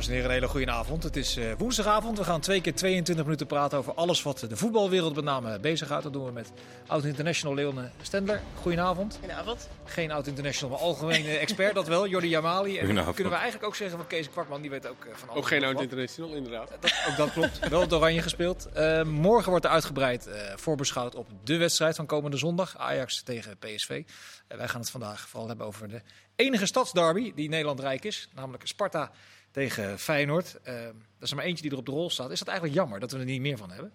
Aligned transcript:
Dames 0.00 0.14
en 0.14 0.22
heren, 0.22 0.36
een 0.36 0.42
hele 0.42 0.52
goede 0.52 0.70
avond. 0.70 1.02
Het 1.02 1.16
is 1.16 1.36
uh, 1.36 1.52
woensdagavond. 1.58 2.18
We 2.18 2.24
gaan 2.24 2.40
twee 2.40 2.60
keer 2.60 2.74
22 2.74 3.24
minuten 3.24 3.46
praten 3.46 3.78
over 3.78 3.94
alles 3.94 4.22
wat 4.22 4.38
de 4.48 4.56
voetbalwereld 4.56 5.14
met 5.14 5.24
name 5.24 5.58
bezighoudt. 5.58 6.02
Dat 6.02 6.12
doen 6.12 6.24
we 6.24 6.32
met 6.32 6.52
oud-international 6.86 7.54
Leone 7.54 7.90
Stendler. 8.02 8.40
Goedenavond. 8.60 9.16
Goedenavond. 9.18 9.68
Geen 9.84 10.10
oud-international, 10.10 10.70
maar 10.70 10.86
algemene 10.86 11.36
expert, 11.36 11.74
dat 11.74 11.86
wel. 11.86 12.06
Jordi 12.06 12.28
Jamali. 12.28 12.78
En 12.78 12.86
kunnen 12.86 13.14
we 13.14 13.38
eigenlijk 13.38 13.64
ook 13.64 13.74
zeggen 13.74 13.96
van 13.96 14.06
Kees 14.06 14.30
Kwakman, 14.30 14.60
die 14.60 14.70
weet 14.70 14.86
ook 14.86 15.04
uh, 15.04 15.14
van 15.14 15.28
alles. 15.28 15.40
Ook 15.42 15.48
geen 15.48 15.64
oud-international, 15.64 16.34
inderdaad. 16.34 16.68
Dat, 16.80 16.92
ook 17.08 17.16
dat 17.16 17.32
klopt. 17.32 17.68
wel 17.68 17.80
het 17.80 17.92
oranje 17.92 18.22
gespeeld. 18.22 18.68
Uh, 18.76 19.02
morgen 19.02 19.50
wordt 19.50 19.64
er 19.64 19.70
uitgebreid 19.70 20.28
voorbeschouwd 20.56 21.14
op 21.14 21.26
de 21.44 21.56
wedstrijd 21.56 21.96
van 21.96 22.06
komende 22.06 22.36
zondag. 22.36 22.78
Ajax 22.78 23.22
tegen 23.22 23.58
PSV. 23.58 24.02
wij 24.48 24.68
gaan 24.68 24.80
het 24.80 24.90
vandaag 24.90 25.28
vooral 25.28 25.48
hebben 25.48 25.66
over 25.66 25.88
de 25.88 26.02
enige 26.36 26.66
stadsderby 26.66 27.32
die 27.34 27.48
Nederland 27.48 27.80
rijk 27.80 28.04
is. 28.04 28.28
Namelijk 28.34 28.66
Sparta 28.66 29.10
tegen 29.50 29.98
Feyenoord. 29.98 30.58
Uh, 30.64 30.74
dat 30.84 30.94
is 31.20 31.30
er 31.30 31.36
maar 31.36 31.44
eentje 31.44 31.62
die 31.62 31.72
er 31.72 31.78
op 31.78 31.86
de 31.86 31.92
rol 31.92 32.10
staat. 32.10 32.30
Is 32.30 32.38
dat 32.38 32.48
eigenlijk 32.48 32.78
jammer 32.78 33.00
dat 33.00 33.12
we 33.12 33.18
er 33.18 33.24
niet 33.24 33.40
meer 33.40 33.56
van 33.56 33.70
hebben? 33.70 33.92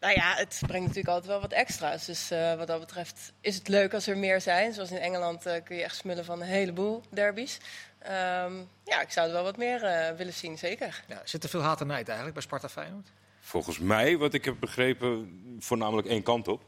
Nou 0.00 0.14
ja, 0.14 0.34
het 0.34 0.58
brengt 0.66 0.86
natuurlijk 0.86 1.14
altijd 1.14 1.32
wel 1.32 1.40
wat 1.40 1.52
extra's. 1.52 2.04
Dus 2.04 2.32
uh, 2.32 2.54
wat 2.54 2.66
dat 2.66 2.80
betreft 2.80 3.32
is 3.40 3.54
het 3.54 3.68
leuk 3.68 3.94
als 3.94 4.06
er 4.06 4.18
meer 4.18 4.40
zijn. 4.40 4.72
Zoals 4.72 4.90
in 4.90 4.98
Engeland 4.98 5.46
uh, 5.46 5.52
kun 5.64 5.76
je 5.76 5.82
echt 5.82 5.96
smullen 5.96 6.24
van 6.24 6.40
een 6.40 6.46
heleboel 6.46 7.02
derbies. 7.10 7.58
Um, 8.02 8.68
ja, 8.84 9.00
ik 9.00 9.10
zou 9.10 9.26
er 9.26 9.32
wel 9.32 9.42
wat 9.42 9.56
meer 9.56 9.82
uh, 9.84 10.16
willen 10.16 10.32
zien, 10.32 10.58
zeker. 10.58 11.04
Ja, 11.08 11.20
zit 11.24 11.42
er 11.42 11.48
veel 11.48 11.60
haat 11.62 11.80
en 11.80 11.86
nijd 11.86 12.06
eigenlijk 12.06 12.34
bij 12.34 12.42
Sparta 12.46 12.68
Feyenoord? 12.68 13.08
Volgens 13.40 13.78
mij, 13.78 14.16
wat 14.16 14.34
ik 14.34 14.44
heb 14.44 14.60
begrepen, 14.60 15.40
voornamelijk 15.58 16.08
één 16.08 16.22
kant 16.22 16.48
op. 16.48 16.62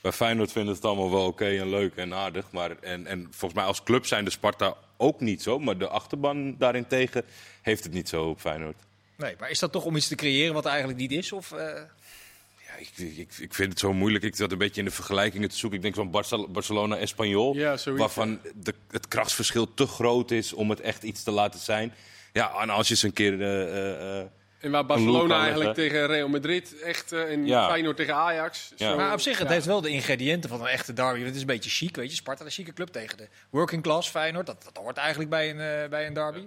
Bij 0.00 0.12
Feyenoord 0.12 0.52
vinden 0.52 0.74
het 0.74 0.84
allemaal 0.84 1.10
wel 1.10 1.26
oké 1.26 1.42
okay 1.42 1.58
en 1.58 1.68
leuk 1.68 1.96
en 1.96 2.14
aardig. 2.14 2.50
Maar, 2.50 2.78
en, 2.78 3.06
en 3.06 3.26
volgens 3.30 3.54
mij 3.54 3.64
als 3.64 3.82
club 3.82 4.06
zijn 4.06 4.24
de 4.24 4.30
Sparta 4.30 4.76
ook 5.02 5.20
niet 5.20 5.42
zo. 5.42 5.58
Maar 5.58 5.78
de 5.78 5.88
achterban 5.88 6.56
daarentegen 6.58 7.24
heeft 7.62 7.84
het 7.84 7.92
niet 7.92 8.08
zo 8.08 8.24
op 8.24 8.40
Feyenoord. 8.40 8.76
Nee, 9.16 9.34
maar 9.38 9.50
is 9.50 9.58
dat 9.58 9.72
toch 9.72 9.84
om 9.84 9.96
iets 9.96 10.08
te 10.08 10.14
creëren 10.14 10.54
wat 10.54 10.66
eigenlijk 10.66 10.98
niet 10.98 11.12
is? 11.12 11.32
Of, 11.32 11.52
uh... 11.52 11.58
ja, 11.58 12.74
ik, 12.78 12.88
ik, 12.96 13.30
ik 13.38 13.54
vind 13.54 13.70
het 13.70 13.78
zo 13.78 13.92
moeilijk. 13.92 14.24
Ik 14.24 14.36
zat 14.36 14.52
een 14.52 14.58
beetje 14.58 14.80
in 14.80 14.86
de 14.86 14.94
vergelijkingen 14.94 15.48
te 15.48 15.56
zoeken. 15.56 15.78
Ik 15.78 15.84
denk 15.84 16.12
van 16.12 16.24
Barcelona-Espanyol. 16.52 17.54
Ja, 17.54 17.76
waarvan 17.84 18.40
de, 18.54 18.74
het 18.90 19.08
krachtsverschil 19.08 19.74
te 19.74 19.86
groot 19.86 20.30
is 20.30 20.52
om 20.52 20.70
het 20.70 20.80
echt 20.80 21.02
iets 21.02 21.22
te 21.22 21.30
laten 21.30 21.60
zijn. 21.60 21.92
Ja, 22.32 22.60
en 22.60 22.70
als 22.70 22.88
je 22.88 22.94
eens 22.94 23.02
een 23.02 23.12
keer... 23.12 23.32
Uh, 23.32 24.18
uh, 24.18 24.24
en 24.62 24.70
waar 24.70 24.86
Barcelona 24.86 25.42
eigenlijk 25.42 25.74
tegen 25.74 26.06
Real 26.06 26.28
Madrid 26.28 26.80
echt 26.80 27.12
uh, 27.12 27.32
en 27.32 27.46
ja. 27.46 27.68
Feyenoord 27.68 27.96
tegen 27.96 28.14
Ajax. 28.14 28.72
Ja. 28.76 28.90
Zo, 28.90 28.96
maar 28.96 29.12
op 29.12 29.20
zich, 29.20 29.38
het 29.38 29.48
heeft 29.48 29.66
wel 29.66 29.80
de 29.80 29.88
ingrediënten 29.88 30.50
van 30.50 30.60
een 30.60 30.66
echte 30.66 30.92
derby. 30.92 31.20
Het 31.22 31.34
is 31.34 31.40
een 31.40 31.46
beetje 31.46 31.70
chic, 31.70 31.96
weet 31.96 32.10
je. 32.10 32.16
Sparta, 32.16 32.44
een 32.44 32.50
chique 32.50 32.72
club 32.72 32.88
tegen 32.88 33.16
de 33.16 33.28
working 33.50 33.82
class 33.82 34.08
Feyenoord. 34.08 34.46
Dat, 34.46 34.62
dat 34.62 34.76
hoort 34.76 34.96
eigenlijk 34.96 35.30
bij 35.30 35.50
een, 35.50 35.82
uh, 35.82 35.88
bij 35.88 36.06
een 36.06 36.14
derby. 36.14 36.46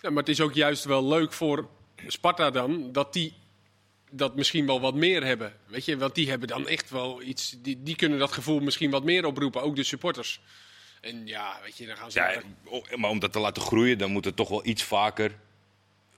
Ja, 0.00 0.10
maar 0.10 0.18
het 0.18 0.28
is 0.28 0.40
ook 0.40 0.54
juist 0.54 0.84
wel 0.84 1.08
leuk 1.08 1.32
voor 1.32 1.68
Sparta 2.06 2.50
dan, 2.50 2.92
dat 2.92 3.12
die 3.12 3.34
dat 4.10 4.36
misschien 4.36 4.66
wel 4.66 4.80
wat 4.80 4.94
meer 4.94 5.24
hebben. 5.24 5.52
Weet 5.66 5.84
je, 5.84 5.96
want 5.96 6.14
die 6.14 6.28
hebben 6.28 6.48
dan 6.48 6.68
echt 6.68 6.90
wel 6.90 7.22
iets. 7.22 7.56
Die, 7.58 7.82
die 7.82 7.96
kunnen 7.96 8.18
dat 8.18 8.32
gevoel 8.32 8.60
misschien 8.60 8.90
wat 8.90 9.04
meer 9.04 9.24
oproepen, 9.24 9.62
ook 9.62 9.76
de 9.76 9.84
supporters. 9.84 10.40
En 11.00 11.26
ja, 11.26 11.58
weet 11.62 11.76
je, 11.76 11.86
dan 11.86 11.96
gaan 11.96 12.10
ze. 12.10 12.18
Ja, 12.18 12.96
maar 12.96 13.10
om 13.10 13.18
dat 13.18 13.32
te 13.32 13.38
laten 13.38 13.62
groeien, 13.62 13.98
dan 13.98 14.10
moet 14.10 14.24
het 14.24 14.36
toch 14.36 14.48
wel 14.48 14.66
iets 14.66 14.82
vaker 14.82 15.38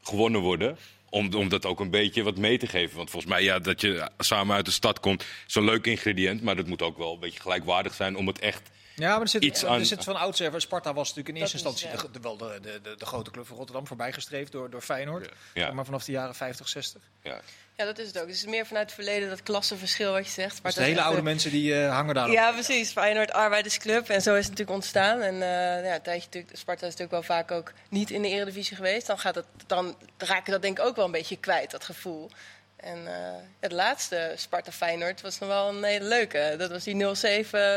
gewonnen 0.03 0.41
worden. 0.41 0.79
Om, 1.11 1.35
om 1.35 1.49
dat 1.49 1.67
ook 1.67 1.81
een 1.81 1.91
beetje 1.91 2.23
wat 2.23 2.37
mee 2.37 2.59
te 2.59 2.67
geven. 2.67 2.97
Want 2.97 3.11
volgens 3.11 3.33
mij, 3.33 3.43
ja, 3.43 3.59
dat 3.59 3.81
je 3.81 4.11
samen 4.19 4.57
uit 4.57 4.65
de 4.65 4.71
stad 4.71 5.01
komt, 5.01 5.25
is 5.47 5.55
een 5.55 5.65
leuk 5.65 5.87
ingrediënt. 5.87 6.43
Maar 6.43 6.57
dat 6.57 6.67
moet 6.67 6.83
ook 6.83 6.99
wel 6.99 7.13
een 7.13 7.21
beetje 7.21 7.41
gelijkwaardig 7.41 7.95
zijn 7.95 8.17
om 8.17 8.27
het 8.27 8.39
echt. 8.39 8.71
Ja, 8.95 9.11
maar 9.11 9.21
er 9.21 9.29
zit, 9.29 9.45
iets 9.45 9.65
aan... 9.65 9.79
er 9.79 9.87
zit 9.87 10.05
van 10.05 10.17
oudsher. 10.17 10.61
Sparta 10.61 10.95
was 10.95 11.09
natuurlijk 11.09 11.35
in 11.35 11.41
eerste 11.41 11.57
instantie 11.57 11.89
de, 11.91 12.11
de, 12.13 12.21
wel 12.21 12.37
de, 12.37 12.59
de, 12.63 12.95
de, 12.97 13.07
grote 13.07 13.31
club 13.31 13.47
van 13.47 13.57
Rotterdam 13.57 13.87
voorbijgestreefd 13.87 14.53
door, 14.53 14.71
door 14.71 14.81
Feyenoord. 14.81 15.29
Ja. 15.55 15.73
Maar 15.73 15.85
vanaf 15.85 16.05
de 16.05 16.13
jaren 16.13 16.35
50, 16.35 16.69
60. 16.69 17.03
Ja. 17.23 17.41
Ja, 17.79 17.85
dat 17.85 17.99
is 17.99 18.07
het 18.07 18.19
ook. 18.19 18.27
Dus 18.27 18.37
het 18.37 18.47
is 18.47 18.55
meer 18.55 18.67
vanuit 18.67 18.87
het 18.87 18.95
verleden 18.95 19.29
dat 19.29 19.43
klassenverschil 19.43 20.13
wat 20.13 20.25
je 20.25 20.31
zegt. 20.31 20.63
Maar 20.63 20.73
dus 20.73 20.85
hele 20.85 21.03
oude 21.03 21.23
mensen 21.23 21.51
die 21.51 21.73
uh, 21.73 21.93
hangen 21.93 22.15
daar. 22.15 22.31
Ja, 22.31 22.53
precies. 22.53 22.93
Feyenoord 22.93 23.33
Arbeidersclub. 23.33 24.09
En 24.09 24.23
zo 24.23 24.35
is 24.35 24.41
het 24.41 24.51
natuurlijk 24.51 24.77
ontstaan. 24.77 25.21
En 25.21 25.35
uh, 25.35 25.41
ja, 25.85 25.95
een 25.95 26.03
tijdje 26.03 26.25
natuurlijk, 26.25 26.57
Sparta 26.57 26.87
is 26.87 26.97
natuurlijk 26.97 27.11
wel 27.11 27.37
vaak 27.37 27.51
ook 27.51 27.73
niet 27.89 28.11
in 28.11 28.23
de 28.23 28.29
eredivisie 28.29 28.77
geweest. 28.77 29.07
Dan, 29.07 29.19
gaat 29.19 29.35
het, 29.35 29.45
dan 29.67 29.97
raak 30.17 30.47
je 30.47 30.53
dat 30.53 30.63
denk 30.63 30.79
ik 30.79 30.85
ook 30.85 30.97
wel 30.97 31.05
een 31.05 31.11
beetje 31.11 31.39
kwijt, 31.39 31.71
dat 31.71 31.85
gevoel. 31.85 32.31
En 32.79 32.99
uh, 32.99 33.11
het 33.61 33.73
laatste 33.73 34.33
Sparta 34.37 34.73
Feyenoord 34.73 35.21
was 35.21 35.39
nog 35.39 35.49
wel 35.49 35.69
een 35.69 35.85
hele 35.85 36.05
leuke. 36.05 36.55
Dat 36.59 36.71
was 36.71 36.85
die 36.85 36.95
0-7. 36.95 36.99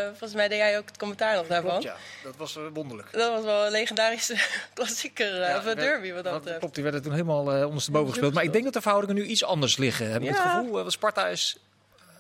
Volgens 0.10 0.34
mij 0.34 0.48
deed 0.48 0.58
jij 0.58 0.78
ook 0.78 0.88
het 0.88 0.98
commentaar 0.98 1.36
nog 1.36 1.48
daarvan. 1.48 1.70
Klopt, 1.70 1.84
ja, 1.84 1.96
dat 2.24 2.36
was 2.36 2.58
uh, 2.58 2.64
wonderlijk. 2.74 3.12
Dat 3.12 3.34
was 3.34 3.44
wel 3.44 3.66
een 3.66 3.72
legendarische 3.72 4.36
klassieker 4.74 5.34
uh, 5.34 5.48
ja, 5.48 5.58
of 5.58 5.64
derby 5.64 6.12
wat 6.12 6.24
dat 6.24 6.34
betreft. 6.34 6.60
Klopt, 6.60 6.76
die 6.76 6.84
werden 6.84 7.02
toen 7.02 7.12
helemaal 7.12 7.58
uh, 7.58 7.66
ondersteboven 7.66 8.10
gespeeld. 8.10 8.34
Maar 8.34 8.44
ik 8.44 8.52
denk 8.52 8.64
dat 8.64 8.74
de 8.74 8.82
verhoudingen 8.82 9.16
nu 9.16 9.26
iets 9.26 9.44
anders 9.44 9.78
liggen. 9.78 10.12
Heb 10.12 10.22
je 10.22 10.28
ja. 10.28 10.34
het 10.34 10.66
gevoel? 10.66 10.92
Sparta 10.92 11.28
is 11.28 11.58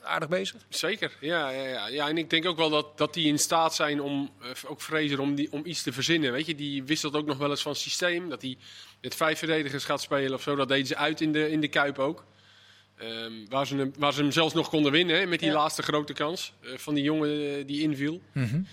aardig 0.03 0.29
bezig. 0.29 0.55
Zeker, 0.69 1.11
ja, 1.19 1.49
ja, 1.49 1.67
ja. 1.67 1.87
ja. 1.87 2.09
En 2.09 2.17
ik 2.17 2.29
denk 2.29 2.45
ook 2.45 2.57
wel 2.57 2.69
dat, 2.69 2.97
dat 2.97 3.13
die 3.13 3.27
in 3.27 3.39
staat 3.39 3.75
zijn 3.75 4.01
om, 4.01 4.31
ook 4.67 4.81
Fraser, 4.81 5.19
om, 5.19 5.35
die, 5.35 5.51
om 5.51 5.61
iets 5.65 5.83
te 5.83 5.93
verzinnen. 5.93 6.31
Weet 6.31 6.45
je, 6.45 6.55
die 6.55 6.83
wisselt 6.83 7.15
ook 7.15 7.25
nog 7.25 7.37
wel 7.37 7.49
eens 7.49 7.61
van 7.61 7.75
systeem. 7.75 8.29
Dat 8.29 8.41
hij 8.41 8.57
met 9.01 9.15
vijf 9.15 9.37
verdedigers 9.39 9.83
gaat 9.83 10.01
spelen 10.01 10.33
of 10.33 10.41
zo. 10.41 10.55
Dat 10.55 10.67
deden 10.67 10.87
ze 10.87 10.95
uit 10.95 11.21
in 11.21 11.31
de, 11.31 11.51
in 11.51 11.61
de 11.61 11.67
Kuip 11.67 11.99
ook. 11.99 12.23
Um, 13.03 13.45
waar, 13.49 13.67
ze 13.67 13.75
hem, 13.75 13.93
waar 13.97 14.13
ze 14.13 14.21
hem 14.21 14.31
zelfs 14.31 14.53
nog 14.53 14.69
konden 14.69 14.91
winnen 14.91 15.19
hè, 15.19 15.25
met 15.25 15.39
die 15.39 15.49
ja. 15.49 15.55
laatste 15.55 15.81
grote 15.81 16.13
kans 16.13 16.53
uh, 16.61 16.77
van 16.77 16.93
die 16.93 17.03
jongen 17.03 17.29
uh, 17.29 17.67
die 17.67 17.81
inviel. 17.81 18.21
Mm 18.31 18.43
-hmm. 18.43 18.67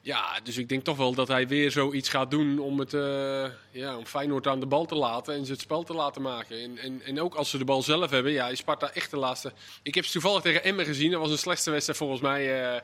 Ja, 0.00 0.40
dus 0.42 0.56
ik 0.56 0.68
denk 0.68 0.84
toch 0.84 0.96
wel 0.96 1.14
dat 1.14 1.28
hij 1.28 1.48
weer 1.48 1.70
zoiets 1.70 2.08
gaat 2.08 2.30
doen 2.30 2.58
om, 2.58 2.78
het, 2.78 2.92
uh, 2.92 3.44
ja, 3.70 3.96
om 3.96 4.06
Feyenoord 4.06 4.46
aan 4.46 4.60
de 4.60 4.66
bal 4.66 4.84
te 4.84 4.94
laten 4.94 5.34
en 5.34 5.46
ze 5.46 5.52
het 5.52 5.60
spel 5.60 5.82
te 5.82 5.94
laten 5.94 6.22
maken. 6.22 6.62
En, 6.62 6.78
en, 6.78 7.02
en 7.04 7.20
ook 7.20 7.34
als 7.34 7.50
ze 7.50 7.58
de 7.58 7.64
bal 7.64 7.82
zelf 7.82 8.10
hebben, 8.10 8.32
ja, 8.32 8.48
is 8.48 8.58
Sparta 8.58 8.92
echt 8.92 9.10
de 9.10 9.16
laatste. 9.16 9.52
Ik 9.82 9.94
heb 9.94 10.04
ze 10.04 10.12
toevallig 10.12 10.42
tegen 10.42 10.64
Emmen 10.64 10.84
gezien. 10.84 11.10
Dat 11.10 11.20
was 11.20 11.30
een 11.30 11.38
slechtste 11.38 11.70
wedstrijd 11.70 11.98
volgens 11.98 12.20
mij 12.20 12.82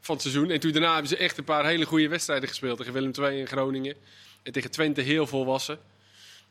van 0.00 0.14
het 0.14 0.24
seizoen. 0.24 0.50
En 0.50 0.60
toen 0.60 0.72
daarna 0.72 0.92
hebben 0.92 1.08
ze 1.08 1.16
echt 1.16 1.38
een 1.38 1.44
paar 1.44 1.66
hele 1.66 1.84
goede 1.84 2.08
wedstrijden 2.08 2.48
gespeeld. 2.48 2.78
Tegen 2.78 2.92
Willem 2.92 3.12
II 3.20 3.38
in 3.38 3.46
Groningen. 3.46 3.94
En 4.42 4.52
tegen 4.52 4.70
Twente 4.70 5.00
heel 5.00 5.26
volwassen. 5.26 5.78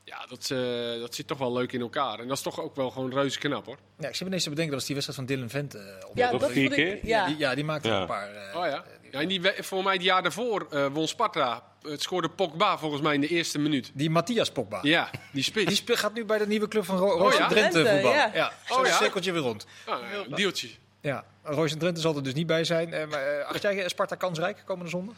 Ja, 0.09 0.25
dat, 0.27 0.49
uh, 0.49 0.99
dat 0.99 1.15
zit 1.15 1.27
toch 1.27 1.37
wel 1.37 1.53
leuk 1.53 1.71
in 1.71 1.81
elkaar. 1.81 2.19
En 2.19 2.27
dat 2.27 2.37
is 2.37 2.43
toch 2.43 2.61
ook 2.61 2.75
wel 2.75 2.91
gewoon 2.91 3.13
reuze 3.13 3.39
knap 3.39 3.65
hoor. 3.65 3.77
Ja, 3.99 4.07
ik 4.07 4.15
zit 4.15 4.27
ineens 4.27 4.43
te 4.43 4.49
bedenken, 4.49 4.73
dat 4.73 4.81
is 4.81 4.87
die 4.87 4.95
wedstrijd 4.95 5.27
van 5.27 5.35
Dylan 5.35 5.49
Vent. 5.49 5.75
Uh, 5.75 5.81
ja, 6.13 6.31
dat 6.31 6.51
vier 6.51 6.69
keer? 6.69 6.95
Ik, 6.95 7.03
ja. 7.03 7.25
Die, 7.25 7.37
ja, 7.37 7.55
die 7.55 7.63
maakte 7.63 7.87
ja. 7.87 8.01
een 8.01 8.07
paar. 8.07 8.33
Uh, 8.33 8.55
oh 8.55 8.65
ja. 8.65 8.83
ja 9.11 9.19
en 9.19 9.27
die, 9.27 9.41
voor 9.59 9.83
mij 9.83 9.93
het 9.93 10.03
jaar 10.03 10.21
daarvoor 10.21 10.67
uh, 10.71 10.85
won 10.93 11.07
Sparta. 11.07 11.63
Het 11.81 12.01
scoorde 12.01 12.29
Pogba 12.29 12.77
volgens 12.77 13.01
mij 13.01 13.13
in 13.13 13.21
de 13.21 13.27
eerste 13.27 13.59
minuut. 13.59 13.91
Die 13.93 14.09
Matthias 14.09 14.51
Pogba. 14.51 14.79
Ja, 14.81 15.09
die 15.31 15.43
spits. 15.43 15.65
Die 15.65 15.75
spe 15.75 15.97
gaat 15.97 16.13
nu 16.13 16.25
bij 16.25 16.37
de 16.37 16.47
nieuwe 16.47 16.67
club 16.67 16.85
van 16.85 16.97
Ro 16.97 17.07
Roos 17.07 17.33
oh, 17.33 17.39
ja? 17.39 17.47
Drenthe 17.47 17.85
voetbal. 17.85 18.11
Ja, 18.11 18.31
ja. 18.33 18.51
Oh, 18.69 18.85
ja? 18.85 18.95
cirkeltje 18.95 19.31
weer 19.31 19.41
rond. 19.41 19.65
Oh, 19.87 19.95
een 20.27 20.35
deeltje. 20.35 20.69
Ja, 21.01 21.25
Roos 21.43 21.75
Drenthe 21.77 22.01
zal 22.01 22.15
er 22.15 22.23
dus 22.23 22.33
niet 22.33 22.47
bij 22.47 22.63
zijn. 22.63 22.89
maar 23.09 23.43
acht 23.43 23.61
jij 23.61 23.89
Sparta 23.89 24.15
kansrijk 24.15 24.61
komende 24.65 24.89
zondag? 24.89 25.15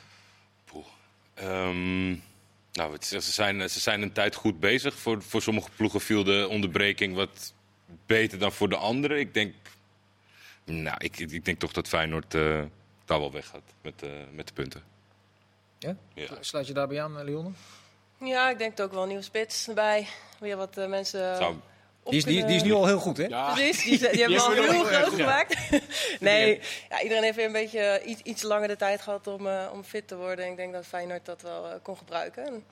Poeh. 0.65 0.85
Um... 1.43 2.29
Nou, 2.73 2.93
het, 2.93 3.05
ze, 3.05 3.21
zijn, 3.21 3.69
ze 3.69 3.79
zijn 3.79 4.01
een 4.01 4.11
tijd 4.11 4.35
goed 4.35 4.59
bezig. 4.59 4.95
Voor, 4.95 5.21
voor 5.21 5.41
sommige 5.41 5.69
ploegen 5.75 6.01
viel 6.01 6.23
de 6.23 6.47
onderbreking 6.49 7.15
wat 7.15 7.53
beter 8.05 8.39
dan 8.39 8.51
voor 8.51 8.69
de 8.69 8.75
anderen. 8.75 9.19
Ik 9.19 9.33
denk, 9.33 9.55
nou, 10.63 10.95
ik, 10.99 11.19
ik 11.19 11.45
denk 11.45 11.59
toch 11.59 11.71
dat 11.71 11.87
Feyenoord 11.87 12.33
uh, 12.33 12.61
daar 13.05 13.19
wel 13.19 13.31
weg 13.31 13.47
gaat 13.47 13.73
met, 13.81 14.03
uh, 14.03 14.09
met 14.31 14.47
de 14.47 14.53
punten. 14.53 14.83
Ja? 15.77 15.95
ja? 16.13 16.27
Sluit 16.39 16.67
je 16.67 16.73
daarbij 16.73 17.03
aan, 17.03 17.23
Leon? 17.23 17.55
Ja, 18.17 18.49
ik 18.49 18.57
denk 18.57 18.79
ook 18.79 18.91
wel 18.91 19.01
een 19.01 19.07
nieuwe 19.07 19.23
spits 19.23 19.67
erbij. 19.67 20.07
Weer 20.39 20.57
wat 20.57 20.77
uh, 20.77 20.87
mensen... 20.87 21.35
Zou, 21.35 21.55
die 22.03 22.17
is, 22.17 22.23
die, 22.23 22.45
die 22.45 22.55
is, 22.55 22.63
nu 22.63 22.73
al 22.73 22.85
heel 22.85 22.99
goed, 22.99 23.17
hè? 23.17 23.25
Ja. 23.25 23.53
Precies, 23.53 23.99
die, 23.99 24.09
die 24.09 24.21
hebben 24.21 24.37
we 24.37 24.43
al 24.43 24.71
heel 24.71 24.83
groot 24.83 25.13
gemaakt. 25.13 25.55
nee, 26.19 26.59
ja, 26.89 27.01
iedereen 27.01 27.23
heeft 27.23 27.35
weer 27.35 27.45
een 27.45 27.51
beetje 27.51 28.01
iets, 28.05 28.21
iets 28.21 28.41
langer 28.41 28.67
de 28.67 28.75
tijd 28.75 29.01
gehad 29.01 29.27
om, 29.27 29.47
uh, 29.47 29.69
om 29.73 29.83
fit 29.83 30.07
te 30.07 30.15
worden. 30.15 30.45
En 30.45 30.51
ik 30.51 30.57
denk 30.57 30.73
dat 30.73 30.85
Feyenoord 30.85 31.25
dat 31.25 31.41
wel 31.41 31.65
uh, 31.65 31.73
kon 31.81 31.97
gebruiken. 31.97 32.45
En, 32.45 32.65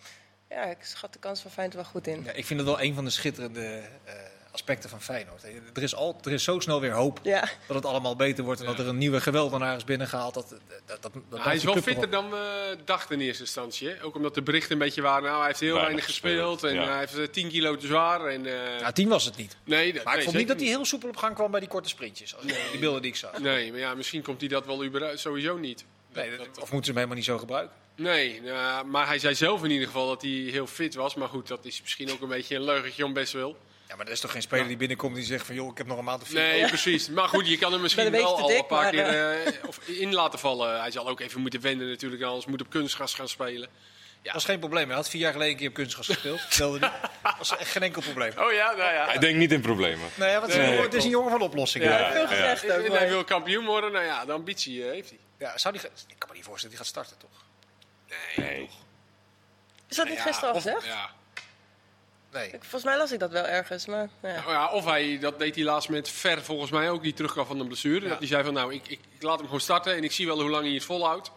ja, 0.50 0.64
ik 0.64 0.78
schat 0.82 1.14
de 1.14 1.20
kans 1.20 1.42
van 1.42 1.52
Feyenoord 1.52 1.76
wel 1.76 1.92
goed 1.92 2.08
in. 2.08 2.24
Ja, 2.24 2.32
ik 2.32 2.46
vind 2.46 2.60
het 2.60 2.70
wel 2.70 2.82
een 2.82 2.94
van 2.94 3.06
de 3.06 3.10
schitterende 3.10 3.82
uh, 4.08 4.14
aspecten 4.52 4.90
van 4.90 5.02
Feyenoord. 5.02 5.44
Er 5.74 5.84
is, 5.84 5.96
al, 5.96 6.20
er 6.24 6.32
is 6.32 6.44
zo 6.44 6.60
snel 6.60 6.82
weer 6.82 6.92
hoop 6.92 7.20
ja. 7.24 7.50
dat 7.68 7.76
het 7.76 7.86
allemaal 7.86 8.16
beter 8.16 8.44
wordt. 8.44 8.60
En 8.60 8.66
ja. 8.66 8.72
dat 8.72 8.86
er 8.86 8.92
een 8.92 8.98
nieuwe 8.98 9.22
geweldenaar 9.22 9.76
is 9.76 9.84
binnengehaald. 9.84 10.34
Dat, 10.34 10.50
dat, 10.86 11.02
dat, 11.02 11.12
dat 11.30 11.44
hij 11.44 11.56
is 11.56 11.64
wel 11.64 11.82
fitter 11.82 12.10
dan 12.10 12.30
we 12.30 12.78
dachten 12.86 13.20
in 13.20 13.26
eerste 13.26 13.44
instantie. 13.44 13.88
Hè? 13.88 14.04
Ook 14.04 14.16
omdat 14.16 14.36
de 14.36 14.42
berichten 14.42 14.72
een 14.72 14.78
beetje 14.78 15.02
waren. 15.02 15.24
Nou, 15.24 15.38
hij 15.38 15.48
heeft 15.48 15.60
heel 15.60 15.74
weinig, 15.74 15.94
weinig 15.94 16.06
gespeeld. 16.06 16.62
gespeeld. 16.62 16.88
En 16.88 16.94
hij 16.94 17.08
heeft 17.08 17.34
10 17.34 17.50
kilo 17.50 17.76
te 17.76 17.88
zwaar. 17.88 18.26
En, 18.26 18.46
uh... 18.46 18.80
ja, 18.80 18.92
10 18.92 19.10
was 19.10 19.26
het 19.26 19.38
niet. 19.38 19.58
Nee, 19.64 19.94
dat, 19.94 20.04
maar 20.04 20.14
nee, 20.14 20.24
ik 20.24 20.30
vond 20.30 20.38
niet 20.38 20.48
dat 20.48 20.60
hij 20.60 20.70
heel 20.70 20.86
soepel 20.86 21.10
op 21.10 21.18
gang 21.18 21.36
kwam 21.36 21.52
bij 21.52 21.60
die 21.60 21.70
korte 21.70 21.90
sprintjes. 21.90 22.36
Als 22.36 22.46
nee. 22.46 22.70
Die 22.72 22.80
beelden 22.80 23.02
die 23.02 23.12
ik 23.12 23.18
zag. 23.18 23.40
Nee, 23.40 23.72
maar 23.72 23.80
ja, 23.80 23.96
misschien 23.96 24.22
komt 24.22 24.40
hij 24.40 24.50
dat 24.50 24.66
wel 24.66 24.86
überhaupt 24.86 25.20
sowieso 25.20 25.58
niet. 25.58 25.86
Nee, 26.14 26.38
dat, 26.38 26.48
of 26.48 26.72
moeten 26.72 26.84
ze 26.84 26.86
hem 26.86 26.96
helemaal 26.96 27.16
niet 27.16 27.26
zo 27.26 27.38
gebruiken? 27.38 27.76
Nee, 27.96 28.42
uh, 28.42 28.84
maar 28.84 29.08
hij 29.08 29.20
zei 29.20 29.36
zelf 29.36 29.64
in 29.64 29.72
ieder 29.72 29.88
geval 29.88 30.08
dat 30.08 30.22
hij 30.22 30.32
heel 30.32 30.68
fit 30.68 30.96
was. 30.96 31.16
Maar 31.16 31.28
goed, 31.28 31.48
dat 31.48 31.66
is 31.66 31.82
misschien 31.82 32.12
ook 32.12 32.22
een 32.22 32.28
beetje 32.28 32.56
een 32.56 32.64
leugentje 32.64 33.06
om 33.06 33.14
best 33.14 33.34
wel. 33.34 33.58
Ja, 33.90 33.96
maar 33.96 34.06
er 34.06 34.12
is 34.12 34.20
toch 34.20 34.32
geen 34.32 34.42
speler 34.42 34.68
die 34.68 34.78
binnenkomt 34.78 35.16
die 35.16 35.24
zegt 35.24 35.46
van 35.46 35.56
joh, 35.56 35.72
ik 35.72 35.78
heb 35.78 35.88
nog 35.88 35.98
een 35.98 36.04
maand 36.04 36.22
of 36.22 36.28
vier. 36.28 36.38
Nee, 36.40 36.68
precies. 36.68 37.10
Maar 37.10 37.28
goed, 37.28 37.48
je 37.48 37.58
kan 37.58 37.72
hem 37.72 37.82
misschien 37.88 38.12
wel 38.12 38.38
al 38.38 38.48
dik, 38.48 38.58
een 38.58 38.66
paar 38.66 38.90
keer 38.92 39.46
uh, 39.48 39.54
of 39.68 39.88
in 39.88 40.14
laten 40.14 40.40
vallen. 40.40 40.80
Hij 40.80 40.92
zal 40.92 41.08
ook 41.10 41.20
even 41.20 41.42
moeten 41.42 41.62
wennen 41.62 41.88
natuurlijk, 41.90 42.22
anders 42.22 42.46
moet 42.46 42.62
op 42.62 42.70
kunstgras 42.70 43.14
gaan 43.14 43.28
spelen. 43.30 43.70
Dat 44.22 44.34
was 44.34 44.46
geen 44.46 44.60
probleem. 44.60 44.88
Hij 44.88 44.96
had 44.96 45.10
vier 45.10 45.22
jaar 45.22 45.32
geleden 45.32 45.52
een 45.54 45.58
keer 45.60 45.68
op 45.68 45.74
kunstgras 45.74 46.08
gespeeld. 46.08 46.80
Dat 47.24 47.36
was 47.38 47.58
echt 47.58 47.72
geen 47.72 47.84
enkel 47.84 48.02
probleem. 48.02 48.32
Oh 48.38 48.52
ja, 48.54 48.72
nou 48.72 48.94
ja. 48.94 49.06
Hij 49.06 49.18
denkt 49.18 49.38
niet 49.38 49.52
in 49.52 49.62
problemen. 49.62 50.10
Nee, 50.16 50.32
want 50.32 50.42
het, 50.46 50.50
is 50.52 50.56
een 50.56 50.62
Nee, 50.62 50.70
jongen- 50.72 50.84
het 50.86 50.94
is 50.94 51.04
een 51.04 51.10
jongen 51.10 51.32
van 51.32 51.42
oplossingen. 51.42 51.90
Ja. 51.90 52.00
Ja. 52.14 52.22
Ook. 52.22 52.88
Hij 52.88 53.08
wil 53.10 53.24
kampioen 53.24 53.66
worden, 53.66 53.92
nou 53.92 54.06
ja, 54.06 54.26
de 54.26 54.32
ambitie 54.32 54.84
eh, 54.86 54.92
heeft 54.92 55.10
hij. 55.10 55.20
Ja, 55.38 55.58
zou 55.58 55.74
die, 55.78 55.84
ik 56.08 56.16
kan 56.18 56.30
me 56.30 56.36
niet 56.36 56.44
voorstellen 56.46 56.78
dat 56.78 56.88
hij 56.88 57.04
gaat 57.04 57.08
starten, 57.08 57.18
toch? 57.18 57.46
Nee. 58.46 58.70
Is 59.88 59.96
dat 59.96 60.06
niet 60.08 60.16
Ja, 60.18 60.22
gisteren 60.24 60.50
al 60.50 60.56
gezegd? 60.56 60.86
Ja. 60.86 61.10
Nee. 62.34 62.48
Ik- 62.48 62.54
Volgens 62.60 62.84
mij 62.84 62.98
las 62.98 63.12
ik 63.12 63.20
dat 63.20 63.32
wel 63.32 63.46
ergens, 63.46 63.86
maar 63.86 64.10
nou 64.22 64.34
ja. 64.34 64.40
Oh 64.46 64.52
ja, 64.52 64.70
of 64.72 64.86
hij, 64.86 65.20
dat 65.20 65.40
deed 65.40 65.56
hij 65.56 65.64
laatst 65.64 65.90
met 65.90 66.10
Ver 66.10 66.44
volgens 66.44 66.72
mij 66.72 66.90
ook, 66.90 67.04
die 67.04 67.14
terugkwam 67.14 67.46
van 67.46 67.60
een 67.60 67.68
blessure. 67.68 68.08
Dat 68.08 68.18
hij 68.20 68.28
zei 68.28 68.44
van 68.44 68.54
nou, 68.54 68.74
ik, 68.74 68.82
ik, 68.88 69.00
ik 69.16 69.22
laat 69.24 69.36
hem 69.38 69.46
gewoon 69.46 69.60
starten 69.62 69.96
en 69.96 70.04
ik 70.04 70.12
zie 70.12 70.26
wel 70.28 70.42
hoe 70.42 70.50
lang 70.50 70.64
hij 70.66 70.74
het 70.74 70.84
volhoudt. 70.84 71.32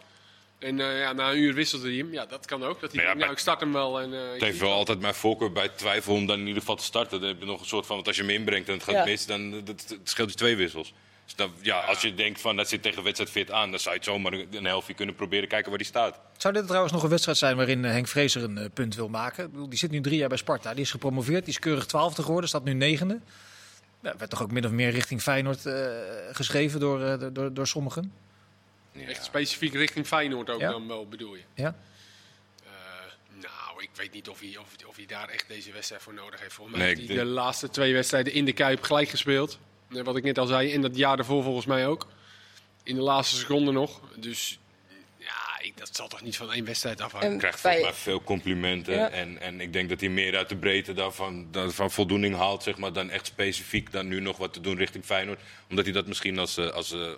En 0.59 0.79
eh, 0.79 0.99
ja, 0.99 1.13
na 1.13 1.31
een 1.31 1.37
uur 1.37 1.53
wisselt 1.53 1.81
hij 1.81 1.91
hem. 1.91 2.13
Ja, 2.13 2.25
dat 2.25 2.45
kan 2.45 2.63
ook. 2.63 2.81
Dat 2.81 2.91
hij 2.91 3.03
ja, 3.03 3.13
nou, 3.13 3.31
ik 3.31 3.37
start 3.37 3.59
hem 3.59 3.73
wel. 3.73 3.99
En, 4.01 4.13
eh, 4.13 4.25
ik 4.25 4.31
Het 4.33 4.41
heeft 4.41 4.59
wel 4.59 4.71
altijd 4.71 4.99
mijn 4.99 5.13
voorkeur 5.13 5.51
bij 5.51 5.69
twijfel 5.69 6.13
om 6.13 6.25
dan 6.25 6.39
in 6.39 6.45
ieder 6.47 6.59
geval 6.61 6.75
te 6.75 6.83
starten. 6.83 7.19
Dan 7.19 7.29
heb 7.29 7.39
je 7.39 7.45
nog 7.45 7.59
een 7.59 7.65
soort 7.65 7.85
van, 7.85 7.95
want 7.95 8.07
als 8.07 8.15
je 8.15 8.21
hem 8.21 8.31
inbrengt 8.31 8.67
en 8.67 8.73
het 8.73 8.83
gaat 8.83 8.93
Ja. 8.95 9.05
mis, 9.05 9.25
dan 9.25 9.51
dat, 9.51 9.65
dat 9.65 9.97
scheelt 10.03 10.29
je 10.29 10.35
twee 10.35 10.55
wissels. 10.55 10.93
Dus 11.25 11.35
dan, 11.35 11.53
ja, 11.61 11.79
als 11.79 12.01
je 12.01 12.13
denkt 12.13 12.41
van 12.41 12.55
dat 12.55 12.69
zit 12.69 12.81
tegen 12.81 13.03
wedstrijd 13.03 13.31
fit 13.31 13.51
aan, 13.51 13.71
dan 13.71 13.79
zou 13.79 13.93
je 13.93 13.99
het 13.99 14.09
zomaar 14.09 14.33
een 14.33 14.65
helftje 14.65 14.93
kunnen 14.93 15.15
proberen 15.15 15.47
kijken 15.47 15.69
waar 15.69 15.77
die 15.77 15.87
staat. 15.87 16.19
Zou 16.37 16.53
dit 16.53 16.65
trouwens 16.67 16.93
nog 16.93 17.03
een 17.03 17.09
wedstrijd 17.09 17.37
zijn 17.37 17.55
waarin 17.55 17.85
eh, 17.85 17.91
Henk 17.91 18.07
Vrezer 18.07 18.43
een 18.43 18.57
eh, 18.57 18.65
punt 18.73 18.95
wil 18.95 19.09
maken? 19.09 19.45
Ik 19.45 19.51
bedoel, 19.51 19.69
Die 19.69 19.77
zit 19.79 19.91
nu 19.91 20.01
drie 20.01 20.17
jaar 20.17 20.29
bij 20.29 20.37
Sparta. 20.37 20.73
Die 20.73 20.83
is 20.83 20.91
gepromoveerd. 20.91 21.45
Die 21.45 21.53
is 21.53 21.59
keurig 21.59 21.85
twaalfde 21.85 22.23
geworden. 22.23 22.49
Staat 22.49 22.63
nu 22.63 22.73
negende. 22.73 23.19
Ja, 24.01 24.17
werd 24.17 24.29
toch 24.29 24.41
ook 24.41 24.51
min 24.51 24.65
of 24.65 24.71
meer 24.71 24.89
richting 24.89 25.21
Feyenoord 25.21 25.65
eh, 25.65 25.85
geschreven 26.31 26.79
door, 26.79 27.01
eh, 27.03 27.27
door, 27.33 27.53
door 27.53 27.67
sommigen? 27.67 28.13
Ja. 28.91 29.07
Echt 29.07 29.23
specifiek 29.23 29.73
richting 29.73 30.07
Feyenoord 30.07 30.49
ook 30.49 30.59
Ja. 30.59 30.71
dan 30.71 30.87
wel, 30.87 31.07
bedoel 31.07 31.35
je? 31.35 31.41
Ja? 31.53 31.75
Eh, 32.63 32.71
nou, 33.41 33.83
ik 33.83 33.89
weet 33.95 34.13
niet 34.13 34.29
of 34.29 34.39
hij, 34.39 34.57
of, 34.57 34.67
of 34.87 34.95
hij 34.95 35.05
daar 35.05 35.29
echt 35.29 35.47
deze 35.47 35.71
wedstrijd 35.71 36.01
voor 36.01 36.13
nodig 36.13 36.39
heeft. 36.39 36.53
Volgens 36.53 36.77
mij 36.77 36.85
Nee, 36.85 36.95
heeft 36.95 37.07
hij 37.07 37.17
de 37.17 37.25
laatste 37.25 37.69
twee 37.69 37.93
wedstrijden 37.93 38.33
in 38.33 38.45
de 38.45 38.53
Kuip 38.53 38.81
gelijk 38.83 39.09
gespeeld. 39.09 39.59
Wat 40.03 40.15
ik 40.17 40.23
net 40.23 40.37
al 40.37 40.45
zei, 40.45 40.73
en 40.73 40.81
dat 40.81 40.97
jaar 40.97 41.19
ervoor 41.19 41.43
volgens 41.43 41.65
mij 41.65 41.87
ook. 41.87 42.07
In 42.83 42.95
de 42.95 43.01
laatste 43.01 43.35
seconde 43.35 43.71
nog. 43.71 44.01
Dus 44.15 44.59
ja, 45.17 45.59
ik, 45.61 45.77
dat 45.77 45.89
zal 45.95 46.07
toch 46.07 46.21
niet 46.21 46.37
van 46.37 46.53
één 46.53 46.65
wedstrijd 46.65 47.01
afhangen. 47.01 47.37
Bij- 47.37 47.51
volgens 47.53 47.81
mij 47.83 47.93
veel 47.93 48.23
complimenten. 48.23 48.93
Ja. 48.93 49.09
En, 49.09 49.41
en 49.41 49.61
ik 49.61 49.73
denk 49.73 49.89
dat 49.89 49.99
hij 49.99 50.09
meer 50.09 50.37
uit 50.37 50.49
de 50.49 50.55
breedte 50.55 50.93
daarvan, 50.93 51.47
daarvan 51.51 51.91
voldoening 51.91 52.35
haalt, 52.35 52.63
zeg 52.63 52.77
maar, 52.77 52.93
dan 52.93 53.09
echt 53.09 53.25
specifiek 53.25 53.91
dan 53.91 54.07
nu 54.07 54.19
nog 54.19 54.37
wat 54.37 54.53
te 54.53 54.61
doen 54.61 54.77
richting 54.77 55.05
Feyenoord. 55.05 55.39
Omdat 55.69 55.85
hij 55.85 55.93
dat 55.93 56.07
misschien 56.07 56.39
als, 56.39 56.57
eh, 56.57 56.69
als 56.69 56.91
eh, 56.91 57.11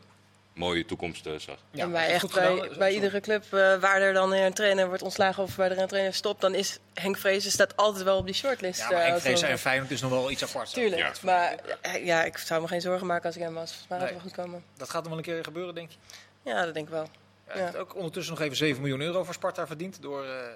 mooie 0.55 0.85
toekomst 0.85 1.25
eh, 1.25 1.33
zag. 1.37 1.57
Ja, 1.71 1.83
en 1.83 1.91
bij, 1.91 2.07
echt 2.09 2.31
gedaan. 2.33 2.67
bij, 2.77 2.93
iedere 2.93 3.19
club 3.19 3.43
eh, 3.43 3.49
waar 3.79 4.01
er 4.01 4.13
dan 4.13 4.33
een 4.33 4.53
trainer 4.53 4.87
wordt 4.87 5.01
ontslagen 5.01 5.43
of 5.43 5.55
waar 5.55 5.71
er 5.71 5.77
een 5.77 5.87
trainer 5.87 6.13
stopt, 6.13 6.41
dan 6.41 6.53
is 6.53 6.79
Henk 6.93 7.17
Vrezen 7.17 7.51
staat 7.51 7.75
altijd 7.77 8.03
wel 8.03 8.17
op 8.17 8.25
die 8.25 8.35
shortlist. 8.35 8.79
Ja, 8.79 8.89
maar 8.89 8.97
eh, 9.01 9.07
Henk 9.07 9.19
Vrezer 9.21 9.45
we- 9.45 9.51
en 9.53 9.59
Feyenoord 9.59 9.91
is 9.91 10.01
nog 10.01 10.11
wel 10.11 10.31
iets 10.31 10.43
apart. 10.43 10.73
Tuurlijk, 10.73 11.01
Ja. 11.01 11.11
maar 11.21 11.55
eh, 11.81 12.05
ja, 12.05 12.23
ik 12.23 12.37
zou 12.37 12.61
me 12.61 12.67
geen 12.67 12.81
zorgen 12.81 13.07
maken 13.07 13.25
als 13.25 13.35
ik 13.35 13.41
hem 13.41 13.53
was. 13.53 13.69
Volgens 13.69 13.89
mij 13.89 13.99
gaat 13.99 14.07
Nee. 14.07 14.17
het 14.17 14.23
wel 14.33 14.33
goed 14.33 14.45
komen. 14.45 14.63
Dat 14.77 14.89
gaat 14.89 14.99
nog 15.01 15.09
wel 15.09 15.17
een 15.17 15.23
keer 15.23 15.43
gebeuren, 15.43 15.75
denk 15.75 15.91
je? 15.91 15.97
Ja, 16.41 16.65
dat 16.65 16.73
denk 16.73 16.85
ik 16.85 16.93
wel. 16.93 17.07
Hij 17.45 17.57
Ja. 17.57 17.63
heeft 17.65 17.77
ook 17.77 17.95
ondertussen 17.95 18.33
nog 18.33 18.43
even 18.43 18.55
7 18.57 18.81
miljoen 18.81 19.01
euro 19.01 19.23
voor 19.23 19.33
Sparta 19.33 19.67
verdiend. 19.67 20.01
Door 20.01 20.23
eh, 20.23 20.29
eh, 20.39 20.47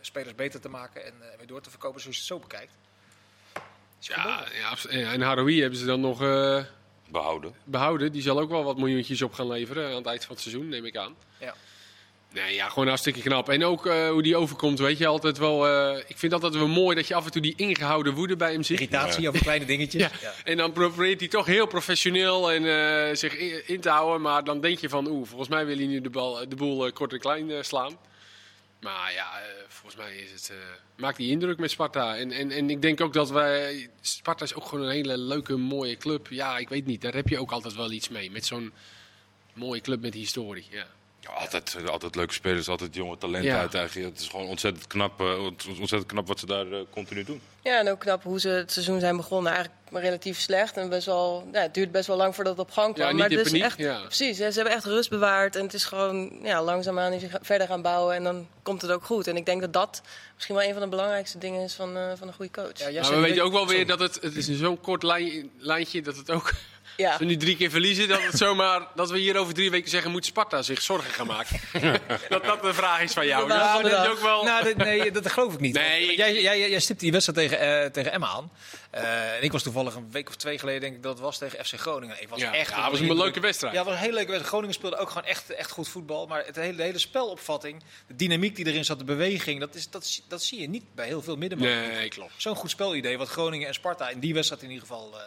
spelers 0.00 0.34
beter 0.34 0.60
te 0.60 0.68
maken 0.68 1.04
en 1.04 1.12
eh, 1.20 1.38
weer 1.38 1.46
door 1.46 1.60
te 1.60 1.70
verkopen 1.70 2.00
zoals 2.00 2.16
je 2.16 2.22
het 2.22 2.30
zo 2.32 2.38
bekijkt. 2.48 2.72
Ja, 4.00 4.44
ja, 4.52 4.76
en 4.90 5.20
Haroui 5.20 5.60
hebben 5.60 5.78
ze 5.78 5.84
dan 5.86 6.00
nog 6.00 6.22
eh, 6.22 6.62
Behouden. 7.10 7.52
behouden. 7.64 8.12
Die 8.12 8.22
zal 8.22 8.40
ook 8.40 8.50
wel 8.50 8.64
wat 8.64 8.78
miljoentjes 8.78 9.22
op 9.22 9.32
gaan 9.32 9.48
leveren 9.48 9.88
aan 9.90 9.94
het 9.96 10.06
eind 10.06 10.24
van 10.24 10.34
het 10.34 10.42
seizoen, 10.42 10.68
neem 10.68 10.84
ik 10.84 10.96
aan. 10.96 11.14
Ja. 11.40 11.54
Nee, 12.32 12.54
ja, 12.54 12.68
gewoon 12.68 12.88
hartstikke 12.88 13.20
knap. 13.20 13.48
En 13.48 13.64
ook 13.64 13.86
eh, 13.86 14.08
hoe 14.08 14.22
die 14.22 14.36
overkomt, 14.36 14.78
weet 14.78 14.98
je, 14.98 15.06
altijd 15.06 15.38
wel... 15.38 15.66
eh, 15.68 16.02
ik 16.06 16.18
vind 16.18 16.32
altijd 16.32 16.54
wel 16.54 16.68
mooi 16.68 16.96
dat 16.96 17.06
je 17.08 17.14
af 17.14 17.24
en 17.24 17.30
toe 17.30 17.42
die 17.42 17.54
ingehouden 17.56 18.14
woede 18.14 18.36
bij 18.36 18.52
hem 18.52 18.62
ziet. 18.62 18.80
Irritatie 18.80 19.28
over 19.28 19.40
kleine 19.42 19.64
dingetjes. 19.64 20.02
Ja. 20.08 20.10
Ja. 20.22 20.32
En 20.44 20.56
dan 20.56 20.72
probeert 20.72 21.20
hij 21.20 21.28
toch 21.28 21.46
heel 21.46 21.66
professioneel 21.66 22.52
en, 22.52 22.64
eh, 22.64 23.14
zich 23.16 23.36
in, 23.36 23.68
in 23.68 23.80
te 23.80 23.88
houden. 23.88 24.20
Maar 24.20 24.44
dan 24.44 24.60
denk 24.60 24.78
je 24.78 24.88
van, 24.88 25.06
oeh, 25.06 25.26
volgens 25.28 25.48
mij 25.48 25.66
wil 25.66 25.76
hij 25.76 25.86
nu 25.86 26.00
de, 26.00 26.10
bal, 26.10 26.48
de 26.48 26.56
boel 26.56 26.92
kort 26.92 27.12
en 27.12 27.18
klein 27.18 27.64
slaan. 27.64 27.96
Maar 28.80 29.12
ja, 29.12 29.40
eh, 29.40 29.46
volgens 29.68 30.02
mij 30.02 30.16
is 30.16 30.30
het, 30.30 30.50
eh, 30.50 30.56
maakt 30.96 31.16
die 31.16 31.30
indruk 31.30 31.58
met 31.58 31.70
Sparta. 31.70 32.16
En, 32.16 32.32
en, 32.32 32.50
en 32.50 32.70
ik 32.70 32.82
denk 32.82 33.00
ook 33.00 33.12
dat 33.12 33.30
wij... 33.30 33.90
Sparta 34.00 34.44
is 34.44 34.54
ook 34.54 34.64
gewoon 34.66 34.84
een 34.84 34.92
hele 34.92 35.18
leuke, 35.18 35.56
mooie 35.56 35.96
club. 35.96 36.26
Ja, 36.30 36.58
ik 36.58 36.68
weet 36.68 36.86
niet, 36.86 37.00
daar 37.00 37.14
heb 37.14 37.28
je 37.28 37.38
ook 37.38 37.50
altijd 37.50 37.74
wel 37.74 37.92
iets 37.92 38.08
mee. 38.08 38.30
Met 38.30 38.46
zo'n 38.46 38.72
mooie 39.52 39.80
club 39.80 40.00
met 40.00 40.14
historie, 40.14 40.66
ja. 40.70 40.86
Ja, 41.28 41.34
altijd, 41.34 41.76
eh, 41.78 41.84
altijd 41.90 42.14
leuke 42.14 42.32
spelers, 42.32 42.68
altijd 42.68 42.94
jonge 42.94 43.18
talenten 43.18 43.50
Ja. 43.50 43.58
uit. 43.58 43.74
Eigenlijk. 43.74 44.08
Het 44.14 44.20
is 44.20 44.28
gewoon 44.28 44.46
ontzettend 44.46 44.86
knap, 44.86 45.20
eh, 45.20 45.42
ont- 45.44 45.66
ontzettend 45.68 46.06
knap 46.06 46.26
wat 46.26 46.38
ze 46.38 46.46
daar 46.46 46.70
eh, 46.72 46.80
continu 46.90 47.24
doen. 47.24 47.40
Ja, 47.62 47.78
en 47.78 47.88
ook 47.90 47.98
knap 48.00 48.22
hoe 48.22 48.40
ze 48.40 48.48
het 48.48 48.72
seizoen 48.72 49.00
zijn 49.00 49.16
begonnen. 49.16 49.52
Eigenlijk 49.52 49.76
relatief 49.92 50.38
slecht. 50.40 50.76
En 50.76 50.88
best 50.88 51.06
wel, 51.06 51.48
ja, 51.52 51.60
het 51.60 51.74
duurt 51.74 51.90
best 51.92 52.06
wel 52.06 52.16
lang 52.16 52.34
voordat 52.34 52.56
het 52.56 52.66
op 52.66 52.72
gang 52.72 52.94
kwam. 52.94 53.08
Ja, 53.08 53.12
maar 53.14 53.28
het 53.30 53.38
is 53.38 53.44
paniek, 53.46 53.62
echt, 53.62 53.78
ja. 53.78 54.00
Precies, 54.00 54.36
ze 54.36 54.42
hebben 54.52 54.72
echt 54.72 54.84
rust 54.84 55.10
bewaard. 55.10 55.56
En 55.56 55.62
het 55.62 55.74
is 55.74 55.84
gewoon 55.84 56.38
ja, 56.42 56.62
langzaamaan 56.62 57.20
verder 57.42 57.66
gaan 57.66 57.82
bouwen. 57.82 58.14
En 58.14 58.24
dan 58.24 58.46
komt 58.62 58.82
het 58.82 58.90
ook 58.90 59.04
goed. 59.04 59.26
En 59.26 59.36
ik 59.36 59.46
denk 59.46 59.60
dat 59.60 59.72
dat 59.72 60.02
misschien 60.34 60.54
wel 60.54 60.64
een 60.64 60.72
van 60.72 60.82
de 60.82 60.88
belangrijkste 60.88 61.38
dingen 61.38 61.62
is 61.62 61.74
van, 61.74 61.96
eh, 61.96 62.10
van 62.16 62.28
een 62.28 62.34
goede 62.34 62.50
coach. 62.52 62.78
Ja, 62.78 62.90
Maar 62.92 63.04
zei- 63.04 63.16
we 63.20 63.26
weten 63.28 63.44
ook 63.44 63.52
wel 63.52 63.66
weer 63.66 63.86
dat 63.86 63.98
het, 63.98 64.18
het 64.22 64.36
is 64.36 64.48
een 64.48 64.56
zo'n 64.56 64.80
kort 64.80 65.02
lijn, 65.02 65.50
lijntje 65.58 66.02
dat 66.02 66.16
het 66.16 66.30
ook... 66.30 66.52
Ja. 66.98 67.08
Als 67.10 67.18
we 67.18 67.24
nu 67.24 67.36
drie 67.36 67.56
keer 67.56 67.70
verliezen, 67.70 68.08
dat, 68.08 68.22
het 68.22 68.38
zomaar, 68.38 68.86
dat 68.94 69.10
we 69.10 69.18
hier 69.18 69.36
over 69.36 69.54
drie 69.54 69.70
weken 69.70 69.90
zeggen... 69.90 70.10
moet 70.10 70.24
Sparta 70.24 70.62
zich 70.62 70.82
zorgen 70.82 71.10
gaan 71.10 71.26
maken? 71.26 71.60
dat 72.28 72.44
dat 72.44 72.62
de 72.62 72.74
vraag 72.74 73.00
is 73.00 73.12
van 73.12 73.26
jou. 73.26 73.48
Dat, 73.48 73.84
is 73.84 74.08
ook 74.08 74.20
wel... 74.20 74.44
Nou, 74.44 74.74
nee, 74.74 75.10
dat 75.10 75.32
geloof 75.32 75.54
ik 75.54 75.60
niet. 75.60 75.74
Nee, 75.74 75.98
Want 75.98 76.10
ik- 76.10 76.16
Jij, 76.16 76.42
jij, 76.42 76.70
jij 76.70 76.80
stipt 76.80 77.00
die 77.00 77.12
wedstrijd 77.12 77.48
tegen, 77.48 77.82
eh, 77.82 77.90
tegen 77.90 78.12
Emma 78.12 78.26
aan. 78.26 78.50
Eh, 78.90 79.36
en 79.36 79.42
ik 79.42 79.52
was 79.52 79.62
toevallig 79.62 79.94
een 79.94 80.08
week 80.10 80.28
of 80.28 80.36
twee 80.36 80.58
geleden, 80.58 80.80
denk 80.80 80.96
ik 80.96 81.02
dat 81.02 81.20
was, 81.20 81.38
tegen 81.38 81.64
FC 81.64 81.74
Groningen. 81.78 82.22
Ik 82.22 82.28
was 82.28 82.40
ja, 82.40 82.54
echt 82.54 82.70
ja, 82.70 82.82
het 82.82 82.90
was 82.90 83.00
een 83.00 83.16
leuke 83.16 83.40
wedstrijd. 83.40 83.72
Ja, 83.72 83.78
het 83.78 83.88
was 83.88 83.96
een 83.98 84.02
hele 84.04 84.14
leuke 84.14 84.30
wedstrijd. 84.30 84.52
Groningen 84.52 84.74
speelde 84.74 84.96
ook 84.96 85.08
gewoon 85.08 85.24
echt, 85.28 85.50
echt 85.50 85.70
goed 85.70 85.88
voetbal. 85.88 86.26
Maar 86.26 86.42
het 86.46 86.56
hele, 86.56 86.76
de 86.76 86.82
hele 86.82 86.98
spelopvatting, 86.98 87.82
de 88.06 88.14
dynamiek 88.16 88.56
die 88.56 88.66
erin 88.66 88.84
zat, 88.84 88.98
de 88.98 89.04
beweging, 89.04 89.60
dat, 89.60 89.74
is, 89.74 89.90
dat, 89.90 90.20
dat 90.28 90.42
zie 90.42 90.60
je 90.60 90.68
niet 90.68 90.94
bij 90.94 91.06
heel 91.06 91.22
veel 91.22 91.36
middenmoten. 91.36 91.88
Nee, 91.88 92.08
klopt. 92.08 92.32
Zo'n 92.36 92.56
goed 92.56 92.70
spelidee 92.70 93.18
wat 93.18 93.28
Groningen 93.28 93.68
en 93.68 93.74
Sparta 93.74 94.08
in 94.08 94.18
die 94.20 94.34
wedstrijd 94.34 94.62
in 94.62 94.68
ieder 94.70 94.86
geval 94.86 95.10
eh, 95.14 95.20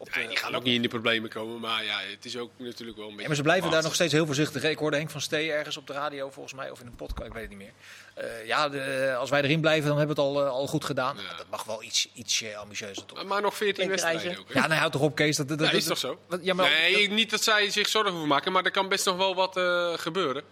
op 0.00 0.12
de... 0.12 0.20
Ja, 0.20 0.28
die 0.28 0.36
gaan 0.36 0.54
ook 0.54 0.62
niet 0.62 0.74
in 0.74 0.82
de 0.82 0.88
problemen 0.88 1.30
komen, 1.30 1.60
maar 1.60 1.84
ja, 1.84 1.98
het 2.10 2.24
is 2.24 2.36
ook 2.36 2.50
natuurlijk 2.56 2.96
wel 2.98 3.06
een 3.08 3.16
beetje... 3.16 3.20
Ja, 3.22 3.26
maar 3.26 3.36
ze 3.36 3.42
blijven 3.42 3.70
daar 3.70 3.82
nog 3.82 3.94
steeds 3.94 4.12
heel 4.12 4.26
voorzichtig. 4.26 4.62
Ik 4.62 4.78
hoorde 4.78 4.96
Henk 4.96 5.10
van 5.10 5.20
Stee 5.20 5.52
ergens 5.52 5.76
op 5.76 5.86
de 5.86 5.92
radio 5.92 6.30
volgens 6.30 6.54
mij, 6.54 6.70
of 6.70 6.80
in 6.80 6.86
een 6.86 6.94
podcast, 6.96 7.26
ik 7.28 7.32
weet 7.32 7.42
het 7.42 7.50
niet 7.50 7.58
meer. 7.58 7.72
Eh, 8.14 8.46
ja, 8.46 8.68
de, 8.68 9.14
als 9.18 9.30
wij 9.30 9.42
erin 9.42 9.60
blijven, 9.60 9.88
dan 9.88 9.98
hebben 9.98 10.16
we 10.16 10.22
het 10.22 10.30
al, 10.30 10.44
eh, 10.44 10.50
al 10.50 10.66
goed 10.66 10.84
gedaan. 10.84 11.16
Ja. 11.16 11.36
Dat 11.36 11.46
mag 11.50 11.64
wel 11.64 11.82
iets, 11.82 12.08
iets 12.14 12.42
eh, 12.42 12.56
ambitieuzer 12.56 13.04
toch? 13.06 13.24
Maar 13.24 13.42
nog 13.42 13.56
14 13.56 13.74
Klinkt 13.74 13.90
wedstrijden 13.92 14.22
rijtje. 14.22 14.40
ook. 14.42 14.52
hè? 14.54 14.60
Ja, 14.60 14.66
nou 14.66 14.80
houd 14.80 14.92
toch 14.92 15.02
op 15.02 15.14
Kees. 15.14 15.36
Dat, 15.36 15.48
dat, 15.48 15.58
Ja, 15.60 15.64
dat- 15.64 15.74
is 15.74 15.84
toch 15.84 15.98
zo? 15.98 16.18
wat- 16.28 16.40
Ja, 16.42 16.54
maar 16.54 16.70
nee, 16.70 17.10
niet 17.10 17.30
dat 17.30 17.42
zij 17.42 17.70
zich 17.70 17.88
zorgen 17.88 18.10
hoeven 18.12 18.28
maken, 18.28 18.52
maar 18.52 18.64
er 18.64 18.70
kan 18.70 18.88
best 18.88 19.04
nog 19.04 19.16
wel 19.16 19.34
wat 19.34 19.56
eh, 19.56 19.92
gebeuren. 19.96 20.42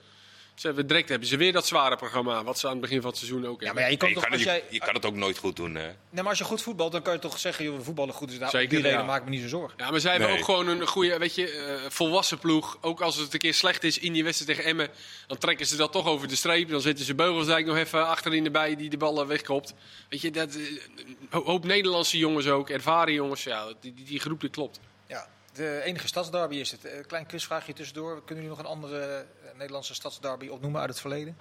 Ze 0.56 0.66
hebben, 0.66 0.86
direct 0.86 1.08
hebben 1.08 1.28
ze 1.28 1.36
weer 1.36 1.52
dat 1.52 1.66
zware 1.66 1.96
programma, 1.96 2.44
wat 2.44 2.58
ze 2.58 2.66
aan 2.66 2.72
het 2.72 2.80
begin 2.80 3.00
van 3.00 3.10
het 3.10 3.18
seizoen 3.18 3.46
ook 3.46 3.60
ja, 3.60 3.66
hebben. 3.66 3.75
maar 3.75 3.82
ja, 3.84 3.88
je 3.90 3.96
kan 3.96 4.08
je, 4.08 4.14
toch 4.14 4.22
kan, 4.22 4.32
als 4.32 4.40
het- 4.44 4.50
jij... 4.50 4.64
je, 4.70 4.78
kan 4.78 4.94
het 4.94 5.04
ook 5.04 5.14
nooit 5.14 5.38
goed 5.38 5.56
doen. 5.56 5.75
Hè? 5.75 5.82
Nee, 5.86 5.94
maar 6.10 6.26
als 6.28 6.38
je 6.38 6.44
goed 6.44 6.62
voetbalt, 6.62 6.92
dan 6.92 7.02
kan 7.02 7.12
je 7.12 7.18
toch 7.18 7.38
zeggen, 7.38 7.64
joh, 7.64 7.76
we 7.76 7.82
voetballen 7.82 8.14
goed. 8.14 8.28
Dus 8.28 8.38
daar, 8.38 8.50
Zeker, 8.50 8.64
op 8.64 8.70
die 8.70 8.80
reden 8.82 8.98
ja. 8.98 9.04
maak 9.06 9.18
ik 9.18 9.25
me 9.25 9.30
niet 9.30 9.40
zo 9.42 9.48
zorgen. 9.48 9.78
Ja, 9.78 9.90
maar 9.90 10.00
zij 10.00 10.10
hebben 10.10 10.28
Nee. 10.28 10.38
ook 10.38 10.44
gewoon 10.44 10.68
een 10.68 10.86
goede, 10.86 11.18
weet 11.18 11.34
je, 11.34 11.50
eh, 11.50 11.90
volwassen 11.90 12.38
ploeg. 12.38 12.78
Ook 12.80 13.00
als 13.00 13.16
het 13.16 13.32
een 13.32 13.38
keer 13.38 13.54
slecht 13.54 13.84
is 13.84 13.98
in 13.98 14.12
die 14.12 14.25
wedstrijd 14.25 14.56
tegen 14.56 14.70
Emmen, 14.70 14.88
dan 15.26 15.38
trekken 15.38 15.66
ze 15.66 15.76
dat 15.76 15.92
toch 15.92 16.06
over 16.06 16.28
de 16.28 16.36
streep. 16.36 16.68
Dan 16.68 16.80
zetten 16.80 17.04
ze 17.04 17.14
Beugelsdijk 17.14 17.66
nog 17.66 17.76
even 17.76 18.06
achterin 18.06 18.44
erbij 18.44 18.76
die 18.76 18.90
de 18.90 18.96
ballen 18.96 19.26
wegkopt. 19.26 19.75
Weet 20.08 20.20
je, 20.20 20.30
dat, 20.30 20.54
eh, 20.54 20.62
een 21.30 21.42
hoop 21.44 21.64
Nederlandse 21.64 22.18
jongens 22.18 22.46
ook, 22.46 22.70
ervaren 22.70 23.12
jongens. 23.12 23.42
Ja, 23.44 23.66
die, 23.80 23.94
die, 23.94 24.04
die 24.04 24.20
groep 24.20 24.40
die 24.40 24.50
klopt. 24.50 24.80
Ja, 25.06 25.28
de 25.52 25.80
enige 25.84 26.06
stadsderby 26.06 26.56
is 26.56 26.70
het. 26.70 26.84
Eh, 26.84 27.06
klein 27.06 27.26
quizvraagje 27.26 27.72
tussendoor. 27.72 28.25
Kunnen 28.25 28.44
jullie 28.44 28.58
nog 28.58 28.58
een 28.58 28.72
andere 28.72 29.26
Nederlandse 29.56 29.94
stadsderby 29.94 30.48
opnoemen 30.48 30.80
uit 30.80 30.90
het 30.90 31.00
verleden? 31.00 31.38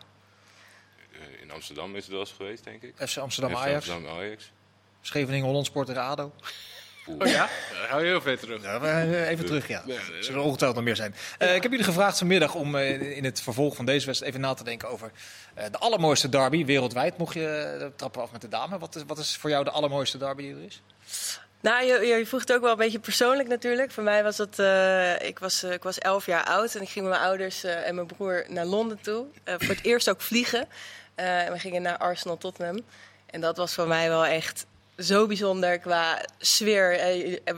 Eh, 1.12 1.42
in 1.42 1.52
Amsterdam 1.52 1.96
is 1.96 2.02
het 2.04 2.12
wel 2.12 2.20
eens 2.20 2.32
geweest, 2.38 2.64
denk 2.64 2.82
ik. 2.84 2.94
FC 3.08 3.18
Amsterdam 3.18 3.52
FC 3.52 3.58
Ajax, 3.58 3.90
Amsterdam 3.90 4.18
Ajax. 4.18 4.52
Scheveningen 5.02 5.46
Hollandsport 5.46 5.88
tegen 5.88 6.02
ADO. 6.02 6.34
Oh 7.08 7.28
ja? 7.28 7.50
Dan 7.72 7.88
gaan 7.88 8.00
we 8.00 8.06
heel 8.06 8.22
ver 8.22 8.40
terug. 8.40 8.62
Ja, 8.64 8.80
we- 8.80 8.88
eh, 8.88 9.30
even 9.30 9.46
terug, 9.46 9.68
ja. 9.68 9.84
Nee, 9.86 9.98
Zullen 10.20 10.40
er 10.40 10.46
ongetwijfeld 10.46 10.76
nog 10.76 10.84
meer 10.84 10.96
zijn. 10.96 11.16
Eh, 11.38 11.56
ik 11.56 11.62
heb 11.62 11.72
jullie 11.72 11.86
gevraagd 11.86 12.18
vanmiddag 12.18 12.56
om 12.56 12.76
eh, 12.76 13.18
in 13.18 13.24
het 13.24 13.42
vervolg 13.42 13.76
van 13.76 13.86
deze 13.86 14.06
wedstrijd 14.06 14.34
even 14.34 14.48
na 14.48 14.54
te 14.54 14.64
denken 14.64 14.90
over 14.90 15.12
eh, 15.54 15.66
de 15.72 15.78
allermooiste 15.78 16.30
derby 16.30 16.66
wereldwijd. 16.66 17.18
Mocht 17.18 17.34
je 17.34 17.92
trappen 17.96 18.22
af 18.22 18.32
met 18.32 18.42
de 18.42 18.48
dame. 18.48 18.78
Wat 18.78 18.96
is, 18.96 19.04
wat 19.08 19.18
is 19.18 19.36
voor 19.38 19.50
jou 19.50 19.64
de 19.64 19.72
allermooiste 19.72 20.18
derby 20.18 20.42
die 20.42 20.56
er 20.56 20.64
is? 20.64 20.82
Nou, 21.66 21.86
je, 21.86 22.06
je 22.06 22.26
vroeg 22.26 22.40
het 22.40 22.54
ook 22.54 22.62
wel 22.62 22.72
een 22.72 22.78
beetje 22.78 23.00
persoonlijk 23.00 23.50
natuurlijk. 23.50 23.92
Voor 23.92 24.04
mij 24.04 24.24
was 24.24 24.38
het, 24.38 24.60
eh, 24.60 25.22
ik, 25.22 25.40
was, 25.40 25.64
eh, 25.64 25.72
ik 25.72 25.84
was 25.84 25.98
elf 25.98 26.26
jaar 26.26 26.44
oud 26.44 26.76
en 26.76 26.82
ik 26.82 26.90
ging 26.90 27.06
met 27.06 27.14
mijn 27.14 27.28
ouders 27.28 27.64
eh, 27.64 27.88
en 27.88 27.96
mijn 27.96 28.08
broer 28.08 28.46
naar 28.48 28.66
Londen 28.66 29.02
toe. 29.02 29.26
Voor 29.46 29.76
het 29.76 29.84
eerst 29.84 30.10
ook 30.10 30.22
vliegen. 30.22 30.68
En 31.16 31.52
we 31.52 31.60
gingen 31.60 31.82
naar 31.82 31.98
Arsenal 31.98 32.38
Tottenham. 32.38 32.82
En 33.26 33.42
dat 33.42 33.58
was 33.58 33.74
voor 33.74 33.88
mij 33.88 34.10
wel 34.10 34.26
echt 34.26 34.66
zo 34.98 35.28
bijzonder 35.28 35.80
qua 35.80 36.26
sfeer. 36.38 36.90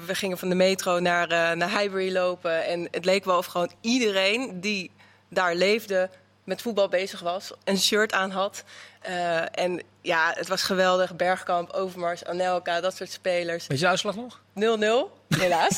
We 0.06 0.16
gingen 0.16 0.38
van 0.38 0.50
de 0.50 0.56
metro 0.56 1.00
naar, 1.00 1.58
naar 1.58 1.80
Highbury 1.80 2.12
lopen. 2.12 2.66
En 2.66 2.88
het 2.92 3.06
leek 3.06 3.26
wel 3.26 3.38
of 3.38 3.46
gewoon 3.46 3.72
iedereen 3.82 4.62
die 4.62 4.92
daar 5.30 5.56
leefde 5.56 6.10
met 6.44 6.62
voetbal 6.62 6.88
bezig 6.88 7.20
was. 7.20 7.52
Een 7.64 7.78
shirt 7.78 8.14
aan 8.14 8.32
had. 8.32 8.64
Eh, 9.08 9.64
en 9.64 9.82
ja, 10.02 10.32
het 10.36 10.48
was 10.48 10.62
geweldig. 10.62 11.16
Bergkamp, 11.16 11.72
Overmars, 11.72 12.26
Anelka, 12.26 12.82
dat 12.82 12.96
soort 12.96 13.12
spelers. 13.12 13.64
0-0, 13.64 13.68
Weet 13.68 13.78
je 13.78 13.84
de 13.84 13.90
uitslag 13.90 14.16
nog? 14.16 14.40
helaas. 15.28 15.76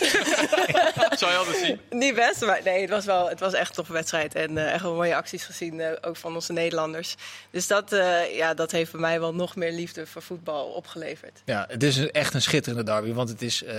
Zou 1.20 1.32
je 1.32 1.38
altijd 1.38 1.58
zien. 1.58 1.80
Niet 1.90 2.16
best, 2.16 2.46
maar 2.46 2.62
nee, 2.64 2.82
het 2.82 2.90
was, 2.90 3.06
wel, 3.06 3.30
het 3.30 3.40
was 3.40 3.54
echt 3.54 3.70
een 3.70 3.76
toffe 3.76 3.94
wedstrijd. 3.94 4.36
En 4.36 4.58
eh, 4.58 4.74
echt 4.74 4.84
wel 4.84 4.94
mooie 4.96 5.16
acties 5.16 5.44
gezien, 5.46 5.80
eh, 5.80 5.92
ook 6.02 6.18
van 6.18 6.36
onze 6.36 6.54
Nederlanders. 6.54 7.16
Dus 7.52 7.68
dat, 7.68 7.94
eh, 7.94 8.36
ja, 8.36 8.54
dat 8.54 8.72
heeft 8.72 8.92
bij 8.92 9.02
mij 9.02 9.20
wel 9.20 9.34
nog 9.34 9.56
meer 9.56 9.72
liefde 9.72 10.06
voor 10.08 10.22
voetbal 10.22 10.66
opgeleverd. 10.66 11.42
Ja, 11.46 11.66
het 11.70 11.84
is 11.84 12.12
echt 12.12 12.34
een 12.34 12.42
schitterende 12.42 12.84
derby. 12.84 13.14
Want 13.14 13.30
het 13.30 13.42
is 13.42 13.64
eh, 13.64 13.76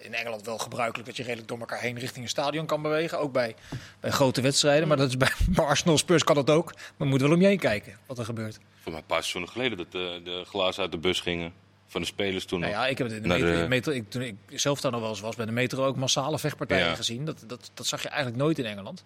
in 0.00 0.14
Engeland 0.14 0.46
wel 0.46 0.58
gebruikelijk 0.58 1.06
dat 1.06 1.16
je 1.16 1.22
redelijk 1.22 1.48
door 1.48 1.58
elkaar 1.58 1.80
heen 1.80 1.98
richting 1.98 2.24
een 2.24 2.30
stadion 2.30 2.66
kan 2.66 2.82
bewegen. 2.82 3.18
Ook 3.18 3.32
bij, 3.32 3.54
bij 4.00 4.10
grote 4.10 4.40
wedstrijden. 4.40 4.88
Maar 4.88 4.96
dat 4.96 5.08
is 5.08 5.16
bij, 5.16 5.32
bij 5.56 5.64
Arsenal 5.64 5.98
Spurs 5.98 6.24
kan 6.24 6.34
dat 6.34 6.50
ook. 6.50 6.72
Maar 6.74 6.82
je 6.96 7.04
moet 7.04 7.20
wel 7.20 7.32
om 7.32 7.40
je 7.40 7.46
heen 7.46 7.58
kijken 7.58 7.98
wat 8.06 8.18
er 8.18 8.24
gebeurt. 8.24 8.58
Voor 8.84 8.92
mij 8.92 9.00
een 9.00 9.06
paar 9.06 9.18
seizoenen 9.24 9.50
geleden 9.50 9.76
dat 9.78 9.92
de, 9.92 10.20
de 10.24 10.44
glazen 10.46 10.82
uit 10.82 10.92
de 10.92 10.98
bus 10.98 11.20
gingen. 11.20 11.52
Van 11.86 12.00
de 12.00 12.06
spelers 12.06 12.44
toen 12.44 12.60
Nou 12.60 12.72
ja, 12.72 12.86
ik 12.86 12.98
heb 12.98 13.06
het 13.06 13.16
in 13.16 13.22
de 13.22 13.28
Naar 13.28 13.38
metro, 13.38 13.54
de- 13.54 13.62
de 13.62 13.68
metro- 13.68 13.92
ik, 13.92 14.10
toen 14.10 14.22
ik 14.22 14.36
zelf 14.48 14.80
daar 14.80 14.92
nog 14.92 15.00
wel 15.00 15.10
eens 15.10 15.20
was, 15.20 15.36
bij 15.36 15.46
de 15.46 15.52
metro 15.52 15.84
ook 15.86 15.96
massale 15.96 16.38
vechtpartijen 16.38 16.86
Ja. 16.86 16.94
gezien. 16.94 17.24
Dat, 17.24 17.44
dat, 17.46 17.70
dat 17.74 17.86
zag 17.86 18.02
je 18.02 18.08
eigenlijk 18.08 18.36
nooit 18.42 18.58
in 18.58 18.64
Engeland. 18.64 19.04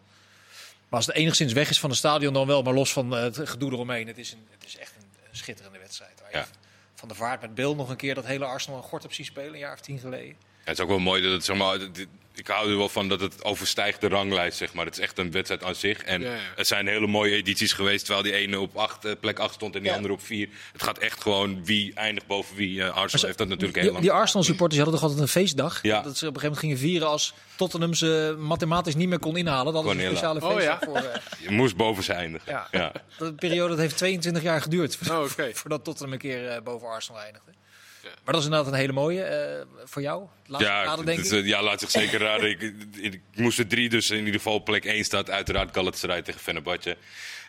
Maar 0.89 0.99
als 0.99 1.07
het 1.07 1.15
enigszins 1.17 1.53
weg 1.53 1.71
is 1.71 1.81
van 1.81 1.91
het 1.91 1.99
stadion, 1.99 2.33
dan 2.33 2.47
wel. 2.47 2.63
Maar 2.63 2.75
los 2.75 2.93
van 2.93 3.17
eh, 3.17 3.23
het 3.23 3.41
gedoe 3.45 3.73
eromheen. 3.73 4.07
Het 4.07 4.19
is, 4.19 4.33
een, 4.33 4.47
het 4.51 4.65
is 4.67 4.77
echt 4.77 4.95
een, 4.97 5.05
een 5.31 5.37
schitterende 5.37 5.79
wedstrijd. 5.79 6.23
Ja. 6.33 6.47
Van 6.95 7.09
de 7.09 7.15
Vaart 7.15 7.41
met 7.41 7.55
Bill 7.55 7.75
nog 7.75 7.89
een 7.89 7.97
keer 7.97 8.15
dat 8.15 8.27
hele 8.27 8.45
Arsenal 8.45 8.79
een 8.79 8.85
gort 8.85 9.05
op 9.05 9.13
zien 9.13 9.27
spelen, 9.27 9.53
een 9.53 9.59
jaar 9.59 9.73
of 9.73 9.81
tien 9.81 9.99
geleden. 9.99 10.27
Ja, 10.39 10.65
het 10.65 10.79
is 10.79 10.81
ook 10.81 10.89
wel 10.89 10.99
mooi 10.99 11.23
dat 11.23 11.33
het, 11.33 11.45
zeg 11.45 11.57
maar, 11.57 11.79
ik 12.39 12.47
hou 12.47 12.71
er 12.71 12.77
wel 12.77 12.89
van 12.89 13.09
dat 13.09 13.21
het 13.21 13.45
overstijgt 13.45 14.01
de 14.01 14.09
ranglijst, 14.09 14.59
zeg 14.59 14.73
maar. 14.73 14.85
Het 14.85 14.95
is 14.99 15.03
echt 15.03 15.19
een 15.19 15.31
wedstrijd 15.31 15.65
aan 15.65 15.75
zich. 15.75 16.03
En 16.03 16.21
Ja, 16.23 16.33
ja. 16.35 16.39
het 16.57 16.67
zijn 16.67 16.87
hele 16.87 17.07
mooie 17.07 17.35
edities 17.35 17.73
geweest, 17.73 18.05
terwijl 18.05 18.25
die 18.25 18.33
ene 18.35 18.61
op 18.61 18.77
acht, 18.77 19.05
eh, 19.05 19.13
plek 19.21 19.39
8 19.39 19.55
stond 19.55 19.75
en 19.75 19.81
die 19.81 19.91
Ja. 19.91 19.97
andere 19.97 20.15
op 20.15 20.23
4. 20.23 20.49
Het 20.73 20.83
gaat 20.83 20.99
echt 20.99 21.23
gewoon 21.23 21.65
wie 21.65 21.93
eindigt 21.95 22.27
boven 22.27 22.57
wie. 22.57 22.83
Eh, 22.83 22.97
Arsenal 22.97 23.27
heeft 23.27 23.39
dat 23.39 23.49
natuurlijk 23.49 23.75
heel 23.75 23.83
Die, 23.85 23.93
lang. 23.93 24.05
die 24.05 24.13
Arsenal 24.13 24.43
supporters 24.45 24.75
die 24.75 24.83
hadden 24.83 25.01
toch 25.01 25.11
altijd 25.11 25.29
een 25.29 25.41
feestdag? 25.41 25.83
Ja. 25.83 26.01
Dat 26.03 26.17
ze 26.17 26.27
op 26.27 26.35
een 26.35 26.41
gegeven 26.41 26.43
moment 26.43 26.59
gingen 26.59 26.79
vieren 26.79 27.09
als 27.09 27.35
Tottenham 27.57 27.95
ze 27.95 28.37
mathematisch 28.39 28.95
niet 28.95 29.09
meer 29.09 29.19
kon 29.19 29.37
inhalen. 29.37 29.73
Dat 29.73 29.85
was 29.85 29.95
een 29.95 30.01
speciale 30.01 30.41
inhalen. 30.41 30.59
feestdag 30.59 30.89
Oh, 30.89 30.95
voor. 30.99 31.11
eh, 31.11 31.21
Je 31.45 31.51
moest 31.51 31.77
boven 31.77 32.05
ze 32.05 32.13
eindigen. 32.13 32.53
ja. 32.53 32.69
Ja. 32.71 32.93
De 33.19 33.35
periode 33.35 33.69
dat 33.69 33.79
heeft 33.79 33.97
22 33.97 34.43
jaar 34.43 34.63
geduurd. 34.63 34.99
Oh, 35.11 35.23
oké. 35.23 35.51
Voordat 35.55 35.85
Tottenham 35.85 36.13
een 36.13 36.19
keer 36.19 36.49
eh, 36.49 36.63
boven 36.63 36.89
Arsenal 36.89 37.21
eindigde. 37.21 37.51
Maar 38.25 38.35
dat 38.35 38.37
is 38.37 38.45
inderdaad 38.45 38.73
een 38.73 38.79
hele 38.79 38.93
mooie 38.93 39.23
eh, 39.23 39.65
voor 39.85 40.03
jou. 40.03 40.27
Laatste 40.47 40.71
Ja, 40.71 40.85
raden, 40.85 41.05
denk 41.05 41.19
het, 41.19 41.33
ik. 41.33 41.41
eh, 41.43 41.47
ja, 41.47 41.63
laat 41.63 41.81
zich 41.81 41.91
zeker 41.91 42.21
raden. 42.21 42.51
ik, 42.51 42.73
ik, 42.97 43.21
moest 43.35 43.59
er 43.59 43.67
drie, 43.67 43.89
dus 43.89 44.11
in 44.11 44.19
ieder 44.19 44.35
geval 44.35 44.55
op 44.55 44.65
plek 44.65 44.85
1 44.85 45.05
staat 45.05 45.31
uiteraard 45.31 45.75
Galatasaray 45.75 46.23
tegen 46.23 46.41
Fenerbahce. 46.41 46.97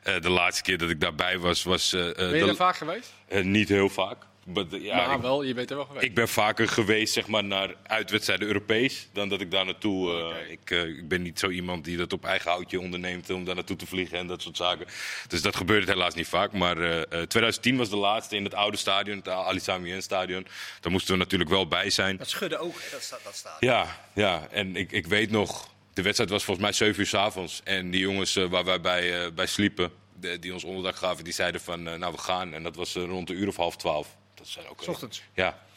Eh, 0.03 0.21
de 0.21 0.29
laatste 0.29 0.63
keer 0.63 0.77
dat 0.77 0.89
ik 0.89 1.01
daarbij 1.01 1.37
was, 1.37 1.63
was 1.63 1.93
eh, 1.93 2.09
eh, 2.09 2.15
Ben 2.15 2.37
je 2.37 2.45
daar 2.45 2.55
vaak 2.55 2.77
geweest? 2.77 3.13
eh, 3.27 3.43
niet 3.43 3.69
heel 3.69 3.89
vaak. 3.89 4.17
But, 4.53 4.67
ja, 4.81 4.95
maar 5.05 5.15
ik- 5.15 5.21
wel, 5.21 5.43
je 5.43 5.53
bent 5.53 5.69
er 5.69 5.75
wel 5.75 5.85
geweest. 5.85 6.05
Ik 6.05 6.13
ben 6.13 6.27
vaker 6.27 6.67
geweest 6.67 7.13
zeg 7.13 7.27
maar, 7.27 7.43
naar 7.43 7.75
uitwedstrijden 7.83 8.47
Europees 8.47 9.07
dan 9.13 9.29
dat 9.29 9.41
ik 9.41 9.51
daar 9.51 9.65
naartoe. 9.65 10.11
eh, 10.11 10.51
ik, 10.51 10.71
eh, 10.71 10.83
ik 10.87 11.07
ben 11.07 11.21
niet 11.21 11.39
zo 11.39 11.49
iemand 11.49 11.83
die 11.85 11.97
dat 11.97 12.13
op 12.13 12.25
eigen 12.25 12.51
houtje 12.51 12.79
onderneemt 12.79 13.29
om 13.29 13.43
daar 13.45 13.55
naartoe 13.55 13.75
te 13.75 13.85
vliegen 13.87 14.17
en 14.17 14.27
dat 14.27 14.41
soort 14.41 14.57
zaken. 14.57 14.85
Dus 15.27 15.41
dat 15.41 15.55
gebeurt 15.55 15.87
helaas 15.87 16.13
niet 16.13 16.27
vaak. 16.27 16.51
Maar 16.51 16.77
eh, 16.77 16.97
eh, 17.01 17.07
2010 17.07 17.77
was 17.77 17.89
de 17.89 17.95
laatste 17.95 18.35
in 18.35 18.43
het 18.43 18.53
oude 18.53 18.77
stadion, 18.77 19.17
het 19.17 19.27
Ali 19.27 19.59
stadion. 19.99 20.47
Daar 20.81 20.91
moesten 20.91 21.13
we 21.13 21.19
natuurlijk 21.19 21.49
wel 21.49 21.67
bij 21.67 21.89
zijn. 21.89 22.17
Dat 22.17 22.29
schudden 22.29 22.59
ook, 22.59 22.73
hè, 22.81 22.87
dat, 22.91 23.01
staat, 23.01 23.23
dat. 23.23 23.55
Ja, 23.59 23.99
ja. 24.13 24.47
en 24.51 24.75
ik, 24.75 24.91
ik 24.91 25.07
weet 25.07 25.31
nog, 25.31 25.69
de 25.93 26.01
wedstrijd 26.01 26.29
was 26.29 26.43
volgens 26.43 26.65
mij 26.65 26.75
7 26.75 26.99
uur 27.01 27.07
s 27.07 27.13
avonds. 27.13 27.61
En 27.63 27.91
die 27.91 27.99
jongens 28.01 28.33
waar 28.35 28.65
wij 28.65 28.81
bij, 28.81 29.23
eh, 29.25 29.31
bij 29.31 29.45
sliepen, 29.45 29.91
de- 30.19 30.39
die 30.39 30.53
ons 30.53 30.63
onderdak 30.63 30.95
gaven, 30.95 31.23
die 31.23 31.33
zeiden 31.33 31.61
van 31.61 31.83
nou 31.83 32.11
we 32.11 32.17
gaan. 32.17 32.53
En 32.53 32.63
dat 32.63 32.75
was 32.75 32.93
rond 32.93 33.27
de 33.27 33.33
uur 33.33 33.47
of 33.47 33.55
half 33.55 33.75
twaalf. 33.75 34.17
Dat 34.39 34.47
zijn 34.47 34.67
ook 34.67 34.87
ochtends. 34.87 35.21
ja. 35.33 35.67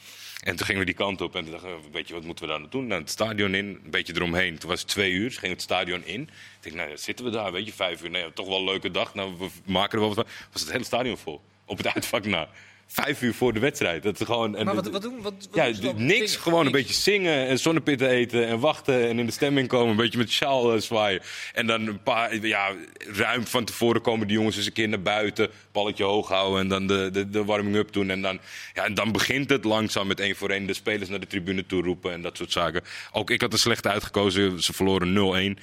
En 0.43 0.57
toen 0.57 0.67
gingen 0.67 0.81
we 0.81 0.87
die 0.87 0.95
kant 0.95 1.21
op 1.21 1.37
en 1.37 1.43
toen 1.43 1.53
dachten 1.53 1.71
we, 1.71 1.91
weet 1.93 2.09
je, 2.09 2.15
wat 2.15 2.23
moeten 2.23 2.45
we 2.45 2.51
daar 2.51 2.61
nou 2.61 2.71
doen? 2.71 2.87
Nou, 2.87 3.01
het 3.01 3.11
stadion 3.11 3.55
in, 3.55 3.67
een 3.85 3.91
beetje 3.91 4.15
eromheen. 4.15 4.59
Toen 4.59 4.71
was 4.71 4.81
het 4.81 4.89
twee 4.89 5.11
uur, 5.11 5.25
dus 5.29 5.37
gingen 5.37 5.57
we 5.57 5.63
het 5.63 5.63
stadion 5.63 6.05
in. 6.05 6.23
Ik 6.23 6.29
denk, 6.61 6.75
nou, 6.75 6.97
zitten 6.97 7.25
we 7.25 7.31
daar, 7.31 7.53
weet 7.53 7.67
je, 7.67 7.73
vijf 7.73 8.03
uur. 8.03 8.11
Nee, 8.11 8.33
toch 8.33 8.47
wel 8.47 8.59
een 8.59 8.65
leuke 8.65 8.91
dag. 8.91 9.15
Nou, 9.15 9.35
we 9.39 9.49
maken 9.65 9.93
er 9.93 10.07
wel 10.07 10.15
wat 10.15 10.27
van. 10.27 10.35
Was 10.53 10.63
het 10.63 10.71
hele 10.71 10.85
stadion 10.85 11.19
vol. 11.19 11.41
Op 11.65 11.77
het 11.77 11.87
uitvak 11.95 12.25
na. 12.25 12.49
Vijf 12.93 13.23
uur 13.23 13.35
voor 13.35 13.53
de 13.53 13.61
wedstrijd. 13.61 14.03
Dat 14.03 14.21
is 14.21 14.27
gewoon, 14.27 14.57
en 14.57 14.65
Maar 14.65 14.75
wat, 14.75 14.91
wat 14.91 15.03
doen 15.03 15.23
wat, 15.23 15.33
wat 15.51 15.75
ja, 15.75 15.81
doen 15.81 16.05
niks. 16.07 16.17
Zingen? 16.31 16.43
Gewoon 16.43 16.67
een 16.67 16.73
Niks. 16.73 16.79
beetje 16.87 17.01
zingen 17.03 17.47
en 17.47 17.59
zonnepitten 17.59 18.09
eten 18.09 18.47
en 18.47 18.59
wachten 18.59 19.09
en 19.09 19.19
in 19.19 19.27
de 19.27 19.33
stemming 19.33 19.69
komen. 19.69 19.91
Een 19.91 19.97
beetje 19.97 20.19
met 20.19 20.31
sjaal 20.31 20.75
eh, 20.75 20.81
zwaaien. 20.81 21.23
En 21.53 21.67
dan 21.67 21.87
een 21.87 22.03
paar, 22.03 22.37
ja, 22.47 22.73
ruim 23.13 23.47
van 23.47 23.65
tevoren 23.65 24.01
komen 24.01 24.27
die 24.27 24.37
jongens 24.37 24.57
eens 24.57 24.67
een 24.67 24.73
keer 24.73 24.89
naar 24.89 25.03
buiten. 25.03 25.49
Balletje 25.73 26.05
hoog 26.05 26.29
houden 26.29 26.61
en 26.61 26.69
dan 26.69 26.87
de, 26.87 27.09
de, 27.13 27.31
de 27.31 27.45
warming-up 27.45 27.93
doen. 27.93 28.11
En 28.11 28.23
dan, 28.23 28.39
ja, 28.75 28.85
en 28.85 28.95
dan 28.95 29.13
begint 29.13 29.51
het 29.51 29.65
langzaam 29.65 30.07
met 30.07 30.21
één 30.21 30.37
voor 30.37 30.51
één 30.51 30.67
de 30.67 30.75
spelers 30.75 31.09
naar 31.11 31.21
de 31.21 31.27
tribune 31.27 31.67
toe 31.67 31.83
roepen 31.83 32.13
en 32.13 32.23
dat 32.23 32.37
soort 32.37 32.53
zaken. 32.53 32.83
Ook 33.13 33.31
ik 33.31 33.41
had 33.41 33.53
er 33.53 33.59
slecht 33.59 33.87
uitgekozen. 33.87 34.63
Ze 34.63 34.73
verloren 34.73 35.57
0-1. 35.57 35.61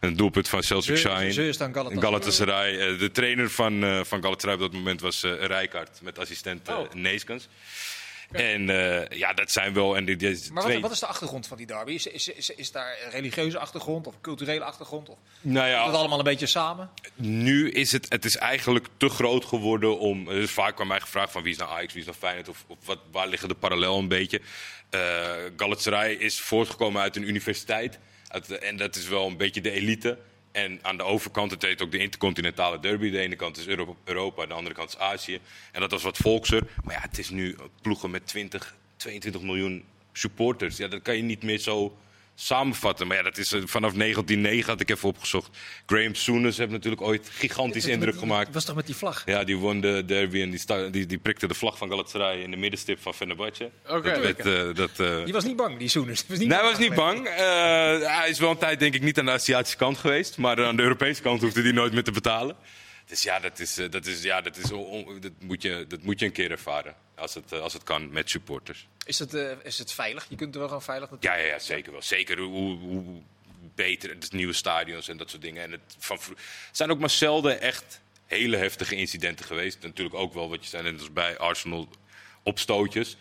Een 0.00 0.16
doelpunt 0.16 0.48
van 0.48 0.62
Celtic 0.62 0.96
Shine. 0.96 1.32
ze 1.32 1.48
is 1.48 1.56
dan 1.56 1.72
Galatasaray. 1.74 2.02
Galatasaray. 2.02 2.78
Eh, 2.78 2.98
De 2.98 3.10
trainer 3.10 3.50
van, 3.50 3.84
eh 3.84 4.00
van 4.04 4.22
Galatasaray 4.22 4.54
op 4.54 4.60
dat 4.60 4.72
moment 4.72 5.00
was 5.00 5.22
eh 5.22 5.32
Rijkaard 5.40 5.98
met 6.02 6.18
assistent 6.18 6.64
eh 6.68 6.78
Oh. 6.78 6.92
Neeskens. 6.92 7.48
En 8.30 8.70
eh, 8.70 9.18
ja, 9.18 9.32
dat 9.32 9.50
zijn 9.50 9.72
wel. 9.74 9.96
En 9.96 10.04
die, 10.04 10.16
die 10.16 10.28
Maar 10.30 10.62
wat, 10.62 10.64
twee, 10.64 10.80
wat 10.80 10.90
is 10.90 10.98
de 10.98 11.06
achtergrond 11.06 11.46
van 11.46 11.56
die 11.56 11.66
derby? 11.66 11.92
Is, 11.92 12.06
is, 12.06 12.28
is, 12.28 12.50
is 12.50 12.72
daar 12.72 12.96
een 13.04 13.10
religieuze 13.10 13.58
achtergrond 13.58 14.06
of 14.06 14.14
een 14.14 14.20
culturele 14.20 14.64
achtergrond? 14.64 15.08
Of 15.08 15.18
nou 15.40 15.70
dat 15.70 15.92
ja, 15.92 15.98
allemaal 15.98 16.18
een 16.18 16.24
beetje 16.24 16.46
samen? 16.46 16.90
nu 17.14 17.70
is 17.70 17.92
het, 17.92 18.06
het 18.08 18.24
is 18.24 18.36
eigenlijk 18.36 18.88
te 18.96 19.08
groot 19.08 19.44
geworden 19.44 19.98
om. 19.98 20.28
Er 20.28 20.36
is 20.42 20.50
vaak 20.50 20.76
bij 20.76 20.86
mij 20.86 21.00
gevraagd 21.00 21.32
van 21.32 21.42
wie 21.42 21.52
is 21.52 21.58
nou 21.58 21.70
Ajax, 21.70 21.92
wie 21.92 22.00
is 22.02 22.08
nou 22.08 22.18
Feyenoord 22.18 22.48
of, 22.48 22.64
of 22.66 22.78
wat, 22.84 22.98
waar 23.10 23.28
liggen 23.28 23.48
de 23.48 23.54
parallel 23.54 23.98
een 23.98 24.08
beetje. 24.08 24.40
Galatasaray 25.56 26.12
is 26.12 26.40
voortgekomen 26.40 27.02
uit 27.02 27.16
een 27.16 27.28
universiteit 27.28 27.98
uit 28.28 28.58
en 28.58 28.76
dat 28.76 28.96
is 28.96 29.08
wel 29.08 29.26
een 29.26 29.36
beetje 29.36 29.60
de 29.60 29.70
elite. 29.70 30.18
En 30.56 30.78
aan 30.82 30.96
de 30.96 31.02
overkant, 31.02 31.50
het 31.50 31.62
heet 31.62 31.82
ook 31.82 31.90
de 31.90 31.98
intercontinentale 31.98 32.80
derby. 32.80 33.10
De 33.10 33.18
ene 33.18 33.36
kant 33.36 33.56
is 33.56 33.66
Europa, 34.04 34.46
de 34.46 34.54
andere 34.54 34.74
kant 34.74 34.88
is 34.88 34.98
Azië. 34.98 35.40
En 35.72 35.80
dat 35.80 35.90
was 35.90 36.02
wat 36.02 36.16
volkser. 36.16 36.62
Maar 36.84 36.94
ja, 36.94 37.00
het 37.00 37.18
is 37.18 37.30
nu 37.30 37.56
ploegen 37.82 38.10
met 38.10 38.26
20, 38.26 38.76
22 38.96 39.42
miljoen 39.42 39.84
supporters. 40.12 40.76
Ja, 40.76 40.88
dat 40.88 41.02
kan 41.02 41.16
je 41.16 41.22
niet 41.22 41.42
meer 41.42 41.58
zo 41.58 41.96
samenvatten. 42.38 43.06
Maar 43.06 43.16
ja, 43.16 43.22
dat 43.22 43.38
is 43.38 43.52
eh, 43.52 43.60
vanaf 43.64 43.92
1909 43.92 44.70
had 44.70 44.80
ik 44.80 44.90
even 44.90 45.08
opgezocht. 45.08 45.56
Graham 45.86 46.14
Souness 46.14 46.58
heeft 46.58 46.70
natuurlijk 46.70 47.02
ooit 47.02 47.28
gigantisch 47.32 47.86
indruk 47.86 48.18
gemaakt. 48.18 48.54
was 48.54 48.64
toch 48.64 48.74
met 48.76 48.86
die 48.86 48.94
vlag? 48.94 49.22
Ja, 49.26 49.44
die 49.44 49.56
won 49.56 49.80
de 49.80 50.02
derby 50.06 50.40
en 50.42 50.50
die, 50.50 50.58
sta- 50.58 50.88
die, 50.88 51.06
die 51.06 51.18
prikte 51.18 51.46
de 51.46 51.54
vlag 51.54 51.78
van 51.78 51.88
Galatasaray 51.88 52.40
in 52.42 52.50
de 52.50 52.56
middenstip 52.56 52.98
van 53.02 53.14
Fenerbahce. 53.14 53.70
Oké. 53.88 54.20
Dat, 54.34 54.46
eh, 54.46 54.74
dat, 54.74 54.90
eh, 55.00 55.24
Die 55.24 55.32
was 55.32 55.44
niet 55.44 55.56
bang, 55.56 55.78
die 55.78 55.90
was 55.94 56.18
niet 56.28 56.38
Nee, 56.38 56.58
hij 56.58 56.62
was 56.70 56.78
niet 56.78 56.94
bang. 56.94 57.28
Hij 57.28 58.26
is 58.28 58.38
wel 58.38 58.50
een 58.50 58.58
tijd 58.58 58.78
denk 58.80 58.94
ik 58.94 59.02
niet 59.02 59.18
aan 59.18 59.24
de 59.24 59.30
Aziatische 59.30 59.76
kant 59.76 59.98
geweest. 59.98 60.38
Maar 60.38 60.64
aan 60.64 60.76
de 60.76 60.82
Europese 60.82 61.22
kant 61.22 61.40
hoefde 61.42 61.62
hij 61.62 61.72
nooit 61.72 61.92
meer 61.92 62.04
te 62.04 62.12
betalen. 62.12 62.56
Dus 63.06 63.22
ja, 63.22 63.38
dat, 63.38 63.58
is, 63.58 63.78
eh, 63.78 63.90
dat, 63.90 64.06
is, 64.06 64.22
ja 64.22 64.40
dat, 64.40 64.56
is, 64.56 64.72
on- 64.72 65.20
dat, 65.20 65.32
moet 65.40 65.62
je, 65.62 65.84
dat 65.88 66.02
moet 66.02 66.20
je 66.20 66.26
een 66.26 66.32
keer 66.32 66.50
ervaren. 66.50 66.94
Als 67.14 67.34
het, 67.34 67.52
eh, 67.52 67.60
als 67.60 67.72
het 67.72 67.82
kan 67.82 68.10
met 68.10 68.30
supporters. 68.30 68.86
Is 69.04 69.18
het, 69.18 69.34
eh, 69.34 69.50
is 69.62 69.78
het 69.78 69.92
veilig? 69.92 70.26
Je 70.28 70.36
kunt 70.36 70.52
er 70.52 70.58
wel 70.58 70.68
gewoon 70.68 70.82
veilig 70.82 71.10
naartoe. 71.10 71.30
Ja, 71.30 71.36
ja, 71.36 71.46
ja 71.46 71.58
zeker 71.58 71.92
wel. 71.92 72.02
Zeker 72.02 72.38
hoe, 72.38 72.78
hoe 72.78 73.22
beter. 73.74 74.10
Het 74.10 74.32
nieuwe 74.32 74.52
stadions 74.52 75.08
en 75.08 75.16
dat 75.16 75.30
soort 75.30 75.42
dingen. 75.42 75.62
En 75.62 75.70
het, 75.70 75.96
van, 75.98 76.18
zijn 76.72 76.90
ook 76.90 76.98
maar 76.98 77.10
zelden 77.10 77.60
echt 77.60 78.00
hele 78.26 78.56
heftige 78.56 78.96
incidenten 78.96 79.46
geweest. 79.46 79.82
Natuurlijk 79.82 80.16
ook 80.16 80.34
wel 80.34 80.48
wat 80.48 80.62
je 80.62 80.68
zei, 80.68 80.82
net 80.82 80.98
als 81.00 81.12
bij 81.12 81.38
Arsenal 81.38 81.88
opstootjes. 82.42 83.16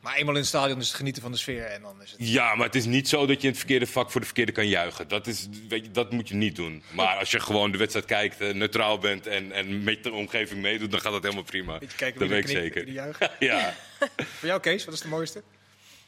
Maar 0.00 0.16
eenmaal 0.16 0.34
in 0.34 0.40
het 0.40 0.48
stadion 0.48 0.78
is 0.78 0.86
het 0.88 0.96
genieten 0.96 1.22
van 1.22 1.32
de 1.32 1.38
sfeer 1.38 1.64
en 1.64 1.82
dan 1.82 2.02
is 2.02 2.10
het... 2.10 2.28
Ja, 2.28 2.54
maar 2.54 2.66
het 2.66 2.74
is 2.74 2.84
niet 2.84 3.08
zo 3.08 3.26
dat 3.26 3.36
je 3.36 3.42
in 3.42 3.48
het 3.48 3.58
verkeerde 3.58 3.86
vak 3.86 4.10
voor 4.10 4.20
de 4.20 4.26
verkeerde 4.26 4.52
kan 4.52 4.68
juichen. 4.68 5.08
Dat, 5.08 5.26
is, 5.26 5.48
weet 5.68 5.84
je, 5.84 5.90
dat 5.90 6.12
moet 6.12 6.28
je 6.28 6.34
niet 6.34 6.56
doen. 6.56 6.82
Maar 6.92 7.16
als 7.16 7.30
je 7.30 7.40
gewoon 7.40 7.72
de 7.72 7.78
wedstrijd 7.78 8.06
kijkt, 8.06 8.40
eh, 8.40 8.54
neutraal 8.54 8.98
bent 8.98 9.26
en, 9.26 9.52
en 9.52 9.84
met 9.84 10.02
de 10.02 10.12
omgeving 10.12 10.60
meedoet, 10.60 10.90
dan 10.90 11.00
gaat 11.00 11.12
dat 11.12 11.22
helemaal 11.22 11.44
prima. 11.44 11.78
Beetje 11.78 11.96
kijken 11.96 12.20
dat 12.20 12.28
weet 12.28 12.42
ik 12.42 12.48
zeker. 12.48 12.96
er. 12.96 13.36
Ja. 13.38 13.74
Voor 14.16 14.48
jou, 14.48 14.60
Kees, 14.60 14.84
wat 14.84 14.94
is 14.94 15.00
de 15.00 15.08
mooiste? 15.08 15.42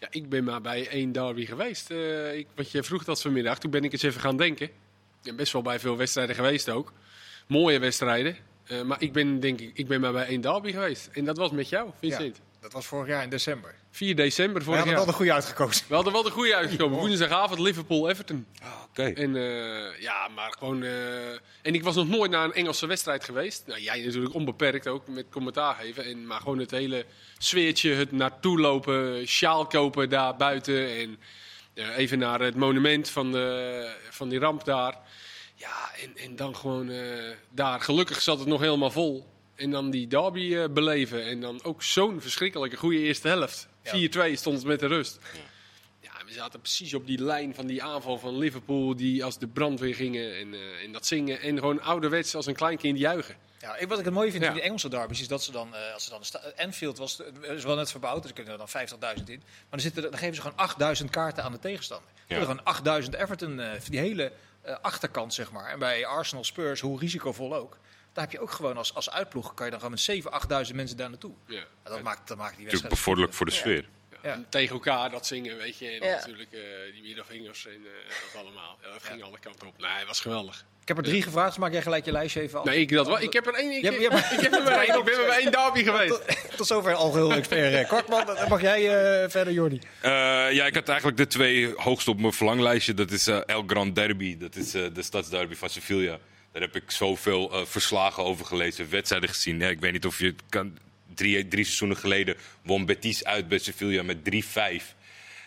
Ja, 0.01 0.09
ik 0.11 0.29
ben 0.29 0.45
maar 0.45 0.61
bij 0.61 0.89
één 0.89 1.13
derby 1.13 1.47
geweest. 1.47 1.91
Eh, 1.91 2.35
ik, 2.35 2.47
wat 2.55 2.71
je 2.71 2.83
vroeg 2.83 3.05
dat 3.05 3.21
vanmiddag, 3.21 3.59
toen 3.59 3.71
ben 3.71 3.85
ik 3.85 3.93
eens 3.93 4.03
even 4.03 4.21
gaan 4.21 4.37
denken. 4.37 4.67
Ik 4.67 4.73
ben 5.23 5.37
best 5.37 5.53
wel 5.53 5.63
bij 5.63 5.79
veel 5.79 5.97
wedstrijden 5.97 6.35
geweest 6.35 6.69
ook. 6.69 6.93
Mooie 7.47 7.79
wedstrijden. 7.79 8.37
Eh, 8.65 8.83
maar 8.83 9.03
ik 9.03 9.13
ben, 9.13 9.41
denk 9.41 9.61
ik, 9.61 9.71
ik 9.75 9.89
ben 9.89 10.01
maar 10.01 10.13
bij 10.13 10.27
één 10.27 10.41
derby 10.41 10.73
geweest. 10.73 11.09
En 11.13 11.25
dat 11.25 11.37
was 11.37 11.51
met 11.51 11.69
jou, 11.69 11.91
Vincent. 12.01 12.37
Ja, 12.37 12.50
dat 12.61 12.73
was 12.73 12.87
vorig 12.87 13.09
jaar 13.09 13.23
in 13.23 13.29
december. 13.31 13.75
4 13.91 14.17
december 14.17 14.59
We 14.59 14.65
vorig 14.65 14.79
hadden 14.79 14.97
jaar. 14.97 15.05
wel 15.05 15.13
de 15.13 15.19
goede 15.19 15.33
uitgekozen. 15.33 15.85
We 15.89 15.95
hadden 15.95 16.13
wel 16.13 16.23
de 16.23 16.31
goede 16.31 16.55
uitgekomen. 16.57 16.99
Woensdagavond 16.99 17.61
Liverpool-Everton. 17.61 18.47
Oké. 18.91 19.03
En 19.03 19.37
eh, 19.37 20.01
ja, 20.01 20.29
maar 20.29 20.53
gewoon. 20.59 20.83
eh, 20.83 21.31
en 21.63 21.75
ik 21.75 21.83
was 21.83 21.95
nog 21.95 22.09
nooit 22.09 22.31
naar 22.31 22.45
een 22.45 22.53
Engelse 22.53 22.87
wedstrijd 22.87 23.25
geweest. 23.25 23.63
Nou, 23.67 23.81
jij 23.81 24.05
natuurlijk 24.05 24.35
onbeperkt 24.35 24.87
ook 24.87 25.09
met 25.09 25.27
commentaar 25.31 25.75
geven. 25.75 26.05
En, 26.05 26.27
maar 26.27 26.41
gewoon 26.41 26.59
het 26.59 26.71
hele 26.71 27.05
sfeertje, 27.39 27.95
het 27.95 28.13
naartoe 28.13 28.61
lopen, 28.61 29.27
sjaal 29.29 29.67
kopen 29.67 30.09
daar 30.09 30.37
buiten. 30.37 30.89
En 30.99 31.19
eh, 31.75 31.97
even 31.97 32.19
naar 32.19 32.41
het 32.41 32.57
monument 32.57 33.09
van, 33.11 33.33
de, 33.33 33.95
van 34.11 34.29
die 34.29 34.39
ramp 34.39 34.65
daar. 34.65 34.99
Ja, 35.55 35.91
en, 36.03 36.17
en 36.25 36.37
dan 36.37 36.57
gewoon 36.57 36.91
eh, 36.91 37.01
daar. 37.51 37.81
Gelukkig 37.81 38.21
zat 38.23 38.39
het 38.39 38.49
nog 38.49 38.61
helemaal 38.61 38.91
vol. 38.91 39.29
En 39.61 39.71
dan 39.71 39.91
die 39.91 40.07
derby 40.07 40.55
eh, 40.57 40.65
beleven. 40.71 41.25
En 41.25 41.41
dan 41.41 41.63
ook 41.65 41.83
zo'n 41.83 42.21
verschrikkelijke 42.21 42.77
goede 42.77 42.99
eerste 42.99 43.29
helft. 43.29 43.69
4-2 43.85 43.91
stond 44.33 44.57
het 44.57 44.67
met 44.67 44.81
de 44.81 44.87
rust. 44.87 45.19
Ja, 46.01 46.11
we 46.27 46.33
zaten 46.33 46.61
precies 46.61 46.95
op 46.95 47.07
die 47.07 47.23
lijn 47.23 47.55
van 47.55 47.67
die 47.67 47.83
aanval 47.83 48.19
van 48.19 48.39
Liverpool. 48.39 48.97
Die 48.97 49.25
als 49.25 49.39
de 49.39 49.47
brandweer 49.49 49.95
gingen 49.95 50.37
en, 50.39 50.55
eh, 50.55 50.85
en 50.85 50.93
dat 50.93 51.07
zingen. 51.07 51.41
En 51.41 51.59
gewoon 51.59 51.81
ouderwets 51.83 52.35
als 52.35 52.47
een 52.47 52.55
klein 52.55 52.77
kind 52.79 52.99
juichen. 52.99 53.37
Ja, 53.61 53.77
ik, 53.77 53.89
wat 53.89 53.99
ik 53.99 54.05
het 54.05 54.15
mooie 54.15 54.31
vind 54.31 54.43
Ja. 54.43 54.49
van 54.49 54.57
die 54.59 54.67
Engelse 54.67 54.89
derbies 54.89 55.21
is 55.21 55.29
dat 55.29 55.43
ze 55.43 55.53
dan, 55.53 55.75
eh, 55.75 55.95
als 55.95 56.05
ze 56.05 56.11
dan 56.11 56.23
Anfield 56.57 56.99
was, 56.99 57.21
is 57.43 57.65
wel 57.65 57.77
net 57.77 57.91
verbouwd, 57.91 58.21
dus 58.23 58.31
er 58.31 58.37
kunnen 58.37 58.53
er 58.53 58.59
dan 58.59 58.69
50.000 58.69 59.29
in. 59.29 59.39
Maar 59.39 59.67
dan, 59.71 59.81
zitten, 59.81 60.05
er- 60.05 60.11
dan 60.11 60.19
geven 60.19 60.35
ze 60.35 60.41
gewoon 60.41 60.57
8000 60.57 61.11
kaarten 61.11 61.45
aan 61.45 61.53
de 61.53 61.59
tegenstander. 61.59 62.09
Ja. 62.27 62.37
Ja. 62.37 62.43
Gewoon 62.43 62.65
8000 62.65 63.15
Everton, 63.15 63.61
eh, 63.61 63.71
die 63.89 63.99
hele 64.01 64.33
achterkant 64.83 65.35
zeg 65.35 65.53
maar. 65.53 65.71
En 65.73 65.79
bij 65.79 66.07
Arsenal 66.07 66.45
Spurs, 66.45 66.81
hoe 66.81 66.99
risicovol 66.99 67.55
ook, 67.55 67.79
daar 68.13 68.25
heb 68.25 68.33
je 68.33 68.41
ook 68.41 68.51
gewoon 68.51 68.77
als, 68.77 68.95
als 68.95 69.11
uitploeg, 69.11 69.55
kan 69.55 69.65
je 69.65 69.71
dan 69.71 69.81
gewoon 69.81 69.95
met 69.95 70.05
7, 70.05 70.31
8000 70.33 70.77
mensen 70.77 70.97
daar 70.97 71.09
naartoe. 71.11 71.33
Ja. 71.47 71.57
Ja, 71.57 71.65
dat, 71.91 72.03
maakt, 72.03 72.29
dat 72.29 72.37
maakt 72.37 72.57
die 72.57 72.65
Natuurlijk 72.65 72.71
wedstrijd. 72.71 72.95
bevorderlijk 72.95 73.35
voor 73.35 73.47
de 73.47 73.53
sfeer. 73.53 73.85
Ja. 74.23 74.33
En 74.33 74.47
tegen 74.49 74.75
elkaar 74.75 75.11
dat 75.11 75.27
zingen, 75.27 75.57
weet 75.57 75.79
je. 75.79 75.87
En 75.91 76.09
Ja. 76.09 76.15
natuurlijk 76.17 76.53
eh, 76.53 76.61
die 76.93 77.03
middelvingers 77.03 77.67
en 77.67 77.73
eh, 77.73 78.33
dat 78.33 78.43
allemaal. 78.43 78.79
Ja, 78.83 78.93
dat 78.93 79.03
ging 79.03 79.23
alle 79.23 79.39
kanten 79.39 79.67
op. 79.67 79.79
Nee, 79.79 79.91
het 79.91 80.07
was 80.07 80.21
geweldig. 80.21 80.65
Ik 80.83 80.89
heb 80.89 80.97
er 80.97 81.03
drie 81.13 81.23
gevraagd, 81.23 81.49
dus 81.49 81.59
maak 81.59 81.73
jij 81.73 81.83
gelijk 81.83 82.05
je 82.05 82.13
lijstje 82.13 82.41
even 82.41 82.59
af. 82.59 82.65
Nee, 82.65 82.81
ik, 82.81 82.93
dat 82.93 83.07
wel. 83.07 83.21
ik 83.21 83.33
heb 83.33 83.47
er 83.47 83.55
één. 83.55 83.73
Ik, 83.73 83.83
hebt- 83.85 83.97
ik, 83.97 84.01
heb 84.03 84.13
er 84.13 84.63
maar 84.63 84.79
één. 84.85 84.99
Ik 84.99 85.05
ben 85.05 85.17
maar 85.17 85.27
bij 85.27 85.39
één 85.43 85.51
derby 85.53 85.83
geweest. 85.83 86.27
Tot, 86.27 86.57
tot 86.57 86.67
zover 86.67 86.95
algeheel 86.95 87.33
expert. 87.33 87.75
eh, 87.75 87.89
Kortman, 87.89 88.27
dan 88.27 88.49
mag 88.49 88.61
jij 88.61 88.81
eh, 89.23 89.31
verder, 89.31 89.53
Jordi. 89.53 89.81
Eh, 90.01 90.11
ja, 90.53 90.67
ik 90.67 90.75
had 90.75 90.89
eigenlijk 90.89 91.19
de 91.19 91.27
twee 91.27 91.75
hoogst 91.77 92.09
op 92.09 92.21
mijn 92.21 92.33
verlanglijstje. 92.33 92.95
Dat 92.95 93.11
is 93.11 93.27
eh, 93.27 93.41
El 93.47 93.65
Gran 93.67 93.93
Derby. 93.93 94.37
Dat 94.37 94.57
is 94.57 94.75
eh, 94.75 94.85
de 94.93 95.03
stadsderby 95.03 95.55
van 95.55 95.69
Sevilla. 95.71 96.19
Daar 96.53 96.63
heb 96.63 96.77
ik 96.77 96.91
zoveel 96.91 97.53
eh, 97.53 97.65
verslagen 97.65 98.25
over 98.25 98.45
gelezen, 98.47 98.91
wedstrijden 98.91 99.29
gezien. 99.29 99.59
Ja, 99.59 99.69
ik 99.69 99.81
weet 99.81 99.93
niet 99.93 100.07
of 100.07 100.19
je 100.19 100.27
het 100.27 100.43
kan. 100.49 100.79
Drie, 101.15 101.49
drie 101.49 101.65
seizoenen 101.65 101.97
geleden 101.97 102.37
won 102.63 102.87
Betis 102.87 103.25
uit 103.25 103.49
bij 103.49 103.59
Sevilla 103.59 104.03
met 104.03 104.17
3-5. 104.83 104.95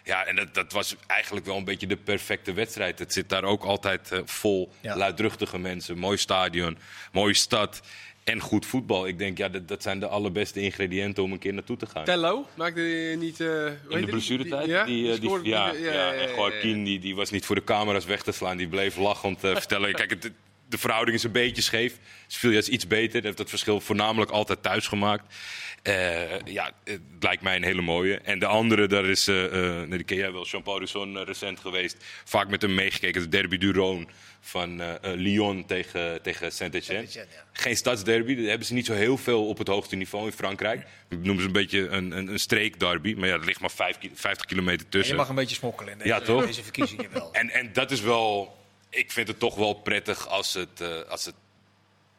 Ja, 0.03 0.25
en 0.25 0.35
dat, 0.35 0.53
dat 0.53 0.71
was 0.71 0.95
eigenlijk 1.07 1.45
wel 1.45 1.57
een 1.57 1.63
beetje 1.63 1.87
de 1.87 1.95
perfecte 1.97 2.53
wedstrijd. 2.53 2.99
Het 2.99 3.13
zit 3.13 3.29
daar 3.29 3.43
ook 3.43 3.63
altijd 3.63 4.11
eh, 4.11 4.19
vol. 4.25 4.71
Ja. 4.81 4.97
Luidruchtige 4.97 5.57
mensen, 5.57 5.97
mooi 5.97 6.17
stadion, 6.17 6.77
mooie 7.11 7.33
stad 7.33 7.81
en 8.23 8.39
goed 8.39 8.65
voetbal. 8.65 9.07
Ik 9.07 9.17
denk, 9.17 9.37
ja, 9.37 9.49
dat, 9.49 9.67
dat 9.67 9.81
zijn 9.83 9.99
de 9.99 10.07
allerbeste 10.07 10.59
ingrediënten 10.61 11.23
om 11.23 11.31
een 11.31 11.39
keer 11.39 11.53
naartoe 11.53 11.77
te 11.77 11.85
gaan. 11.85 12.03
Tello 12.03 12.47
maakte 12.55 12.81
die 12.81 13.17
niet. 13.17 13.39
eh, 13.39 13.65
In 13.65 13.73
de 13.89 13.97
die? 13.97 14.05
blessuretijd? 14.05 14.67
Ja, 14.67 14.85
Die, 14.85 15.19
die, 15.19 15.29
ja, 15.43 15.71
ja, 15.73 16.13
en 16.13 16.27
ja, 16.29 16.35
Joaquin 16.35 16.83
die, 16.83 16.99
die 16.99 17.15
was 17.15 17.29
niet 17.31 17.45
voor 17.45 17.55
de 17.55 17.63
camera's 17.63 18.05
weg 18.05 18.23
te 18.23 18.31
slaan. 18.31 18.57
Die 18.57 18.67
bleef 18.67 18.97
lachend 18.97 19.43
eh, 19.43 19.51
vertellen. 19.51 19.93
Kijk, 20.03 20.09
het, 20.09 20.31
de 20.73 20.79
verhouding 20.79 21.17
is 21.17 21.23
een 21.23 21.31
beetje 21.31 21.61
scheef. 21.61 21.93
Sevilla 22.27 22.57
is 22.57 22.69
iets 22.69 22.87
beter. 22.87 23.23
Heeft 23.23 23.37
dat 23.37 23.49
verschil 23.49 23.79
voornamelijk 23.79 24.31
altijd 24.31 24.63
thuis 24.63 24.87
gemaakt. 24.87 25.35
Eh, 25.83 26.39
ja, 26.45 26.71
het 26.83 26.99
lijkt 27.19 27.41
mij 27.41 27.55
een 27.55 27.63
hele 27.63 27.81
mooie. 27.81 28.17
En 28.17 28.39
de 28.39 28.45
andere, 28.45 28.87
daar 28.87 29.05
is, 29.05 29.25
nee, 29.25 29.87
die 29.87 30.03
ken 30.03 30.17
jij 30.17 30.31
wel, 30.31 30.45
Jean-Paul 30.45 30.79
Risson 30.79 31.17
eh, 31.17 31.23
recent 31.25 31.59
geweest. 31.59 32.05
Vaak 32.23 32.49
met 32.49 32.61
hem 32.61 32.73
meegekeken. 32.73 33.21
De 33.21 33.29
derby 33.29 33.57
du 33.57 33.71
Rhône 33.73 34.11
van 34.41 34.81
Lyon 35.01 35.65
tegen, 35.65 36.21
tegen 36.21 36.51
Saint-Etienne. 36.51 37.07
Ja. 37.11 37.23
Geen 37.51 37.75
stadsderby. 37.77 38.35
Dat 38.35 38.45
hebben 38.45 38.67
ze 38.67 38.73
niet 38.73 38.85
zo 38.85 38.93
heel 38.93 39.17
veel 39.17 39.47
op 39.47 39.57
het 39.57 39.67
hoogste 39.67 39.95
niveau 39.95 40.25
in 40.25 40.31
Frankrijk. 40.31 40.85
Dat 41.09 41.19
noemen 41.19 41.39
ze 41.41 41.47
een 41.47 41.53
beetje 41.53 41.87
een, 41.87 42.11
een, 42.17 42.27
een 42.27 42.39
streekderby. 42.39 43.13
Maar 43.17 43.27
ja, 43.27 43.33
er 43.33 43.45
ligt 43.45 43.59
maar 43.59 43.71
vijf 43.71 43.97
ki- 43.97 44.11
50 44.13 44.45
kilometer 44.45 44.85
Je 44.85 44.89
tussen. 44.97 45.15
mag 45.15 45.29
een 45.29 45.35
beetje 45.35 45.55
smokkelen 45.55 45.91
in 45.91 45.97
deze, 45.97 46.09
Ja, 46.09 46.19
toch? 46.21 46.45
deze 46.45 46.63
verkiezingen 46.63 47.09
wel. 47.13 47.33
En, 47.33 47.49
en 47.49 47.69
dat 47.73 47.91
is 47.91 48.01
wel. 48.01 48.61
Ik 48.95 49.11
vind 49.11 49.27
het 49.27 49.39
toch 49.39 49.55
wel 49.55 49.73
prettig 49.73 50.27
als 50.27 50.53
het, 50.53 50.81
eh, 50.81 51.01
als 51.09 51.25
het 51.25 51.35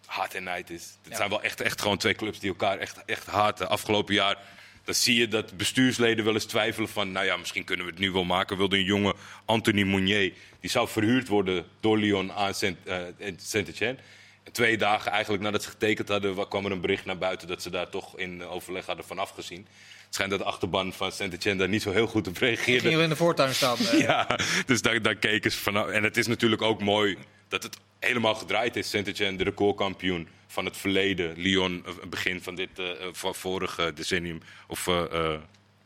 hard 0.06 0.34
en 0.34 0.44
night 0.44 0.70
is. 0.70 0.82
Het 1.02 1.10
Ja. 1.10 1.16
zijn 1.16 1.28
wel 1.30 1.42
echt, 1.42 1.60
echt 1.60 1.80
gewoon 1.80 1.98
twee 1.98 2.14
clubs 2.14 2.38
die 2.38 2.48
elkaar 2.50 2.78
echt, 2.78 3.04
echt 3.04 3.26
haten. 3.26 3.68
Afgelopen 3.68 4.14
jaar 4.14 4.38
dan 4.84 4.94
zie 4.94 5.16
je 5.18 5.28
dat 5.28 5.56
bestuursleden 5.56 6.24
wel 6.24 6.34
eens 6.34 6.44
twijfelen 6.44 6.88
van... 6.88 7.12
nou 7.12 7.26
ja, 7.26 7.36
misschien 7.36 7.64
kunnen 7.64 7.86
we 7.86 7.90
het 7.92 8.00
nu 8.00 8.10
wel 8.10 8.24
maken. 8.24 8.56
Wilde 8.56 8.76
een 8.76 8.84
jonge 8.84 9.14
Anthony 9.44 9.82
Mounier, 9.82 10.32
die 10.60 10.70
zou 10.70 10.88
verhuurd 10.88 11.28
worden 11.28 11.66
door 11.80 11.98
Lyon 11.98 12.32
aan 12.32 12.54
Saint- 12.54 12.86
eh, 12.86 13.02
Saint-Etienne. 13.36 13.98
En 14.42 14.52
twee 14.52 14.76
dagen 14.76 15.10
eigenlijk 15.10 15.42
nadat 15.42 15.62
ze 15.62 15.68
getekend 15.68 16.08
hadden, 16.08 16.34
wa- 16.34 16.44
kwam 16.44 16.64
er 16.64 16.72
een 16.72 16.80
bericht 16.80 17.04
naar 17.04 17.18
buiten... 17.18 17.48
dat 17.48 17.62
ze 17.62 17.70
daar 17.70 17.88
toch 17.90 18.18
in 18.18 18.40
eh, 18.40 18.52
overleg 18.52 18.86
hadden 18.86 19.04
van 19.04 19.18
afgezien. 19.18 19.66
Schijnt 20.14 20.30
dat 20.30 20.40
de 20.40 20.46
achterban 20.46 20.92
van 20.92 21.12
Saint-Etienne 21.12 21.58
daar 21.58 21.68
niet 21.68 21.82
zo 21.82 21.90
heel 21.90 22.06
goed 22.06 22.28
op 22.28 22.36
reageerde. 22.36 22.80
Ging 22.80 22.94
er 22.94 23.02
in 23.02 23.08
de 23.08 23.16
voortuin 23.16 23.54
staan. 23.54 23.78
eh, 23.92 24.00
Ja, 24.00 24.38
dus 24.66 24.82
daar, 24.82 25.02
daar 25.02 25.14
keken 25.14 25.50
ze 25.50 25.58
vanaf. 25.58 25.88
En 25.88 26.02
het 26.02 26.16
is 26.16 26.26
natuurlijk 26.26 26.62
ook 26.62 26.80
mooi 26.80 27.18
dat 27.48 27.62
het 27.62 27.76
helemaal 27.98 28.34
gedraaid 28.34 28.76
is. 28.76 28.90
Saint-Etienne, 28.90 29.38
de 29.38 29.44
recordkampioen 29.44 30.28
van 30.46 30.64
het 30.64 30.76
verleden. 30.76 31.36
Lyon, 31.36 31.84
eh, 31.86 31.92
begin 32.08 32.42
van 32.42 32.54
dit 32.54 32.78
eh, 32.78 32.86
van 33.12 33.34
vorige 33.34 33.92
decennium. 33.92 34.40
Of 34.68 34.88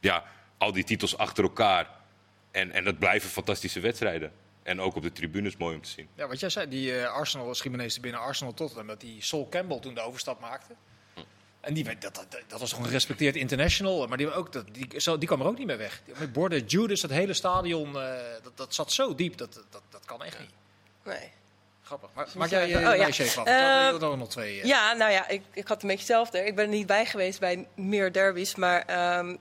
ja, 0.00 0.24
al 0.58 0.72
die 0.72 0.84
titels 0.84 1.16
achter 1.16 1.44
elkaar. 1.44 1.90
En, 2.50 2.72
en 2.72 2.84
dat 2.84 2.98
blijven 2.98 3.30
fantastische 3.30 3.80
wedstrijden. 3.80 4.32
En 4.62 4.80
ook 4.80 4.94
op 4.96 5.02
de 5.02 5.12
tribunes 5.12 5.56
mooi 5.56 5.74
om 5.74 5.82
te 5.82 5.88
zien. 5.88 6.08
Ja, 6.14 6.26
wat 6.26 6.40
jij 6.40 6.50
zei, 6.50 6.68
die 6.68 7.06
Arsenal, 7.06 7.54
Schimenez 7.54 7.98
binnen 7.98 8.20
Arsenal 8.20 8.54
Tottenham, 8.54 8.86
dat 8.86 9.00
die 9.00 9.22
Sol 9.22 9.48
Campbell 9.48 9.80
toen 9.80 9.94
de 9.94 10.00
overstap 10.00 10.40
maakte. 10.40 10.74
En 11.68 11.74
die, 11.74 11.84
werd- 11.84 12.02
dat, 12.02 12.14
dat, 12.14 12.26
dat 12.46 12.60
was 12.60 12.72
een 12.72 12.84
gerespecteerd 12.84 13.36
international, 13.36 14.06
maar 14.06 14.18
die, 14.18 14.32
ook, 14.32 14.52
dat, 14.52 14.64
die, 14.72 15.00
zo, 15.00 15.18
die 15.18 15.28
kwam 15.28 15.40
er 15.40 15.46
ook 15.46 15.58
niet 15.58 15.66
meer 15.66 15.78
weg. 15.78 16.02
Met 16.18 16.32
borden, 16.32 16.64
Judas, 16.66 17.00
dat 17.00 17.10
hele 17.10 17.34
stadion, 17.34 18.00
eh, 18.00 18.12
dat, 18.42 18.56
dat 18.56 18.74
zat 18.74 18.92
zo 18.92 19.14
diep, 19.14 19.36
dat, 19.36 19.54
dat, 19.70 19.82
dat 19.90 20.04
kan 20.04 20.24
echt 20.24 20.38
niet. 20.38 20.50
Nee. 21.04 21.30
Grappig. 21.82 22.08
Maar, 22.14 22.28
maak 22.36 22.48
jij 22.48 22.68
je 22.68 22.76
Oh, 22.76 22.80
ja. 22.96 23.06
even 23.06 23.40
af? 23.42 23.46
Eh, 23.46 23.98
waren 24.00 24.18
nog 24.18 24.28
twee. 24.28 24.60
eh. 24.60 24.64
Ja, 24.66 24.92
nou 24.92 25.12
ja, 25.12 25.28
ik, 25.28 25.42
ik 25.52 25.68
had 25.68 25.82
een 25.82 25.88
beetje 25.88 26.02
hetzelfde. 26.04 26.44
Ik 26.46 26.54
ben 26.56 26.64
er 26.64 26.70
niet 26.70 26.86
bij 26.86 27.06
geweest 27.06 27.40
bij 27.40 27.66
meer 27.74 28.12
derbies. 28.12 28.54
Maar 28.54 28.82
ehm, 28.86 29.36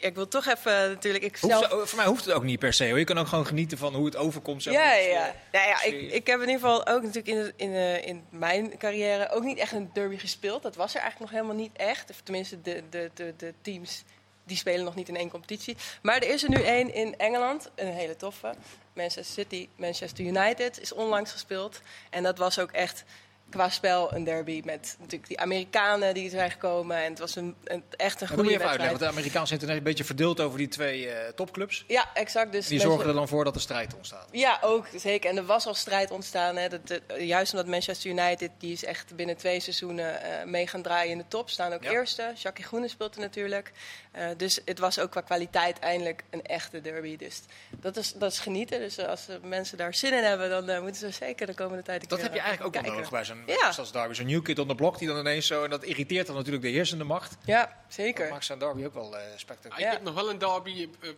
ik 0.00 0.14
wil 0.14 0.28
toch 0.28 0.46
even 0.46 0.88
natuurlijk... 0.88 1.24
Ik 1.24 1.36
zelf... 1.36 1.64
ze- 1.70 1.82
voor 1.86 1.96
mij 1.96 2.06
hoeft 2.06 2.24
het 2.24 2.34
ook 2.34 2.42
niet 2.42 2.58
per 2.58 2.72
se. 2.72 2.88
Hoor. 2.88 2.98
Je 2.98 3.04
kan 3.04 3.18
ook 3.18 3.26
gewoon 3.26 3.46
genieten 3.46 3.78
van 3.78 3.94
hoe 3.94 4.04
het 4.04 4.16
overkomt. 4.16 4.62
zeg 4.62 4.72
Ja, 4.72 4.92
ja. 4.94 5.34
Nou 5.52 5.68
ja, 5.68 5.82
ik, 5.82 6.12
ik 6.12 6.26
heb 6.26 6.40
in 6.40 6.48
ieder 6.48 6.60
geval 6.60 6.86
ook 6.86 7.02
natuurlijk 7.02 7.26
in, 7.26 7.52
in, 7.72 8.04
in 8.04 8.24
mijn 8.30 8.78
carrière 8.78 9.30
ook 9.30 9.42
niet 9.42 9.58
echt 9.58 9.72
een 9.72 9.90
derby 9.92 10.16
gespeeld. 10.18 10.62
Dat 10.62 10.76
was 10.76 10.94
er 10.94 11.00
eigenlijk 11.00 11.30
nog 11.32 11.40
helemaal 11.40 11.62
niet 11.64 11.76
echt. 11.76 12.10
Of 12.10 12.20
tenminste, 12.20 12.60
de, 12.62 12.82
de, 12.90 13.10
de, 13.14 13.34
de 13.36 13.54
teams 13.62 14.04
die 14.44 14.56
spelen 14.56 14.84
nog 14.84 14.94
niet 14.94 15.08
in 15.08 15.16
één 15.16 15.30
competitie. 15.30 15.76
Maar 16.02 16.16
er 16.16 16.28
is 16.28 16.42
er 16.42 16.50
nu 16.50 16.62
één 16.62 16.94
in 16.94 17.14
Engeland, 17.18 17.70
een 17.74 17.92
hele 17.92 18.16
toffe. 18.16 18.54
Manchester 18.94 19.24
City, 19.44 19.68
Manchester 19.76 20.24
United 20.24 20.80
is 20.80 20.92
onlangs 20.92 21.32
gespeeld. 21.32 21.80
En 22.10 22.22
dat 22.22 22.38
was 22.38 22.58
ook 22.58 22.70
echt 22.72 23.04
qua 23.50 23.68
spel 23.68 24.14
een 24.14 24.24
derby 24.24 24.62
met 24.64 24.94
natuurlijk 24.98 25.28
die 25.28 25.40
Amerikanen 25.40 26.14
die 26.14 26.30
zijn 26.30 26.50
gekomen. 26.50 26.96
En 26.96 27.10
het 27.10 27.18
was 27.18 27.36
een, 27.36 27.56
een, 27.64 27.82
echt 27.96 28.20
een 28.20 28.26
Dan 28.26 28.36
moet 28.36 28.46
goede 28.46 28.50
je 28.50 28.54
even 28.56 28.68
uitleggen, 28.68 28.98
want 28.98 29.10
de 29.10 29.18
Amerikaanse 29.18 29.52
internet 29.52 29.76
een 29.76 29.82
beetje 29.82 30.04
verdeeld 30.04 30.40
over 30.40 30.58
die 30.58 30.68
twee 30.68 31.08
eh, 31.10 31.32
topclubs. 31.32 31.84
Ja, 31.88 32.08
exact. 32.14 32.52
Dus 32.52 32.66
Die 32.66 32.80
zorgen 32.80 33.08
er 33.08 33.14
dan 33.14 33.28
voor 33.28 33.44
dat 33.44 33.54
er 33.54 33.60
strijd 33.60 33.94
ontstaat. 33.94 34.28
Ja, 34.32 34.58
ook 34.62 34.86
zeker. 34.96 35.30
En 35.30 35.36
er 35.36 35.44
was 35.46 35.66
al 35.66 35.74
strijd 35.74 36.10
ontstaan. 36.10 36.56
Hè. 36.56 36.68
Dat, 36.68 36.88
dat- 36.88 37.00
juist 37.18 37.52
omdat 37.52 37.66
Manchester 37.68 38.10
United, 38.10 38.50
die 38.58 38.72
is 38.72 38.84
echt 38.84 39.16
binnen 39.16 39.36
twee 39.36 39.60
seizoenen 39.60 40.22
eh, 40.22 40.44
mee 40.46 40.66
gaan 40.66 40.82
draaien 40.82 41.12
in 41.12 41.18
de 41.18 41.28
top. 41.28 41.50
Staan 41.50 41.72
ook 41.72 41.82
Ja. 41.82 41.90
eerste. 41.90 42.32
Jackie 42.36 42.64
Groene 42.64 42.88
speelt 42.88 43.14
er 43.14 43.20
natuurlijk. 43.20 43.72
Eh, 44.12 44.26
dus 44.36 44.60
het 44.64 44.78
was 44.78 44.98
ook 44.98 45.10
qua 45.10 45.20
kwaliteit 45.20 45.78
eindelijk 45.78 46.22
een 46.30 46.42
echte 46.42 46.80
derby. 46.80 47.16
Dus 47.16 47.40
dat 47.70 47.96
is, 47.96 48.12
dat 48.12 48.32
is 48.32 48.38
genieten. 48.38 48.78
Dus 48.80 48.98
als 48.98 49.26
mensen 49.42 49.78
daar 49.78 49.94
zin 49.94 50.12
in 50.12 50.22
hebben, 50.24 50.66
dan 50.66 50.82
moeten 50.82 51.00
ze 51.00 51.10
zeker 51.10 51.46
de 51.46 51.54
komende 51.54 51.82
tijd 51.82 52.02
een 52.02 52.08
Dat 52.08 52.22
heb 52.22 52.34
je 52.34 52.40
eigenlijk 52.40 52.76
ook 52.76 52.82
wel 52.82 52.92
nodig 52.92 53.10
bij 53.10 53.24
zo'n 53.24 53.39
Ja. 53.46 53.72
zoals 53.72 53.92
derby. 53.92 54.14
Zo'n 54.14 54.26
new 54.26 54.42
kid 54.42 54.58
on 54.58 54.68
the 54.68 54.74
block 54.74 54.98
die 54.98 55.08
dan 55.08 55.18
ineens 55.18 55.46
zo... 55.46 55.64
En 55.64 55.70
dat 55.70 55.82
irriteert 55.84 56.26
dan 56.26 56.36
natuurlijk 56.36 56.62
de 56.64 56.70
heersende 56.70 57.04
macht. 57.04 57.36
Ja, 57.44 57.60
Dat 57.60 57.94
zeker. 57.94 58.30
maakt 58.30 58.44
zo'n 58.44 58.58
derby 58.58 58.84
ook 58.84 58.94
wel 58.94 59.16
eh 59.16 59.22
Ah, 59.32 59.38
spectaculair. 59.38 59.78
Ik 59.80 59.84
Ja. 59.86 59.92
heb 59.92 60.02
nog 60.02 60.14
wel 60.14 60.30
een 60.30 60.38
derby 60.38 60.70
eh, 61.00 61.08
eh, 61.08 61.14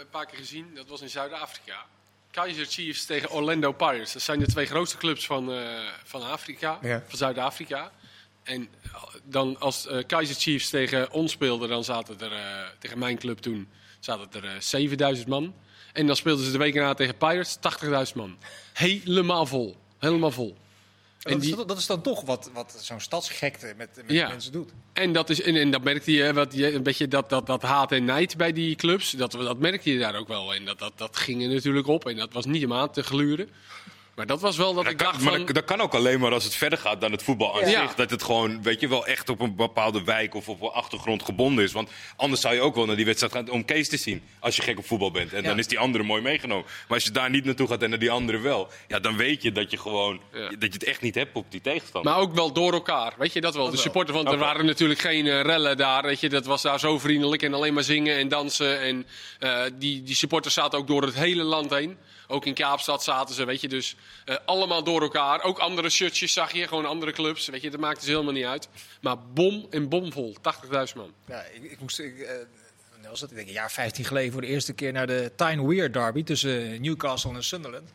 een 0.00 0.08
paar 0.10 0.26
keer 0.26 0.38
gezien. 0.38 0.70
Dat 0.74 0.88
was 0.88 1.00
in 1.00 1.10
Zuid-Afrika. 1.10 1.84
Kaizer 2.30 2.66
Chiefs 2.66 3.04
tegen 3.04 3.30
Orlando 3.30 3.72
Pirates. 3.72 4.12
Dat 4.12 4.22
zijn 4.22 4.38
de 4.38 4.46
twee 4.46 4.66
grootste 4.66 4.96
clubs 4.96 5.26
van, 5.26 5.52
eh, 5.52 5.58
van 6.04 6.22
Afrika, 6.22 6.78
Ja. 6.82 7.02
van 7.08 7.18
Zuid-Afrika. 7.18 7.90
En 8.42 8.68
eh, 8.82 9.02
dan 9.24 9.56
als 9.60 9.86
eh 9.86 9.98
Kaizer 10.06 10.36
Chiefs 10.36 10.70
tegen 10.70 11.10
ons 11.10 11.32
speelden, 11.32 11.68
dan 11.68 11.84
zaten 11.84 12.20
er, 12.20 12.32
eh, 12.32 12.38
tegen 12.78 12.98
mijn 12.98 13.18
club 13.18 13.38
toen, 13.38 13.68
zaten 14.00 14.28
er 14.42 14.44
eh 14.48 14.60
7000 14.60 15.28
man. 15.28 15.54
En 15.92 16.06
dan 16.06 16.16
speelden 16.16 16.44
ze 16.44 16.50
de 16.52 16.58
week 16.58 16.74
na 16.74 16.94
tegen 16.94 17.16
Pirates, 17.16 17.56
80.000 17.60 18.16
man. 18.16 18.38
Helemaal 18.72 19.46
vol. 19.46 19.76
Helemaal 19.98 20.30
vol. 20.30 20.56
dat, 21.22 21.32
en 21.32 21.38
is, 21.38 21.44
die- 21.46 21.56
dat, 21.56 21.68
dat 21.68 21.78
is 21.78 21.86
dan 21.86 22.02
toch 22.02 22.20
wat, 22.22 22.50
wat 22.52 22.76
zo'n 22.80 23.00
stadsgekte 23.00 23.74
met, 23.76 23.88
met 23.96 24.04
Ja. 24.16 24.28
mensen 24.28 24.52
doet. 24.52 24.70
En 24.92 25.12
dat, 25.12 25.30
is, 25.30 25.42
en, 25.42 25.56
en 25.56 25.70
dat 25.70 25.82
merkte 25.82 26.12
je, 26.12 26.32
wat 26.32 26.54
je, 26.54 26.72
een 26.74 26.82
beetje 26.82 27.08
dat, 27.08 27.28
dat, 27.30 27.46
dat 27.46 27.62
haat 27.62 27.92
en 27.92 28.04
nijd 28.04 28.36
bij 28.36 28.52
die 28.52 28.74
clubs. 28.76 29.10
Dat, 29.10 29.32
dat 29.32 29.58
merkte 29.58 29.92
je 29.92 29.98
daar 29.98 30.14
ook 30.16 30.28
wel. 30.28 30.54
En 30.54 30.64
dat, 30.64 30.78
dat, 30.78 30.92
dat 30.96 31.16
ging 31.16 31.42
er 31.42 31.48
natuurlijk 31.48 31.86
op. 31.86 32.06
En 32.06 32.16
dat 32.16 32.32
was 32.32 32.44
niet 32.44 32.64
om 32.64 32.72
aan 32.72 32.90
te 32.90 33.02
gluren. 33.02 33.48
Maar 34.14 34.26
dat 34.26 34.40
was 34.40 34.56
wel 34.56 34.74
dat 34.74 34.82
Dat 34.84 34.92
ik 34.92 34.98
kan, 34.98 35.06
dacht 35.06 35.20
maar 35.24 35.32
van... 35.36 35.44
dat, 35.46 35.54
dat 35.54 35.64
kan 35.64 35.80
ook 35.80 35.94
alleen 35.94 36.20
maar 36.20 36.32
als 36.32 36.44
het 36.44 36.54
verder 36.54 36.78
gaat 36.78 37.00
dan 37.00 37.12
het 37.12 37.22
voetbal 37.22 37.62
aan 37.62 37.68
Ja. 37.70 37.80
zich. 37.82 37.94
Dat 37.94 38.10
het 38.10 38.22
gewoon, 38.22 38.62
weet 38.62 38.80
je, 38.80 38.88
wel 38.88 39.06
echt 39.06 39.28
op 39.28 39.40
een 39.40 39.56
bepaalde 39.56 40.04
wijk 40.04 40.34
of 40.34 40.48
op 40.48 40.62
een 40.62 40.68
achtergrond 40.68 41.22
gebonden 41.22 41.64
is. 41.64 41.72
Want 41.72 41.90
anders 42.16 42.40
zou 42.40 42.54
je 42.54 42.60
ook 42.60 42.74
wel 42.74 42.86
naar 42.86 42.96
die 42.96 43.04
wedstrijd 43.04 43.32
gaan 43.32 43.50
om 43.50 43.64
Kees 43.64 43.88
te 43.88 43.96
zien. 43.96 44.22
Als 44.40 44.56
je 44.56 44.62
gek 44.62 44.78
op 44.78 44.86
voetbal 44.86 45.10
bent. 45.10 45.32
En 45.32 45.42
Ja. 45.42 45.48
dan 45.48 45.58
is 45.58 45.66
die 45.66 45.78
andere 45.78 46.04
mooi 46.04 46.22
meegenomen. 46.22 46.64
Maar 46.88 46.96
als 46.96 47.04
je 47.04 47.10
daar 47.10 47.30
niet 47.30 47.44
naartoe 47.44 47.68
gaat 47.68 47.82
en 47.82 47.90
naar 47.90 47.98
die 47.98 48.10
andere 48.10 48.38
wel. 48.38 48.68
Ja, 48.88 48.98
dan 49.00 49.16
weet 49.16 49.42
je 49.42 49.52
dat 49.52 49.70
je 49.70 49.76
gewoon, 49.78 50.20
Ja. 50.32 50.48
dat 50.48 50.58
je 50.60 50.66
het 50.72 50.84
echt 50.84 51.00
niet 51.00 51.14
hebt 51.14 51.36
op 51.36 51.46
die 51.50 51.60
tegenstander. 51.60 52.12
Maar 52.12 52.20
ook 52.20 52.34
wel 52.34 52.52
door 52.52 52.72
elkaar, 52.72 53.14
weet 53.18 53.32
je 53.32 53.40
dat 53.40 53.54
wel. 53.54 53.70
de 53.70 53.76
supporters, 53.76 54.16
want 54.16 54.28
er 54.28 54.34
Oké. 54.34 54.42
waren 54.44 54.66
natuurlijk 54.66 55.00
geen 55.00 55.26
eh, 55.26 55.40
rellen 55.40 55.76
daar, 55.76 56.02
weet 56.02 56.20
je. 56.20 56.28
Dat 56.28 56.46
was 56.46 56.62
daar 56.62 56.78
zo 56.78 56.98
vriendelijk 56.98 57.42
en 57.42 57.54
alleen 57.54 57.74
maar 57.74 57.82
zingen 57.84 58.16
en 58.16 58.28
dansen. 58.28 58.80
En 58.80 59.06
eh, 59.38 59.60
die, 59.78 60.02
die 60.02 60.14
supporters 60.14 60.54
zaten 60.54 60.78
ook 60.78 60.86
door 60.86 61.02
het 61.02 61.14
hele 61.14 61.42
land 61.42 61.70
heen. 61.70 61.96
Ook 62.32 62.46
in 62.46 62.54
Kaapstad 62.54 63.02
zaten 63.02 63.34
ze, 63.34 63.44
weet 63.44 63.60
je. 63.60 63.68
Dus 63.68 63.96
eh, 64.24 64.36
allemaal 64.44 64.84
door 64.84 65.02
elkaar. 65.02 65.42
Ook 65.42 65.58
andere 65.58 65.90
shirtjes 65.90 66.32
zag 66.32 66.52
je, 66.52 66.68
gewoon 66.68 66.86
andere 66.86 67.12
clubs. 67.12 67.46
Weet 67.46 67.62
je, 67.62 67.70
dat 67.70 67.80
maakte 67.80 68.04
ze 68.04 68.10
helemaal 68.10 68.32
niet 68.32 68.44
uit. 68.44 68.68
Maar 69.00 69.16
bom 69.18 69.66
en 69.70 69.88
bomvol, 69.88 70.36
80.000 70.36 70.70
man. 70.96 71.12
Ja, 71.26 71.42
ik, 71.42 71.62
ik 71.62 71.80
moest, 71.80 71.98
ik, 71.98 72.18
eh, 72.18 72.34
wanneer 72.90 73.10
was? 73.10 73.22
Ik 73.22 73.28
denk 73.34 73.46
een 73.46 73.52
jaar 73.52 73.70
15 73.70 74.04
geleden 74.04 74.32
voor 74.32 74.40
de 74.40 74.46
eerste 74.46 74.72
keer 74.72 74.92
naar 74.92 75.06
de 75.06 75.32
Tyne 75.36 75.66
Weir 75.66 75.92
derby 75.92 76.22
tussen 76.22 76.80
Newcastle 76.80 77.34
en 77.34 77.44
Sunderland. 77.44 77.90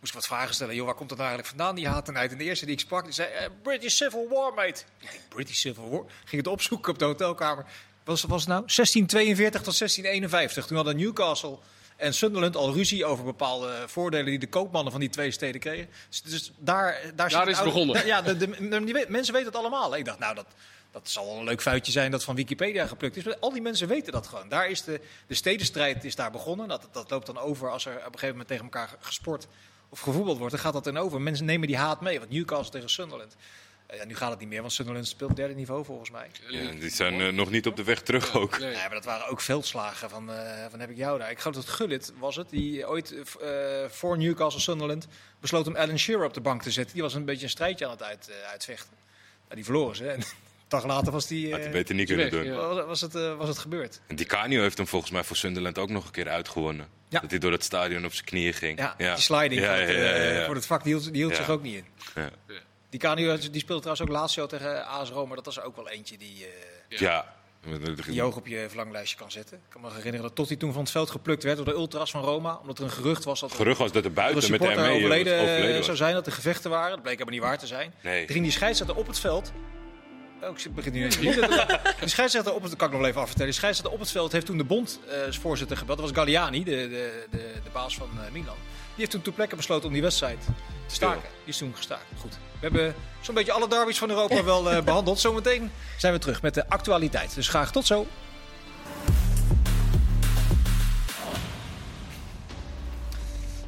Moest 0.00 0.14
ik 0.14 0.20
wat 0.20 0.26
vragen 0.26 0.54
stellen. 0.54 0.74
Joh, 0.74 0.84
waar 0.86 0.94
komt 0.94 1.08
dat 1.08 1.18
nou 1.18 1.30
eigenlijk 1.30 1.58
vandaan, 1.58 1.76
die 1.76 1.88
haat 1.88 2.08
en 2.08 2.18
uit? 2.18 2.32
En 2.32 2.38
de 2.38 2.44
eerste 2.44 2.64
die 2.64 2.74
ik 2.74 2.80
sprak, 2.80 3.04
die 3.04 3.12
zei, 3.12 3.32
eh, 3.32 3.46
British 3.62 3.94
Civil 3.94 4.28
War, 4.28 4.54
mate. 4.54 4.82
British 5.28 5.58
Civil 5.58 5.90
War? 5.90 6.04
Ging 6.24 6.42
het 6.42 6.46
opzoeken 6.52 6.92
op 6.92 6.98
de 6.98 7.04
hotelkamer. 7.04 7.64
Was, 8.04 8.22
was 8.22 8.40
het 8.40 8.48
nou 8.48 8.60
1642 8.60 9.62
tot 9.62 9.78
1651. 9.78 10.66
Toen 10.66 10.76
hadden 10.76 10.96
Newcastle 10.96 11.58
en 12.02 12.14
Sunderland 12.14 12.56
al 12.56 12.72
ruzie 12.72 13.04
over 13.04 13.24
bepaalde 13.24 13.84
voordelen 13.86 14.26
die 14.26 14.38
de 14.38 14.48
koopmannen 14.48 14.92
van 14.92 15.00
die 15.00 15.10
twee 15.10 15.30
steden 15.30 15.60
kregen. 15.60 15.88
Dus, 16.08 16.22
dus 16.22 16.52
daar, 16.58 17.00
daar, 17.14 17.26
is 17.26 17.32
het 17.32 17.42
oude- 17.44 17.64
begonnen. 17.64 18.06
Ja, 18.06 18.22
de, 18.22 19.06
mensen 19.08 19.32
weten 19.32 19.48
het 19.48 19.56
allemaal. 19.56 19.96
Ik 19.96 20.04
dacht, 20.04 20.18
nou, 20.18 20.34
dat, 20.34 20.46
dat 20.90 21.08
zal 21.08 21.26
wel 21.26 21.38
een 21.38 21.44
leuk 21.44 21.62
feitje 21.62 21.92
zijn 21.92 22.10
dat 22.10 22.24
van 22.24 22.34
Wikipedia 22.34 22.86
geplukt 22.86 23.16
is. 23.16 23.24
Maar 23.24 23.36
al 23.40 23.52
die 23.52 23.62
mensen 23.62 23.88
weten 23.88 24.12
dat 24.12 24.26
gewoon. 24.26 24.48
Daar 24.48 24.70
is 24.70 24.82
de, 24.82 25.00
de 25.26 25.34
stedenstrijd 25.34 26.04
is 26.04 26.14
daar 26.14 26.30
begonnen. 26.30 26.68
Dat, 26.68 26.88
dat 26.92 27.10
loopt 27.10 27.26
dan 27.26 27.38
over 27.38 27.70
als 27.70 27.86
er 27.86 27.92
op 27.92 27.98
een 27.98 28.04
gegeven 28.04 28.28
moment 28.28 28.48
tegen 28.48 28.64
elkaar 28.64 28.96
gesport 29.00 29.46
of 29.88 30.00
gevoetbald 30.00 30.38
wordt. 30.38 30.52
Dan 30.52 30.62
gaat 30.62 30.72
dat 30.72 30.84
dan 30.84 30.96
over. 30.96 31.20
Mensen 31.20 31.46
nemen 31.46 31.66
die 31.66 31.76
haat 31.76 32.00
mee. 32.00 32.18
Want 32.18 32.30
Newcastle 32.30 32.72
tegen 32.72 32.90
Sunderland. 32.90 33.36
Eh, 33.92 33.98
Ja, 33.98 34.04
nu 34.04 34.14
gaat 34.14 34.30
het 34.30 34.38
niet 34.40 34.48
meer, 34.48 34.60
want 34.60 34.72
Sunderland 34.72 35.06
speelt 35.06 35.36
derde 35.36 35.54
niveau 35.54 35.84
volgens 35.84 36.10
mij. 36.10 36.26
Ja, 36.48 36.70
die 36.70 36.90
zijn 36.90 37.20
eh, 37.20 37.28
nog 37.32 37.50
niet 37.50 37.66
op 37.66 37.76
de 37.76 37.84
weg 37.84 38.02
terug 38.02 38.34
ook. 38.34 38.58
Nee. 38.58 38.70
Ja, 38.72 38.80
maar 38.80 38.90
dat 38.94 39.04
waren 39.04 39.26
ook 39.26 39.40
veldslagen 39.40 40.10
van, 40.10 40.32
eh, 40.32 40.64
van 40.70 40.80
heb 40.80 40.90
ik 40.90 40.96
jou 40.96 41.18
daar. 41.18 41.30
Ik 41.30 41.38
geloof 41.38 41.56
dat 41.56 41.68
Gullit 41.68 42.12
was 42.18 42.36
het, 42.36 42.50
die 42.50 42.88
ooit 42.88 43.14
voor 43.88 44.18
Newcastle 44.18 44.60
Sunderland 44.60 45.06
besloot 45.40 45.66
om 45.66 45.76
Alan 45.76 45.98
Shearer 45.98 46.24
op 46.26 46.34
de 46.34 46.40
bank 46.40 46.62
te 46.62 46.70
zetten. 46.70 46.92
Die 46.94 47.02
was 47.02 47.14
een 47.14 47.24
beetje 47.24 47.44
een 47.44 47.50
strijdje 47.50 47.84
aan 47.84 47.90
het 47.90 48.02
uit, 48.02 48.28
eh, 48.28 48.50
uitvechten. 48.50 48.90
Nou, 49.42 49.54
die 49.54 49.64
verloren 49.64 49.96
ze. 49.96 50.08
En 50.08 50.18
een 50.20 50.24
dag 50.68 50.84
later 50.86 51.12
was, 51.12 51.26
die, 51.26 51.50
Had 51.50 51.58
eh, 51.58 51.64
hij 51.64 51.72
beter 51.74 51.94
niet 51.94 52.06
kunnen 52.06 52.30
weg, 52.30 52.42
doen. 52.42 52.52
ja. 52.52 52.58
was, 52.74 52.84
was, 52.86 53.00
het, 53.00 53.14
eh, 53.14 53.36
was 53.36 53.48
het 53.48 53.58
gebeurd. 53.58 54.00
En 54.06 54.16
Di 54.16 54.24
Canio 54.24 54.62
heeft 54.62 54.76
hem 54.76 54.86
volgens 54.86 55.10
mij 55.12 55.24
voor 55.24 55.36
Sunderland 55.36 55.78
ook 55.78 55.90
nog 55.90 56.04
een 56.04 56.10
keer 56.10 56.28
uitgewonnen. 56.28 56.86
Ja. 57.08 57.20
Dat 57.20 57.30
hij 57.30 57.38
door 57.38 57.52
het 57.52 57.64
stadion 57.64 58.04
op 58.04 58.12
zijn 58.12 58.24
knieën 58.24 58.52
ging. 58.54 58.78
Ja, 58.78 58.94
die 58.98 59.16
sliding 59.16 59.60
Ja, 59.60 59.66
voor, 59.68 59.76
het, 59.86 59.88
ja, 59.90 60.02
ja, 60.02 60.12
eh, 60.12 60.36
ja. 60.38 60.46
voor 60.46 60.54
het 60.54 60.66
vak, 60.66 60.82
die 60.84 60.92
hield, 60.92 61.04
die 61.04 61.16
hield 61.16 61.30
Ja. 61.30 61.36
zich 61.36 61.48
ook 61.48 61.62
niet 61.62 61.74
in. 61.74 61.84
Die 62.92 63.00
Canio, 63.00 63.36
die 63.38 63.60
speelde 63.60 63.82
trouwens 63.82 64.00
ook 64.00 64.08
laatst 64.18 64.36
jaar 64.36 64.46
tegen 64.46 64.86
AS 64.86 65.10
Roma. 65.10 65.34
Dat 65.34 65.44
was 65.44 65.56
er 65.56 65.62
ook 65.64 65.76
wel 65.76 65.88
eentje 65.88 66.16
die, 66.18 66.46
eh, 66.88 66.98
Ja. 66.98 67.34
die 68.04 68.14
je 68.14 68.20
hoog 68.20 68.36
op 68.36 68.46
je 68.46 68.64
verlanglijstje 68.68 69.16
kan 69.18 69.30
zetten. 69.30 69.56
Ik 69.56 69.62
kan 69.68 69.80
me 69.80 69.88
herinneren 69.88 70.22
dat 70.22 70.34
Totti 70.34 70.56
toen 70.56 70.72
van 70.72 70.82
het 70.82 70.90
veld 70.90 71.10
geplukt 71.10 71.42
werd 71.42 71.56
door 71.56 71.64
de 71.66 71.72
ultras 71.72 72.10
van 72.10 72.22
Roma. 72.22 72.58
Omdat 72.60 72.78
er 72.78 72.84
een 72.84 72.90
gerucht 72.90 73.24
was 73.24 73.40
dat 73.40 73.50
er 73.50 73.56
Gerucht 73.56 73.78
was 73.78 73.92
dat 73.92 74.04
er 74.04 74.12
buiten 74.12 74.36
met 74.36 74.44
supporter 74.44 74.76
hem 74.78 74.86
mee 74.86 74.96
overleden, 74.96 75.40
overleden 75.40 75.70
eh, 75.70 75.76
was. 75.76 75.84
zou 75.84 75.96
zijn, 75.96 76.14
dat 76.14 76.26
er 76.26 76.32
gevechten 76.32 76.70
waren. 76.70 76.90
Dat 76.90 77.02
bleek 77.02 77.18
helemaal 77.18 77.34
niet 77.38 77.48
waar 77.48 77.58
te 77.58 77.66
zijn. 77.66 77.94
Nee. 78.02 78.18
Toen 78.24 78.32
ging 78.32 78.44
die 78.44 78.52
scheidsrechter 78.52 78.96
op 78.96 79.06
het 79.06 79.18
veld. 79.18 79.52
Oh, 80.42 80.58
ik 80.58 80.74
begin 80.74 80.92
nu 80.92 81.04
eens. 81.04 81.16
De 81.20 81.80
scheidsrechter 82.04 82.54
op 82.54 82.62
het, 82.62 82.76
kan 82.76 82.86
ik 82.86 82.92
nog 82.92 83.00
wel 83.00 83.10
even 83.10 83.20
afvertellen. 83.20 83.50
De 83.50 83.56
scheidsrechter 83.58 83.94
op 83.94 84.00
het 84.00 84.10
veld 84.10 84.32
heeft 84.32 84.46
toen 84.46 84.58
de 84.58 84.64
bondvoorzitter 84.64 85.76
gebeld. 85.76 85.98
Dat 85.98 86.06
was 86.08 86.16
Galliani, 86.16 86.64
de, 86.64 86.70
de, 86.70 87.26
de, 87.30 87.38
de 87.64 87.70
baas 87.72 87.94
van 87.96 88.08
eh, 88.24 88.30
Milan. 88.32 88.56
Die 88.94 89.00
heeft 89.00 89.10
toen 89.10 89.22
ter 89.22 89.32
plekke 89.32 89.56
besloten 89.56 89.86
om 89.86 89.92
die 89.92 90.02
wedstrijd 90.02 90.40
te 90.86 90.94
staken. 90.94 91.22
Die 91.22 91.52
is 91.52 91.58
toen 91.58 91.74
gestaakt. 91.76 92.04
Goed. 92.20 92.32
We 92.32 92.58
hebben 92.60 92.94
zo'n 93.20 93.34
beetje 93.34 93.52
alle 93.52 93.68
derbies 93.68 93.98
van 93.98 94.10
Europa 94.10 94.44
wel 94.54 94.70
eh, 94.70 94.82
behandeld. 94.82 95.20
Zometeen 95.20 95.70
zijn 95.98 96.12
we 96.12 96.18
terug 96.18 96.42
met 96.42 96.54
de 96.54 96.68
actualiteit. 96.68 97.34
Dus 97.34 97.48
graag 97.48 97.72
tot 97.72 97.86
zo. 97.86 98.06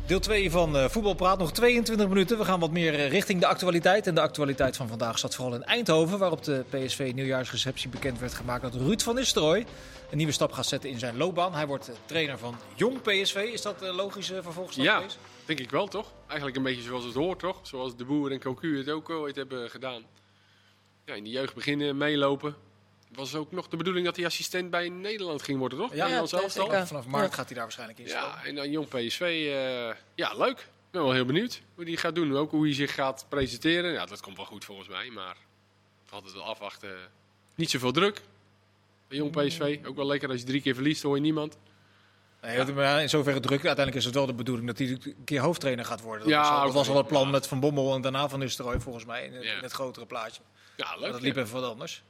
Deel 0.06 0.20
2 0.20 0.50
van 0.50 0.76
eh, 0.76 0.88
Voetbalpraat. 0.88 1.38
Nog 1.38 1.52
22 1.52 2.08
minuten. 2.08 2.38
We 2.38 2.44
gaan 2.44 2.60
wat 2.60 2.70
meer 2.70 2.94
eh, 2.94 3.08
richting 3.10 3.40
de 3.40 3.46
actualiteit. 3.46 4.06
En 4.06 4.14
de 4.14 4.20
actualiteit 4.20 4.76
van 4.76 4.88
vandaag 4.88 5.18
zat 5.18 5.34
vooral 5.34 5.54
in 5.54 5.62
Eindhoven. 5.64 6.18
Waarop 6.18 6.44
de 6.44 6.64
PSV 6.70 7.12
nieuwjaarsreceptie 7.14 7.88
bekend 7.88 8.18
werd 8.18 8.34
gemaakt 8.34 8.62
dat 8.62 8.74
Ruud 8.74 9.00
van 9.02 9.14
Nistelrooy 9.14 9.66
een 10.10 10.16
nieuwe 10.16 10.32
stap 10.32 10.52
gaat 10.52 10.66
zetten 10.66 10.90
in 10.90 10.98
zijn 10.98 11.16
loopbaan. 11.16 11.54
Hij 11.54 11.66
wordt 11.66 11.88
eh, 11.88 11.94
trainer 12.06 12.38
van 12.38 12.56
Jong 12.74 13.02
PSV. 13.02 13.34
Is 13.52 13.62
dat 13.62 13.82
een 13.82 13.94
logische 13.94 14.42
vervolgstap 14.42 14.84
Ja, 14.84 14.96
geweest? 14.96 15.18
denk 15.44 15.58
ik 15.60 15.70
wel 15.70 15.86
toch? 15.86 16.12
Eigenlijk 16.26 16.56
een 16.56 16.62
beetje 16.62 16.82
zoals 16.82 17.04
het 17.04 17.14
hoort 17.14 17.38
toch? 17.38 17.58
Zoals 17.62 17.96
de 17.96 18.04
Boer 18.04 18.30
en 18.32 18.40
Cocu 18.40 18.78
het 18.78 18.90
ook 18.90 19.10
ooit 19.10 19.36
hebben 19.36 19.70
gedaan. 19.70 20.02
Ja, 21.04 21.14
in 21.14 21.24
de 21.24 21.30
jeugd 21.30 21.54
beginnen, 21.54 21.96
meelopen. 21.96 22.54
Was 23.14 23.34
ook 23.34 23.52
nog 23.52 23.68
de 23.68 23.76
bedoeling 23.76 24.04
dat 24.06 24.16
hij 24.16 24.24
assistent 24.26 24.70
bij 24.70 24.88
Nederland 24.88 25.42
ging 25.42 25.58
worden, 25.58 25.78
toch? 25.78 25.94
Ja, 25.94 26.06
ja. 26.06 26.26
Vanaf 26.26 27.06
maart 27.06 27.30
Ja. 27.30 27.34
gaat 27.36 27.44
hij 27.46 27.54
daar 27.54 27.62
waarschijnlijk 27.62 27.98
in 27.98 28.06
Ja, 28.06 28.44
en 28.44 28.54
dan 28.54 28.70
jong 28.70 28.88
PSV. 28.88 29.20
eh, 29.20 29.96
ja, 30.14 30.34
leuk. 30.36 30.58
Ik 30.58 31.00
ben 31.00 31.02
wel 31.02 31.12
heel 31.12 31.24
benieuwd 31.24 31.62
hoe 31.74 31.84
hij 31.84 31.96
gaat 31.96 32.14
doen. 32.14 32.36
Ook 32.36 32.50
hoe 32.50 32.64
hij 32.64 32.74
zich 32.74 32.94
gaat 32.94 33.26
presenteren. 33.28 33.92
Ja, 33.92 34.06
dat 34.06 34.20
komt 34.20 34.36
wel 34.36 34.46
goed 34.46 34.64
volgens 34.64 34.88
mij. 34.88 35.10
Maar 35.10 35.36
we 36.04 36.10
hadden 36.10 36.30
het 36.32 36.40
wel 36.40 36.48
afwachten. 36.50 36.96
Niet 37.54 37.70
zoveel 37.70 37.92
druk. 37.92 38.22
Bij 39.08 39.18
jong 39.18 39.30
PSV. 39.30 39.78
Ook 39.86 39.96
wel 39.96 40.06
lekker 40.06 40.28
als 40.30 40.40
je 40.40 40.46
drie 40.46 40.60
keer 40.60 40.74
verliest, 40.74 41.02
hoor 41.02 41.14
je 41.14 41.20
niemand. 41.22 41.56
Nee, 42.42 43.00
in 43.02 43.08
zoverre 43.08 43.40
druk. 43.40 43.64
Uiteindelijk 43.66 43.96
is 43.96 44.04
het 44.04 44.14
wel 44.14 44.26
de 44.26 44.34
bedoeling 44.34 44.66
dat 44.66 44.78
hij 44.78 44.88
een 44.88 45.16
keer 45.24 45.40
hoofdtrainer 45.40 45.84
gaat 45.84 46.00
worden. 46.00 46.20
Dat 46.22 46.32
Ja, 46.32 46.40
was 46.40 46.50
al, 46.50 46.64
dat 46.64 46.74
was 46.74 46.88
al 46.88 46.96
het 46.96 47.06
plan 47.06 47.24
Ja. 47.24 47.30
met 47.30 47.46
Van 47.46 47.60
Bommel 47.60 47.94
en 47.94 48.00
daarna 48.00 48.28
Van 48.28 48.38
Nistelrooy 48.38 48.80
volgens 48.80 49.04
mij. 49.04 49.26
In, 49.26 49.32
het- 49.34 49.44
Ja. 49.44 49.56
in 49.56 49.62
het 49.62 49.72
grotere 49.72 50.06
plaatje. 50.06 50.42
Ja, 50.76 50.86
Maar 50.88 50.98
leuk. 50.98 51.12
dat 51.12 51.20
liep 51.20 51.34
ja. 51.34 51.42
even 51.42 51.60
wat 51.60 51.70
anders. 51.70 52.02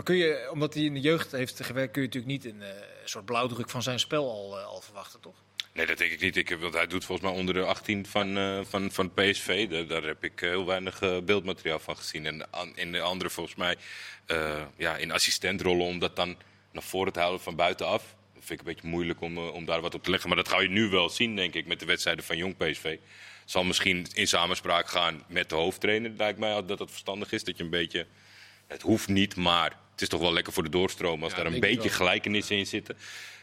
Maar 0.00 0.08
kun 0.08 0.18
je, 0.18 0.48
omdat 0.52 0.74
hij 0.74 0.82
in 0.82 0.94
de 0.94 1.00
jeugd 1.00 1.32
heeft 1.32 1.64
gewerkt, 1.64 1.92
kun 1.92 2.02
je 2.02 2.08
natuurlijk 2.08 2.42
niet 2.44 2.52
een 2.54 2.62
eh, 2.62 2.68
soort 3.04 3.24
blauwdruk 3.24 3.70
van 3.70 3.82
zijn 3.82 3.98
spel 3.98 4.30
al, 4.30 4.58
eh, 4.58 4.64
al 4.66 4.80
verwachten, 4.80 5.20
toch? 5.20 5.34
Nee, 5.72 5.86
dat 5.86 5.98
denk 5.98 6.10
ik 6.12 6.20
niet. 6.20 6.36
Ik, 6.36 6.48
heb- 6.48 6.60
want 6.60 6.74
hij 6.74 6.86
doet 6.86 7.04
volgens 7.04 7.28
mij 7.30 7.38
onder 7.38 7.54
de 7.54 7.64
18 7.64 8.06
van, 8.06 8.36
eh, 8.36 8.60
van, 8.68 8.90
van 8.92 9.14
PSV. 9.14 9.68
Daar, 9.88 10.02
heb 10.02 10.24
ik 10.24 10.42
eh, 10.42 10.48
heel 10.48 10.66
weinig 10.66 11.00
eh, 11.02 11.18
beeldmateriaal 11.18 11.78
van 11.78 11.96
gezien. 11.96 12.26
En 12.26 12.46
in 12.74 12.92
de 12.92 13.00
andere 13.00 13.30
volgens 13.30 13.56
mij 13.56 13.76
eh, 14.26 14.62
ja, 14.76 14.96
in 14.96 15.10
assistentrollen 15.12 15.86
om 15.86 15.98
dat 15.98 16.16
dan 16.16 16.36
naar 16.72 16.82
voren 16.82 17.12
te 17.12 17.18
houden 17.20 17.40
van 17.42 17.56
buitenaf. 17.56 18.02
Dat 18.34 18.44
vind 18.44 18.60
ik 18.60 18.66
een 18.66 18.72
beetje 18.74 18.88
moeilijk 18.88 19.20
om, 19.20 19.36
eh, 19.36 19.54
om 19.54 19.64
daar 19.64 19.80
wat 19.80 19.94
op 19.94 20.02
te 20.02 20.10
leggen. 20.10 20.28
Maar 20.28 20.38
dat 20.38 20.48
ga 20.48 20.60
je 20.60 20.68
nu 20.68 20.88
wel 20.88 21.08
zien, 21.08 21.36
denk 21.36 21.54
ik, 21.54 21.66
met 21.66 21.80
de 21.80 21.86
wedstrijden 21.86 22.24
van 22.24 22.36
Jong 22.36 22.56
PSV. 22.56 22.98
Zal 23.44 23.64
misschien 23.64 24.06
in 24.12 24.26
samenspraak 24.28 24.88
gaan 24.88 25.24
met 25.28 25.48
de 25.48 25.54
hoofdtrainer. 25.54 26.12
Lijkt 26.16 26.38
mij 26.38 26.64
dat 26.66 26.78
het 26.78 26.90
verstandig 26.90 27.32
is 27.32 27.44
dat 27.44 27.56
je 27.56 27.64
een 27.64 27.70
beetje... 27.70 28.06
Het 28.66 28.82
hoeft 28.82 29.08
niet, 29.08 29.36
maar 29.36 29.78
het 30.00 30.02
is 30.02 30.08
toch 30.08 30.20
wel 30.20 30.32
lekker 30.32 30.52
voor 30.52 30.62
de 30.62 30.68
doorstroom 30.68 31.22
als 31.22 31.32
Ja, 31.32 31.42
daar 31.42 31.52
een 31.52 31.60
beetje 31.60 31.88
gelijkenissen 31.88 32.56
in 32.56 32.66
zitten. 32.66 32.96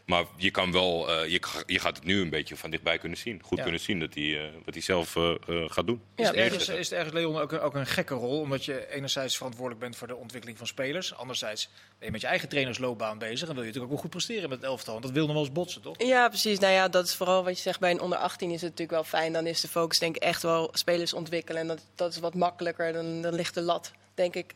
Maar 0.05 0.25
je 0.37 0.51
kan 0.51 0.71
wel, 0.71 1.09
eh, 1.11 1.29
je, 1.31 1.41
je 1.65 1.79
gaat 1.79 1.95
het 1.95 2.05
nu 2.05 2.21
een 2.21 2.29
beetje 2.29 2.55
van 2.57 2.69
dichtbij 2.69 2.97
kunnen 2.97 3.17
zien. 3.17 3.41
Goed 3.43 3.57
Ja. 3.57 3.63
kunnen 3.63 3.81
zien 3.81 3.99
dat 3.99 4.13
hij, 4.13 4.37
eh, 4.37 4.53
wat 4.65 4.73
hij 4.73 4.83
zelf 4.83 5.15
eh, 5.15 5.31
gaat 5.67 5.85
doen. 5.87 6.01
Is, 6.15 6.23
Ja, 6.23 6.31
het 6.31 6.35
ergens, 6.35 6.69
is 6.69 6.89
het 6.89 6.91
ergens, 6.97 7.13
Leon, 7.13 7.37
ook, 7.37 7.51
een- 7.51 7.59
ook 7.59 7.75
een 7.75 7.85
gekke 7.85 8.13
rol? 8.13 8.39
Omdat 8.39 8.65
je 8.65 8.91
enerzijds 8.93 9.35
verantwoordelijk 9.37 9.81
bent 9.81 9.95
voor 9.95 10.07
de 10.07 10.15
ontwikkeling 10.15 10.57
van 10.57 10.67
spelers. 10.67 11.15
Anderzijds 11.15 11.69
ben 11.97 12.05
je 12.07 12.11
met 12.11 12.21
je 12.21 12.27
eigen 12.27 12.49
trainersloopbaan 12.49 13.17
bezig. 13.17 13.47
En 13.47 13.53
wil 13.55 13.63
je 13.63 13.67
natuurlijk 13.67 13.83
ook 13.83 13.89
wel 13.91 13.97
goed 14.01 14.09
presteren 14.09 14.49
met 14.49 14.57
het 14.57 14.67
elftal. 14.67 14.91
Want 14.93 15.05
dat 15.05 15.13
wil 15.13 15.25
nog 15.25 15.33
wel 15.35 15.43
eens 15.43 15.53
botsen, 15.53 15.81
toch? 15.81 15.95
Ja, 15.97 16.27
precies. 16.27 16.59
Nou 16.59 16.73
ja, 16.73 16.87
dat 16.87 17.05
is 17.07 17.15
vooral 17.15 17.43
wat 17.43 17.55
je 17.55 17.61
zegt 17.61 17.79
bij 17.79 17.91
een 17.91 18.01
onder 18.01 18.17
18 18.17 18.47
is 18.49 18.61
het 18.61 18.69
natuurlijk 18.69 18.91
wel 18.91 19.03
fijn. 19.21 19.33
Dan 19.33 19.47
is 19.47 19.61
de 19.61 19.67
focus 19.67 19.99
denk 19.99 20.15
ik 20.15 20.21
echt 20.23 20.41
wel 20.41 20.69
spelers 20.73 21.13
ontwikkelen. 21.13 21.61
En 21.61 21.67
dat, 21.67 21.85
dat 21.95 22.11
is 22.11 22.19
wat 22.19 22.33
makkelijker. 22.33 22.93
Dan, 22.93 23.21
dan 23.21 23.33
ligt 23.33 23.53
de 23.53 23.61
lat 23.61 23.91
denk 24.13 24.35
ik 24.35 24.53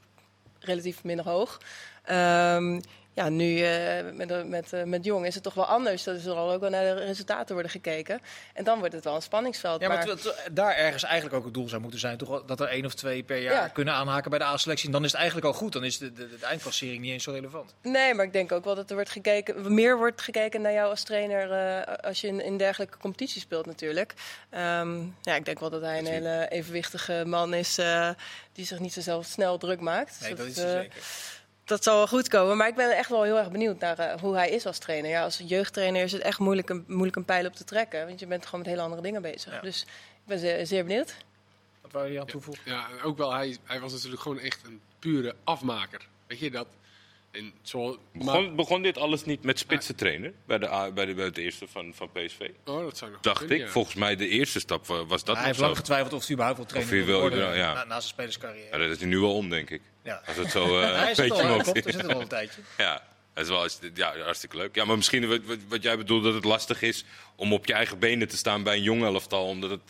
relatief 0.61 1.03
minder 1.03 1.25
hoog. 1.25 1.57
Ehm, 2.05 2.79
ja, 3.13 3.29
nu 3.29 3.61
eh, 3.63 4.11
met, 4.13 4.47
met, 4.47 4.73
eh, 4.73 4.83
met 4.83 5.05
Jong 5.05 5.25
is 5.25 5.33
het 5.33 5.43
toch 5.43 5.53
wel 5.53 5.65
anders. 5.65 6.03
Dat 6.03 6.15
is 6.15 6.25
er 6.25 6.33
al 6.33 6.51
ook 6.51 6.59
wel 6.61 6.69
naar 6.69 6.95
de 6.95 7.03
resultaten 7.03 7.53
worden 7.53 7.71
gekeken. 7.71 8.21
En 8.53 8.63
dan 8.63 8.79
wordt 8.79 8.93
het 8.93 9.03
wel 9.03 9.15
een 9.15 9.21
spanningsveld. 9.21 9.81
Ja, 9.81 9.87
maar 9.87 10.07
maar- 10.07 10.49
daar 10.51 10.75
ergens 10.75 11.03
eigenlijk 11.03 11.35
ook 11.35 11.43
het 11.43 11.53
doel 11.53 11.69
zou 11.69 11.81
moeten 11.81 11.99
zijn. 11.99 12.17
Toch? 12.17 12.29
wel 12.29 12.45
Dat 12.45 12.59
er 12.59 12.67
één 12.67 12.85
of 12.85 12.93
twee 12.93 13.23
per 13.23 13.37
jaar 13.37 13.53
Ja. 13.53 13.67
kunnen 13.67 13.93
aanhaken 13.93 14.29
bij 14.29 14.39
de 14.39 14.45
A-selectie. 14.45 14.85
En 14.85 14.91
dan 14.91 15.03
is 15.03 15.11
het 15.11 15.19
eigenlijk 15.19 15.47
al 15.47 15.53
goed. 15.53 15.73
Dan 15.73 15.83
is 15.83 15.97
de, 15.97 16.13
de, 16.13 16.37
de 16.39 16.45
eindklassering 16.45 17.01
niet 17.01 17.11
eens 17.11 17.23
zo 17.23 17.31
relevant. 17.31 17.73
Nee, 17.81 18.13
maar 18.13 18.25
ik 18.25 18.33
denk 18.33 18.51
ook 18.51 18.63
wel 18.65 18.75
dat 18.75 18.89
er 18.89 18.95
wordt 18.95 19.09
gekeken, 19.11 19.73
meer 19.73 19.97
wordt 19.97 20.21
gekeken 20.21 20.61
naar 20.61 20.73
jou 20.73 20.89
als 20.89 21.03
trainer 21.03 21.51
eh, 21.51 21.95
als 22.07 22.21
je 22.21 22.27
in, 22.27 22.41
in 22.43 22.57
dergelijke 22.57 22.97
competitie 22.97 23.41
speelt 23.41 23.65
natuurlijk. 23.65 24.13
Ehm, 24.49 24.99
ja, 25.21 25.35
ik 25.35 25.45
denk 25.45 25.59
wel 25.59 25.69
dat 25.69 25.81
hij 25.81 25.99
een 25.99 26.05
hele 26.05 26.47
evenwichtige 26.49 27.23
man 27.25 27.53
is 27.53 27.77
eh, 27.77 28.09
die 28.53 28.65
zich 28.65 28.79
niet 28.79 28.93
zo 28.93 29.01
zelf 29.01 29.25
snel 29.25 29.57
druk 29.57 29.79
maakt. 29.79 30.17
Nee, 30.21 30.35
Dus 30.35 30.37
dat 30.39 30.47
is 30.47 30.57
eh, 30.73 30.79
zeker. 30.79 31.01
Dat 31.65 31.83
zal 31.83 31.95
wel 31.97 32.07
goed 32.07 32.27
komen. 32.27 32.57
Maar 32.57 32.67
ik 32.67 32.75
ben 32.75 32.97
echt 32.97 33.09
wel 33.09 33.23
heel 33.23 33.37
erg 33.37 33.51
benieuwd 33.51 33.79
naar 33.79 33.99
eh, 33.99 34.19
hoe 34.21 34.35
hij 34.35 34.49
is 34.49 34.65
als 34.65 34.77
trainer. 34.77 35.09
Ja, 35.11 35.23
als 35.23 35.41
jeugdtrainer 35.45 36.03
is 36.03 36.11
het 36.11 36.21
echt 36.21 36.39
moeilijk 36.39 36.69
een, 36.69 36.83
moeilijk 36.87 37.15
een 37.15 37.25
pijl 37.25 37.45
op 37.45 37.53
te 37.55 37.63
trekken. 37.63 38.07
Want 38.07 38.19
je 38.19 38.27
bent 38.27 38.45
gewoon 38.45 38.59
met 38.59 38.69
hele 38.69 38.81
andere 38.81 39.01
dingen 39.01 39.21
bezig. 39.21 39.53
Ja. 39.53 39.59
Dus 39.61 39.81
ik 39.81 39.87
ben 40.27 40.39
zeer, 40.39 40.65
zeer 40.67 40.85
benieuwd. 40.85 41.15
Wat 41.81 41.91
wou 41.91 42.11
je 42.11 42.19
aan 42.19 42.25
toevoegen? 42.27 42.63
Ja, 42.71 42.87
ook 43.03 43.17
wel, 43.17 43.33
hij, 43.33 43.57
hij 43.63 43.79
was 43.79 43.91
natuurlijk 43.93 44.21
gewoon 44.21 44.39
echt 44.39 44.59
een 44.65 44.81
pure 44.99 45.35
afmaker. 45.43 46.07
Weet 46.27 46.39
je 46.39 46.51
dat? 46.51 46.67
En 47.31 47.53
zo, 47.61 47.85
maar, 48.11 48.25
Begon, 48.25 48.55
begon 48.55 48.81
dit 48.81 48.97
alles 48.97 49.25
niet 49.25 49.43
met 49.43 49.59
spitsen 49.59 49.95
trainen 49.95 50.33
bij 50.45 50.57
de, 50.57 50.91
bij 50.93 51.05
de, 51.05 51.13
bij 51.13 51.31
de 51.31 51.41
eerste 51.41 51.67
van, 51.67 51.93
van 51.95 52.09
PSV? 52.11 52.49
oh, 52.65 52.83
dat 52.83 52.97
zou 52.97 53.11
nog 53.11 53.19
Dacht 53.21 53.37
kunnen, 53.37 53.57
ik. 53.57 53.63
ja. 53.65 53.69
Volgens 53.71 53.95
mij 53.95 54.15
de 54.15 54.27
eerste 54.27 54.59
stap 54.59 54.85
wa- 54.87 55.05
was 55.05 55.23
dat 55.23 55.35
hij 55.35 55.45
heeft 55.45 55.57
zo. 55.57 55.63
lang 55.63 55.77
getwijfeld 55.77 56.13
of 56.13 56.21
hij 56.21 56.31
überhaupt 56.31 56.57
wil 56.59 56.67
trainen 56.67 56.91
Of 56.93 56.97
hij 56.97 57.05
wil 57.07 57.19
wil, 57.21 57.29
worden 57.29 57.55
ja. 57.57 57.73
na, 57.73 57.83
na 57.83 57.89
zijn 57.89 58.01
spelerscarrière. 58.01 58.67
Ja, 58.71 58.77
dat 58.87 58.97
is 58.97 59.03
nu 59.05 59.19
wel 59.19 59.35
om, 59.35 59.49
denk 59.49 59.69
ik. 59.69 59.81
Ja. 60.03 60.21
Als 60.27 60.37
het 60.37 60.51
zo 60.51 60.79
hij 60.81 61.09
een 61.09 61.15
beetje 61.15 61.33
omhoog 61.33 61.63
klopt, 61.63 61.77
zit. 61.77 61.85
er 61.85 61.91
zit 61.93 62.03
er 62.03 62.13
al 62.13 62.21
een 62.21 62.27
tijdje. 62.27 62.61
Ja, 62.77 63.03
dat 63.33 63.43
is 63.43 63.49
wel 63.49 63.67
ja, 63.93 64.23
hartstikke 64.23 64.57
leuk. 64.57 64.75
Ja, 64.75 64.85
maar 64.85 64.95
misschien 64.95 65.27
wat, 65.27 65.39
wat, 65.45 65.57
wat 65.67 65.83
jij 65.83 65.97
bedoelt 65.97 66.23
dat 66.23 66.33
het 66.33 66.43
lastig 66.43 66.81
is 66.81 67.03
om 67.35 67.53
op 67.53 67.65
je 67.65 67.73
eigen 67.73 67.99
benen 67.99 68.27
te 68.27 68.37
staan 68.37 68.63
bij 68.63 68.75
een 68.75 68.83
jong 68.83 69.03
elftal. 69.03 69.45
Omdat 69.47 69.69
het, 69.69 69.81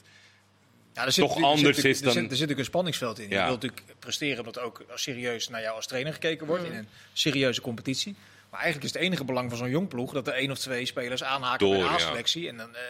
Ja, 0.94 1.06
er 1.06 1.12
zit 1.12 1.24
Toch 1.26 1.38
er 1.38 1.44
anders 1.44 1.78
is 1.78 1.98
er 2.00 2.06
dan- 2.06 2.08
er 2.08 2.22
zit 2.22 2.30
natuurlijk 2.30 2.60
een 2.60 2.66
spanningsveld 2.66 3.20
in. 3.20 3.30
Je 3.30 3.36
wilt 3.36 3.62
natuurlijk 3.62 3.84
presteren 4.00 4.40
omdat 4.40 4.56
er 4.56 4.62
ook 4.64 4.84
serieus 4.96 5.50
naar 5.50 5.62
jou 5.62 5.76
als 5.76 5.88
trainer 5.88 6.14
gekeken 6.14 6.48
wordt 6.48 6.64
in 6.64 6.74
een 6.74 6.88
serieuze 7.14 7.62
competitie. 7.62 8.16
Maar 8.50 8.60
eigenlijk 8.60 8.90
is 8.94 9.00
het 9.00 9.08
enige 9.08 9.24
belang 9.24 9.50
van 9.50 9.58
zo'n 9.58 9.70
jong 9.70 9.88
ploeg 9.88 10.14
dat 10.14 10.28
er 10.28 10.34
één 10.34 10.52
of 10.52 10.58
twee 10.60 10.86
spelers 10.86 11.24
aanhaken 11.24 11.70
bij 11.70 11.78
Door, 11.78 11.88
de 11.88 11.94
ja. 11.94 11.96
A-selectie. 11.96 12.48
En 12.48 12.58
dan, 12.58 12.76
eh, 12.76 12.82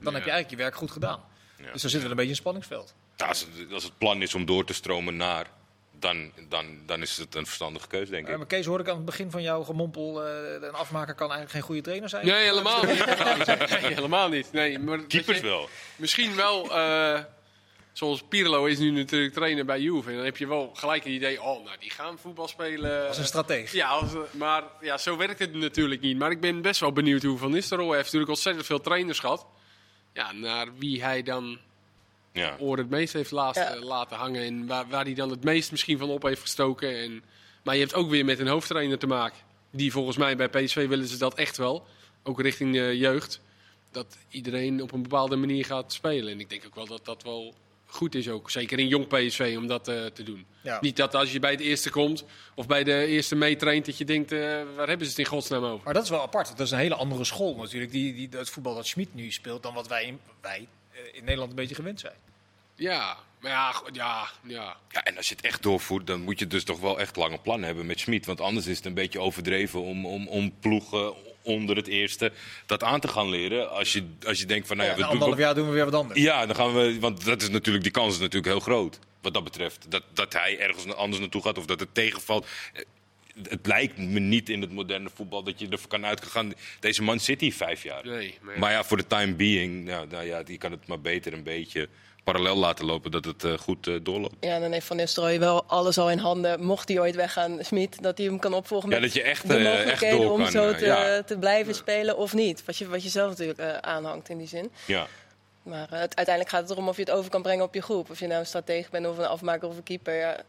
dan 0.00 0.14
heb 0.14 0.24
je 0.24 0.30
eigenlijk 0.30 0.50
je 0.50 0.56
werk 0.56 0.74
goed 0.76 0.90
gedaan. 0.90 1.20
Dus 1.72 1.82
daar 1.82 1.90
zit 1.90 2.00
wel 2.00 2.10
een 2.10 2.16
beetje 2.16 2.30
een 2.30 2.36
spanningsveld. 2.36 2.94
als, 3.16 3.40
het, 3.40 3.72
als 3.72 3.82
het 3.84 3.98
plan 3.98 4.22
is 4.22 4.34
om 4.34 4.44
door 4.46 4.64
te 4.64 4.72
stromen 4.74 5.16
naar, 5.16 5.46
dan, 6.04 6.32
dan, 6.48 6.66
dan 6.86 7.02
is 7.02 7.16
het 7.16 7.34
een 7.34 7.46
verstandige 7.46 7.86
keuze, 7.86 8.10
denk 8.10 8.28
ik. 8.28 8.36
maar 8.36 8.46
Kees, 8.46 8.66
hoorde 8.66 8.82
ik 8.84 8.88
aan 8.90 8.96
het 8.96 9.04
begin 9.04 9.30
van 9.30 9.42
jouw 9.42 9.62
gemompel, 9.62 10.26
eh, 10.26 10.52
een 10.62 10.72
afmaker 10.74 11.14
kan 11.14 11.30
eigenlijk 11.30 11.50
geen 11.50 11.62
goede 11.62 11.80
trainer 11.80 12.08
zijn? 12.08 12.26
Nee, 12.26 12.44
helemaal 12.44 12.84
niet. 12.84 13.04
nee, 13.80 13.94
helemaal 13.94 14.28
niet. 14.28 14.52
Nee, 14.52 14.78
maar 14.78 14.98
Keepers 15.02 15.38
je- 15.38 15.44
wel. 15.46 15.68
Misschien 15.96 16.36
wel, 16.36 16.76
eh, 16.76 17.20
zoals 17.92 18.22
Pirlo 18.28 18.64
is 18.64 18.78
nu 18.78 18.90
natuurlijk 18.90 19.34
trainer 19.34 19.64
bij 19.64 19.80
Juve. 19.80 20.10
En 20.10 20.16
dan 20.16 20.24
heb 20.24 20.36
je 20.36 20.46
wel 20.46 20.70
gelijk 20.74 21.04
het 21.04 21.12
idee, 21.12 21.42
oh, 21.42 21.64
nou, 21.64 21.76
die 21.80 21.90
gaan 21.90 22.18
voetbal 22.18 22.48
spelen. 22.48 23.08
Als 23.08 23.18
een 23.18 23.24
stratege. 23.24 23.76
Ja, 23.76 23.88
als, 23.88 24.10
maar 24.30 24.62
ja, 24.80 24.98
zo 24.98 25.16
werkt 25.16 25.38
het 25.38 25.54
natuurlijk 25.54 26.00
niet. 26.00 26.18
Maar 26.18 26.30
ik 26.30 26.40
ben 26.40 26.62
best 26.62 26.80
wel 26.80 26.92
benieuwd 26.92 27.22
hoe 27.22 27.38
Van 27.38 27.50
Nistelrooy 27.50 27.92
heeft 27.92 28.04
natuurlijk 28.04 28.30
ontzettend 28.30 28.66
veel 28.66 28.80
trainers 28.80 29.18
gehad. 29.18 29.46
Ja, 30.12 30.32
naar 30.32 30.66
wie 30.78 31.02
hij 31.04 31.22
dan 31.22 31.58
Ja. 32.34 32.56
oren 32.58 32.78
het 32.78 32.90
meest 32.90 33.12
heeft 33.12 33.30
laat- 33.30 33.54
Ja. 33.54 33.74
eh, 33.74 33.82
laten 33.82 34.16
hangen. 34.16 34.42
En 34.42 34.66
waar, 34.66 34.88
waar 34.88 35.04
hij 35.04 35.14
dan 35.14 35.30
het 35.30 35.44
meest 35.44 35.70
misschien 35.70 35.98
van 35.98 36.10
op 36.10 36.22
heeft 36.22 36.40
gestoken. 36.40 36.96
En, 36.98 37.22
maar 37.62 37.74
je 37.74 37.80
hebt 37.80 37.94
ook 37.94 38.10
weer 38.10 38.24
met 38.24 38.38
een 38.38 38.46
hoofdtrainer 38.46 38.98
te 38.98 39.06
maken. 39.06 39.38
Die 39.70 39.92
volgens 39.92 40.16
mij 40.16 40.36
bij 40.36 40.48
PSV 40.48 40.88
willen 40.88 41.06
ze 41.06 41.18
dat 41.18 41.34
echt 41.34 41.56
wel. 41.56 41.86
Ook 42.22 42.40
richting 42.40 42.72
de 42.72 42.98
jeugd. 42.98 43.40
Dat 43.90 44.16
iedereen 44.28 44.82
op 44.82 44.92
een 44.92 45.02
bepaalde 45.02 45.36
manier 45.36 45.64
gaat 45.64 45.92
spelen. 45.92 46.32
En 46.32 46.40
ik 46.40 46.50
denk 46.50 46.62
ook 46.66 46.74
wel 46.74 46.86
dat 46.86 47.04
dat 47.04 47.22
wel 47.22 47.54
goed 47.86 48.14
is 48.14 48.28
ook. 48.28 48.50
Zeker 48.50 48.78
in 48.78 48.88
jong 48.88 49.06
PSV 49.06 49.54
om 49.58 49.66
dat 49.66 49.88
eh, 49.88 50.04
te 50.04 50.22
doen. 50.22 50.46
Ja. 50.62 50.78
Niet 50.80 50.96
dat 50.96 51.14
als 51.14 51.32
je 51.32 51.40
bij 51.40 51.50
het 51.50 51.60
eerste 51.60 51.90
komt 51.90 52.24
of 52.54 52.66
bij 52.66 52.84
de 52.84 53.06
eerste 53.06 53.34
meetraint 53.34 53.86
dat 53.86 53.98
je 53.98 54.04
denkt, 54.04 54.32
eh, 54.32 54.38
waar 54.76 54.88
hebben 54.88 55.06
ze 55.06 55.10
het 55.12 55.18
in 55.18 55.24
godsnaam 55.26 55.64
over? 55.64 55.84
Maar 55.84 55.94
dat 55.94 56.02
is 56.02 56.10
wel 56.10 56.22
apart. 56.22 56.48
Dat 56.48 56.60
is 56.60 56.70
een 56.70 56.78
hele 56.78 56.94
andere 56.94 57.24
school 57.24 57.56
natuurlijk, 57.56 57.92
die, 57.92 58.14
die, 58.14 58.28
het 58.38 58.50
voetbal 58.50 58.74
dat 58.74 58.86
Schmid 58.86 59.14
nu 59.14 59.30
speelt, 59.30 59.62
dan 59.62 59.74
wat 59.74 59.88
wij, 59.88 60.18
wij 60.40 60.58
eh, 60.58 60.83
in 61.12 61.24
Nederland 61.24 61.50
een 61.50 61.56
beetje 61.56 61.74
gewend 61.74 62.00
zijn. 62.00 62.14
Ja, 62.76 63.16
maar 63.40 63.50
ja, 63.50 63.82
ja, 63.92 64.28
ja. 64.42 64.76
Ja, 64.90 65.02
en 65.02 65.16
als 65.16 65.28
je 65.28 65.34
het 65.34 65.44
echt 65.44 65.62
doorvoert, 65.62 66.06
dan 66.06 66.20
moet 66.20 66.38
je 66.38 66.46
dus 66.46 66.64
toch 66.64 66.80
wel 66.80 67.00
echt 67.00 67.16
lange 67.16 67.38
plannen 67.38 67.66
hebben 67.66 67.86
met 67.86 68.00
Schmid. 68.00 68.26
Want 68.26 68.40
anders 68.40 68.66
is 68.66 68.76
het 68.76 68.86
een 68.86 68.94
beetje 68.94 69.20
overdreven 69.20 69.82
om, 69.82 70.06
om, 70.06 70.28
om 70.28 70.52
ploegen 70.60 71.14
onder 71.42 71.76
het 71.76 71.86
eerste 71.86 72.32
dat 72.66 72.82
aan 72.82 73.00
te 73.00 73.08
gaan 73.08 73.30
leren. 73.30 73.70
Als 73.70 73.92
je, 73.92 74.06
als 74.26 74.38
je 74.38 74.46
denkt 74.46 74.66
van, 74.66 74.76
nou 74.76 74.88
ja, 74.88 74.94
Ja, 74.94 75.00
we 75.00 75.04
doen 75.04 75.12
anderhalf 75.12 75.40
jaar 75.40 75.54
doen 75.54 75.66
we 75.66 75.74
weer 75.74 75.84
wat 75.84 75.94
anders. 75.94 76.20
Ja, 76.20 76.46
dan 76.46 76.56
gaan 76.56 76.74
we. 76.74 76.98
Want 77.00 77.24
dat 77.24 77.42
is 77.42 77.48
natuurlijk, 77.48 77.84
die 77.84 77.92
kans 77.92 78.14
is 78.14 78.20
natuurlijk 78.20 78.46
heel 78.46 78.60
groot. 78.60 78.98
Wat 79.20 79.34
dat 79.34 79.44
betreft. 79.44 79.86
Dat, 79.88 80.02
dat 80.12 80.32
hij 80.32 80.58
ergens 80.58 80.94
anders 80.94 81.20
naartoe 81.20 81.42
gaat 81.42 81.58
of 81.58 81.66
dat 81.66 81.80
het 81.80 81.94
tegenvalt. 81.94 82.46
Het 83.42 83.66
lijkt 83.66 83.98
me 83.98 84.20
niet 84.20 84.48
in 84.48 84.60
het 84.60 84.72
moderne 84.72 85.10
voetbal 85.14 85.42
dat 85.42 85.60
je 85.60 85.68
ervan 85.68 85.88
kan 85.88 86.06
uitgaan. 86.06 86.52
Deze 86.80 87.02
man 87.02 87.20
zit 87.20 87.40
hier 87.40 87.54
vijf 87.54 87.82
jaar. 87.82 88.06
Nee, 88.06 88.38
maar 88.40 88.54
ja. 88.54 88.60
Maar 88.60 88.70
ja, 88.70 88.84
voor 88.84 88.96
de 88.96 89.06
time 89.06 89.34
being, 89.34 89.84
nou, 89.84 90.06
nou 90.06 90.24
ja, 90.24 90.42
die 90.42 90.58
kan 90.58 90.70
het 90.70 90.86
maar 90.86 91.00
beter 91.00 91.32
een 91.32 91.42
beetje 91.42 91.88
parallel 92.24 92.56
laten 92.56 92.84
lopen. 92.84 93.10
Dat 93.10 93.24
het 93.24 93.44
eh, 93.44 93.58
goed 93.58 93.86
eh, 93.86 93.94
doorloopt. 94.02 94.34
Ja, 94.40 94.58
dan 94.58 94.72
heeft 94.72 94.86
Van 94.86 94.96
Nistelrooy 94.96 95.38
wel 95.38 95.64
alles 95.66 95.98
al 95.98 96.10
in 96.10 96.18
handen. 96.18 96.64
Mocht 96.64 96.88
hij 96.88 97.00
ooit 97.00 97.14
weggaan, 97.14 97.58
Smit, 97.60 98.02
dat 98.02 98.18
hij 98.18 98.26
hem 98.26 98.38
kan 98.38 98.54
opvolgen 98.54 98.90
Ja, 98.90 98.94
met 98.94 99.04
dat 99.04 99.14
je 99.14 99.22
echt, 99.22 99.48
de 99.48 99.56
eh, 99.56 99.66
echt 99.66 99.76
mogelijkheden 99.76 100.20
door 100.20 100.32
om 100.32 100.42
kan, 100.42 100.50
zo 100.50 100.74
te, 100.74 100.84
ja. 100.84 101.22
te 101.22 101.38
blijven 101.38 101.74
spelen 101.74 102.16
of 102.16 102.34
niet. 102.34 102.64
Wat 102.64 102.76
je, 102.76 102.88
wat 102.88 103.02
je 103.02 103.08
zelf 103.08 103.28
natuurlijk 103.28 103.58
eh, 103.58 103.76
aanhangt 103.76 104.28
in 104.28 104.38
die 104.38 104.48
zin. 104.48 104.70
Ja. 104.86 105.06
Maar 105.62 105.88
het, 105.90 106.16
uiteindelijk 106.16 106.48
gaat 106.48 106.60
het 106.60 106.70
erom 106.70 106.88
of 106.88 106.96
je 106.96 107.02
het 107.02 107.10
over 107.10 107.30
kan 107.30 107.42
brengen 107.42 107.64
op 107.64 107.74
je 107.74 107.82
groep. 107.82 108.10
Of 108.10 108.20
je 108.20 108.26
nou 108.26 108.40
een 108.40 108.46
stratege 108.46 108.90
bent 108.90 109.06
of 109.06 109.18
een 109.18 109.26
afmaker 109.26 109.68
of 109.68 109.76
een 109.76 109.82
keeper. 109.82 110.14
Ja, 110.14 110.42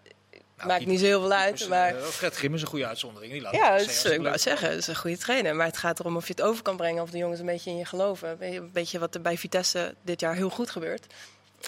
maakt 0.58 0.70
keeper- 0.70 0.88
niet 0.88 1.00
zo 1.00 1.06
heel 1.06 1.22
veel 1.22 1.32
uit. 1.32 1.58
Dus, 1.58 1.68
maar... 1.68 1.96
eh, 1.96 2.04
Fred 2.04 2.36
Grim 2.36 2.54
is 2.54 2.62
een 2.62 2.68
goede 2.68 2.88
uitzondering. 2.88 3.32
Die 3.32 3.42
laat 3.42 3.54
Ja, 3.56 3.72
het 3.72 3.82
het 3.82 3.90
is, 3.90 4.06
ik 4.06 4.22
wou 4.22 4.38
zeggen, 4.38 4.70
het 4.70 4.78
is 4.78 4.88
een 4.88 4.96
goede 4.96 5.18
trainer. 5.18 5.56
Maar 5.56 5.66
het 5.66 5.78
gaat 5.78 6.00
erom 6.00 6.16
of 6.16 6.28
je 6.28 6.34
het 6.36 6.42
over 6.42 6.64
kan 6.64 6.78
brengen. 6.78 7.04
Of 7.04 7.10
de 7.10 7.18
jongens 7.18 7.40
een 7.40 7.46
beetje 7.46 7.70
in 7.70 7.78
je 7.78 7.86
geloven. 7.86 8.38
Weet 8.38 8.54
je- 8.54 8.60
Een 8.60 8.72
beetje 8.72 9.00
wat 9.00 9.16
er 9.16 9.22
bij 9.22 9.38
Vitesse 9.38 9.96
dit 10.02 10.20
jaar 10.20 10.36
heel 10.36 10.50
goed 10.50 10.70
gebeurt. 10.70 11.06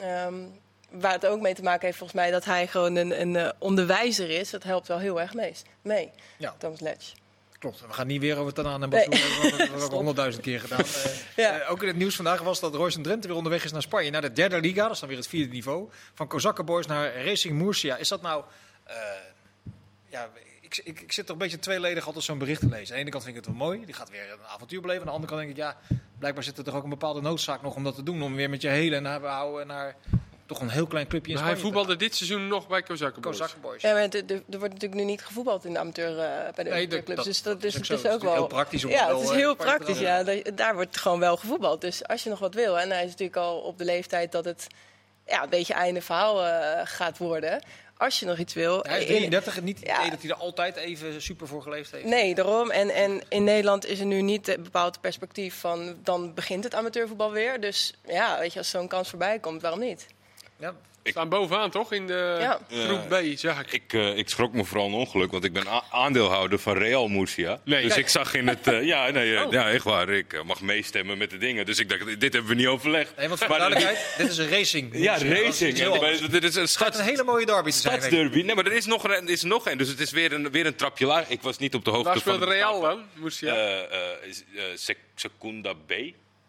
Ehm, 0.01 0.33
waar 0.91 1.11
het 1.11 1.25
ook 1.25 1.41
mee 1.41 1.53
te 1.55 1.63
maken 1.63 1.85
heeft 1.85 1.97
volgens 1.97 2.19
mij 2.19 2.31
dat 2.31 2.45
hij 2.45 2.67
gewoon 2.67 2.95
een, 2.95 3.21
een 3.21 3.35
eh, 3.35 3.49
onderwijzer 3.59 4.29
is. 4.29 4.49
Dat 4.49 4.63
helpt 4.63 4.87
wel 4.87 4.99
heel 4.99 5.21
erg 5.21 5.33
meest, 5.33 5.65
mee, 5.81 6.11
Ja. 6.37 6.55
Thomas 6.57 6.79
Letch. 6.79 7.11
Klopt. 7.59 7.81
We 7.87 7.93
gaan 7.93 8.07
niet 8.07 8.21
weer 8.21 8.37
over 8.37 8.53
Tanaan 8.53 8.83
en 8.83 8.89
Nee. 8.89 9.09
Barcelona. 9.09 9.33
hebben. 9.41 9.49
Dat 9.59 9.67
hebben 9.67 9.89
we 9.89 9.95
honderdduizend 10.01 10.43
keer 10.43 10.59
gedaan. 10.59 10.79
Eh, 11.35 11.45
Ja. 11.45 11.65
ook 11.67 11.81
in 11.81 11.87
het 11.87 11.97
nieuws 11.97 12.15
vandaag 12.15 12.41
was 12.41 12.59
dat 12.59 12.75
Royce 12.75 13.01
Drenthe 13.01 13.27
weer 13.27 13.37
onderweg 13.37 13.63
is 13.63 13.71
naar 13.71 13.81
Spanje. 13.81 14.09
Naar 14.09 14.21
de 14.21 14.31
derde 14.31 14.59
liga. 14.59 14.81
Dat 14.83 14.91
is 14.91 14.99
dan 14.99 15.09
weer 15.09 15.17
het 15.17 15.27
vierde 15.27 15.51
niveau. 15.53 15.89
Van 16.13 16.27
Kozakkenboys 16.27 16.85
naar 16.85 17.23
Racing 17.23 17.53
Murcia. 17.61 17.95
Is 17.97 18.07
dat 18.07 18.21
nou... 18.21 18.43
eh, 18.87 18.95
ja, 20.09 20.29
ik, 20.61 20.81
ik, 20.83 20.99
ik 21.01 21.11
zit 21.11 21.25
toch 21.25 21.35
een 21.35 21.41
beetje 21.41 21.59
tweeledig 21.59 22.05
altijd 22.05 22.23
zo'n 22.23 22.37
bericht 22.37 22.59
te 22.59 22.67
lezen. 22.67 22.87
Aan 22.87 22.93
de 22.93 22.99
ene 23.01 23.09
kant 23.09 23.23
vind 23.23 23.37
ik 23.37 23.45
het 23.45 23.55
wel 23.55 23.65
mooi. 23.67 23.85
Die 23.85 23.93
gaat 23.93 24.09
weer 24.09 24.31
een 24.31 24.45
avontuur 24.47 24.81
beleven. 24.81 25.01
Aan 25.01 25.07
de 25.07 25.13
andere 25.13 25.31
kant 25.33 25.45
denk 25.45 25.57
ik, 25.57 25.63
ja, 25.63 25.97
blijkbaar 26.19 26.43
zit 26.43 26.57
er 26.57 26.63
toch 26.63 26.75
ook 26.75 26.83
een 26.83 26.89
bepaalde 26.89 27.21
noodzaak 27.21 27.61
nog 27.61 27.75
om 27.75 27.83
dat 27.83 27.95
te 27.95 28.03
doen. 28.03 28.21
Om 28.21 28.35
weer 28.35 28.49
met 28.49 28.61
je 28.61 28.67
hele 28.69 28.99
naar 28.99 29.21
houden 29.21 29.67
naar 29.67 29.95
toch 30.45 30.59
een 30.59 30.69
heel 30.69 30.87
klein 30.87 31.07
clubje 31.07 31.31
in 31.31 31.37
Maar 31.37 31.45
hij 31.47 31.55
Spanje. 31.57 31.73
voetbalde 31.75 31.99
dit 32.05 32.15
seizoen 32.15 32.47
nog 32.47 32.67
bij 32.67 32.81
Kozakken. 32.83 33.21
Kozakkenboys. 33.21 33.81
Ja, 33.81 33.91
maar 33.93 34.01
er 34.01 34.25
er 34.27 34.59
wordt 34.59 34.73
natuurlijk 34.73 34.93
nu 34.93 35.03
niet 35.03 35.25
gevoetbald 35.25 35.65
in 35.65 35.73
de 35.73 35.79
amateur, 35.79 36.09
eh, 36.19 36.53
bij 36.53 36.63
de 36.63 36.69
Nee, 36.69 36.71
amateurclubs. 36.79 37.15
dat- 37.15 37.25
dus 37.25 37.41
dat, 37.41 37.53
dat 37.61 37.63
is, 37.63 37.75
is 37.79 37.91
ook 37.91 37.97
is 38.05 38.11
ook 38.11 38.21
wel... 38.21 38.33
heel 38.33 38.47
praktisch 38.47 38.83
om 38.85 38.91
Ja, 38.91 39.07
het 39.07 39.19
is 39.23 39.29
eh, 39.29 39.35
heel 39.35 39.53
Spanje 39.53 39.77
praktisch. 39.77 39.99
Ja. 39.99 40.23
Daar 40.55 40.73
wordt 40.75 40.97
gewoon 40.97 41.19
wel 41.19 41.37
gevoetbald. 41.37 41.81
Dus 41.81 42.07
als 42.07 42.23
je 42.23 42.29
nog 42.29 42.39
wat 42.39 42.53
wil... 42.53 42.79
En 42.79 42.89
hij 42.89 43.03
is 43.03 43.09
natuurlijk 43.09 43.37
al 43.37 43.57
op 43.59 43.77
de 43.77 43.85
leeftijd 43.85 44.31
dat 44.31 44.45
het 44.45 44.67
ja, 45.25 45.43
een 45.43 45.49
beetje 45.49 45.73
einde 45.73 46.01
verhaal 46.01 46.35
gaat 46.85 47.17
worden. 47.17 47.61
Als 47.97 48.19
je 48.19 48.25
nog 48.25 48.37
iets 48.37 48.53
wil... 48.53 48.83
Hij 48.83 48.97
is 49.03 49.05
in- 49.09 49.15
33 49.15 49.57
en 49.57 49.63
niet 49.63 49.79
het 49.79 49.87
Ja. 49.87 49.97
idee 49.99 50.09
dat 50.09 50.21
hij 50.21 50.29
er 50.29 50.35
altijd 50.35 50.75
even 50.75 51.21
super 51.21 51.47
voor 51.47 51.61
geleefd 51.61 51.91
heeft. 51.91 52.05
Nee, 52.05 52.35
daarom. 52.35 52.71
En, 52.71 52.89
en 52.89 53.21
in 53.29 53.43
Nederland 53.43 53.85
is 53.85 53.99
er 53.99 54.05
nu 54.05 54.21
niet 54.21 54.47
een 54.47 54.63
bepaald 54.63 55.01
perspectief 55.01 55.59
van... 55.59 55.97
dan 56.03 56.33
begint 56.33 56.63
het 56.63 56.73
amateurvoetbal 56.75 57.31
weer. 57.31 57.61
Dus 57.61 57.93
ja, 58.07 58.39
weet 58.39 58.53
je, 58.53 58.59
als 58.59 58.69
zo'n 58.69 58.87
kans 58.87 59.09
voorbij 59.09 59.39
komt, 59.39 59.61
waarom 59.61 59.79
niet? 59.79 60.05
Ja, 60.57 60.75
Staan 61.11 61.29
bovenaan 61.29 61.69
toch 61.71 61.91
in 61.93 62.07
de 62.07 62.37
Ja. 62.39 62.59
groep 62.85 63.07
B, 63.09 63.21
zag 63.37 63.59
ik. 63.61 63.71
Ik, 63.71 63.93
eh, 63.93 64.17
ik 64.17 64.29
schrok 64.29 64.53
me 64.53 64.65
vooral 64.65 64.87
een 64.87 64.93
ongeluk, 64.93 65.31
want 65.31 65.43
ik 65.43 65.53
ben 65.53 65.63
aandeelhouder 65.91 66.59
van 66.59 66.77
Real 66.77 67.07
Murcia. 67.07 67.59
Nee. 67.65 67.81
dus 67.81 67.93
Kijk. 67.93 68.05
ik 68.05 68.11
zag 68.11 68.33
in 68.33 68.47
het... 68.47 68.67
eh, 68.67 68.83
ja, 68.83 69.09
nee, 69.09 69.35
eh, 69.35 69.45
Oh. 69.45 69.51
ja, 69.51 69.69
echt 69.69 69.83
waar. 69.83 70.09
Ik 70.09 70.33
eh, 70.33 70.43
mag 70.43 70.61
meestemmen 70.61 71.17
met 71.17 71.29
de 71.29 71.37
dingen. 71.37 71.65
Dus 71.65 71.79
ik 71.79 71.89
dacht, 71.89 72.19
dit 72.19 72.33
hebben 72.33 72.51
we 72.51 72.55
niet 72.57 72.67
overlegd. 72.67 73.15
Nee, 73.17 73.27
want 73.27 73.39
voor 73.39 73.49
Maar- 73.49 73.57
de 73.59 73.63
duidelijkheid, 73.69 74.17
dit 74.17 74.29
is 74.29 74.37
een 74.37 74.49
racing. 74.49 74.89
Ja, 74.97 75.15
eh, 75.19 75.43
racing. 75.43 75.77
Ja, 75.77 75.89
maar 75.89 75.93
anders. 75.99 76.19
dit 76.19 76.43
is 76.43 76.55
een 76.55 76.61
Het 76.61 76.69
gaat 76.69 76.69
stads, 76.69 76.97
een 76.97 77.03
hele 77.03 77.23
mooie 77.23 77.45
derby 77.45 77.69
te 77.71 77.77
zijn. 77.77 77.93
ik. 77.95 77.99
stadsderby. 78.01 78.41
Nee, 78.41 78.55
maar 78.55 78.65
er 78.65 78.73
is 78.73 78.85
nog 78.85 79.03
een. 79.03 79.11
Er 79.11 79.29
is 79.29 79.43
nog 79.43 79.69
een 79.69 79.77
dus 79.77 79.87
het 79.87 79.99
is 79.99 80.11
weer 80.11 80.33
een, 80.33 80.51
weer 80.51 80.65
een 80.65 80.75
trapje 80.75 81.05
laag. 81.05 81.29
Ik 81.29 81.41
was 81.41 81.57
niet 81.57 81.75
op 81.75 81.85
de 81.85 81.89
hoogte 81.91 82.05
Waar 82.05 82.13
van... 82.13 82.21
speelt 82.33 82.39
het 82.39 82.49
Real 82.49 82.81
dan? 82.81 83.03
Eh, 83.41 83.49
eh, 83.51 84.11
eh, 84.11 84.63
Sec- 84.75 84.97
Secunda 85.15 85.73
B. 85.73 85.91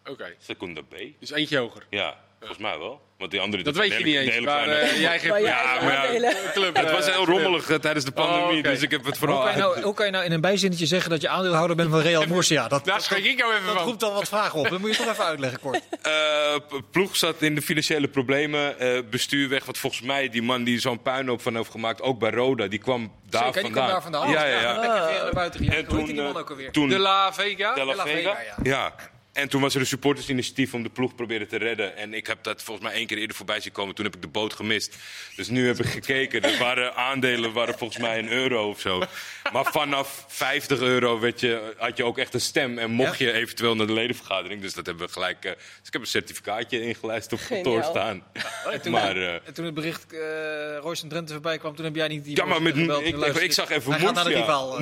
Oké, 0.05 0.35
Secunda 0.39 0.81
B. 0.81 0.95
dus 1.21 1.31
eentje 1.33 1.59
hoger. 1.59 1.87
Ja, 1.91 2.17
volgens 2.39 2.59
mij 2.59 2.79
wel. 2.79 3.01
Want 3.19 3.31
die 3.31 3.41
andere... 3.41 3.63
Dat 3.63 3.77
weet 3.77 3.93
je 3.99 4.05
niet 4.05 4.17
eens. 4.17 4.31
hele 4.35 4.47
Maar 4.47 4.69
eh, 4.69 5.01
jij 5.01 5.19
geeft 5.19 5.31
Maar 5.33 5.41
Ja, 5.41 5.79
maar 5.83 6.21
ja, 6.21 6.33
club. 6.53 6.77
het 6.77 6.91
was 6.91 7.07
eh, 7.07 7.15
heel 7.15 7.25
rommelig 7.25 7.71
eh, 7.71 7.77
tijdens 7.77 8.05
de 8.05 8.13
pandemie, 8.13 8.43
Oh, 8.53 8.59
oké. 8.59 8.69
dus 8.71 8.83
ik 8.83 8.91
heb 8.91 9.05
het 9.05 9.19
Hoe 9.19 9.27
vooral... 9.29 9.43
kan, 9.45 9.53
je 9.53 9.59
nou, 9.59 9.81
hoe 9.83 9.95
kan 9.95 10.07
je 10.07 10.13
nou 10.13 10.25
in 10.25 10.33
een 10.33 10.41
bijzinnetje 10.41 10.87
zeggen 10.87 11.11
dat 11.11 11.21
je 11.21 11.29
aandeelhouder 11.29 11.77
bent 11.77 11.91
van 11.91 12.01
Real 12.01 12.27
Murcia? 12.27 12.69
Dat, 12.69 12.85
Daar 12.85 13.01
schrik 13.01 13.25
ik 13.25 13.39
jou 13.39 13.53
even 13.55 13.67
dat 13.67 13.75
van. 13.75 13.85
roept 13.85 14.03
al 14.03 14.13
wat 14.13 14.29
vragen 14.29 14.59
op. 14.59 14.69
Dat 14.69 14.79
moet 14.79 14.91
je 14.97 15.03
toch 15.03 15.13
even 15.13 15.25
uitleggen 15.25 15.61
kort. 15.61 15.81
Eh, 16.03 16.55
ploeg 16.91 17.17
zat 17.17 17.43
in 17.43 17.55
de 17.55 17.63
financiële 17.63 18.09
problemen. 18.09 18.79
eh, 18.79 18.99
bestuur 19.11 19.49
weg. 19.49 19.65
Want 19.65 19.79
volgens 19.79 20.03
mij, 20.03 20.29
die 20.29 20.43
man 20.43 20.65
die 20.65 20.81
zo'n 20.81 21.03
puinhoop 21.03 21.41
van 21.43 21.57
heeft 21.57 21.71
gemaakt, 21.71 22.03
ook 22.03 22.19
bij 22.19 22.31
Roda, 22.31 22.67
die 22.67 22.79
kwam 22.79 23.13
daar 23.31 23.45
Zeker, 23.45 23.63
die 23.63 23.63
vandaan. 23.73 24.03
komt 24.03 24.13
daar 24.13 24.23
vandaan. 24.23 24.31
Ja, 24.31 24.45
ja, 24.45 24.61
ja. 24.61 25.23
Naar 25.23 25.33
buiten 25.33 25.61
En. 25.61 25.75
Hoe 25.75 25.85
toen, 25.97 26.05
die 26.05 26.15
man 26.15 26.33
eh, 26.33 26.37
ook 26.37 26.51
alweer? 26.51 26.71
toen 26.71 26.89
De 26.89 26.99
La 26.99 27.33
Vega. 27.33 27.75
De 27.75 27.85
La 27.85 27.95
La 27.95 28.03
Vega. 28.05 28.37
Vega, 28.37 28.55
ja. 28.63 28.95
En 29.39 29.49
toen 29.49 29.61
was 29.61 29.75
er 29.75 29.81
een 29.81 29.87
supportersinitiatief 29.87 30.75
om 30.75 30.83
de 30.83 30.89
ploeg 30.89 31.15
proberen 31.15 31.49
te 31.49 31.57
redden. 31.57 31.97
En 31.97 32.15
ik 32.15 32.27
heb 32.27 32.43
dat 32.43 32.63
volgens 32.63 32.87
mij 32.87 32.97
één 32.97 33.07
keer 33.07 33.19
eerder 33.19 33.37
voorbij 33.37 33.61
zien 33.61 33.73
komen. 33.73 33.95
Toen 33.95 34.05
heb 34.05 34.15
ik 34.15 34.23
de 34.23 34.29
boot 34.29 34.53
gemist. 34.53 34.97
Dus 35.37 35.49
nu 35.49 35.67
heb 35.67 35.79
ik 35.79 35.87
gekeken. 35.87 36.43
Er 36.43 36.59
waren 36.59 36.95
aandelen 36.95 37.53
waren 37.53 37.79
volgens 37.79 37.99
mij 37.99 38.19
een 38.19 38.29
euro 38.31 38.69
of 38.69 38.81
zo. 38.81 39.03
Maar 39.53 39.65
vanaf 39.65 40.25
50 40.29 40.81
euro 40.81 41.21
werd 41.21 41.41
je, 41.41 41.75
had 41.77 41.97
je 41.97 42.05
ook 42.05 42.19
echt 42.19 42.35
een 42.35 42.41
stem. 42.41 42.79
En 42.79 42.91
mocht 42.91 43.19
je 43.19 43.33
eventueel 43.33 43.75
naar 43.77 43.87
de 43.87 43.93
ledenvergadering. 43.93 44.61
Dus 44.63 44.75
dat 44.75 44.87
hebben 44.87 45.07
we 45.07 45.13
gelijk. 45.13 45.45
eh, 45.45 45.53
dus 45.53 45.87
ik 45.87 45.93
heb 45.93 46.03
een 46.03 46.09
certificaatje 46.09 46.83
ingelijst 46.83 47.33
op 47.33 47.41
kantoor 47.49 47.85
staan. 47.85 48.23
En 48.71 48.83
toen, 48.83 48.93
Maar, 48.99 49.17
eh, 49.17 49.35
en 49.35 49.55
toen 49.55 49.65
het 49.65 49.75
bericht 49.75 50.13
eh 50.13 50.19
Royce 50.81 51.03
en 51.03 51.09
Drenthe 51.09 51.33
voorbij 51.33 51.59
kwam, 51.59 51.75
toen 51.77 51.85
heb 51.85 51.95
jij 51.95 52.09
niet 52.09 52.25
die 52.25 52.37
Ja, 52.37 52.45
maar 52.45 52.63
met, 52.63 52.75
gebeld 52.75 53.05
ik, 53.05 53.37
ik 53.37 53.53
zag 53.53 53.71
even. 53.71 53.93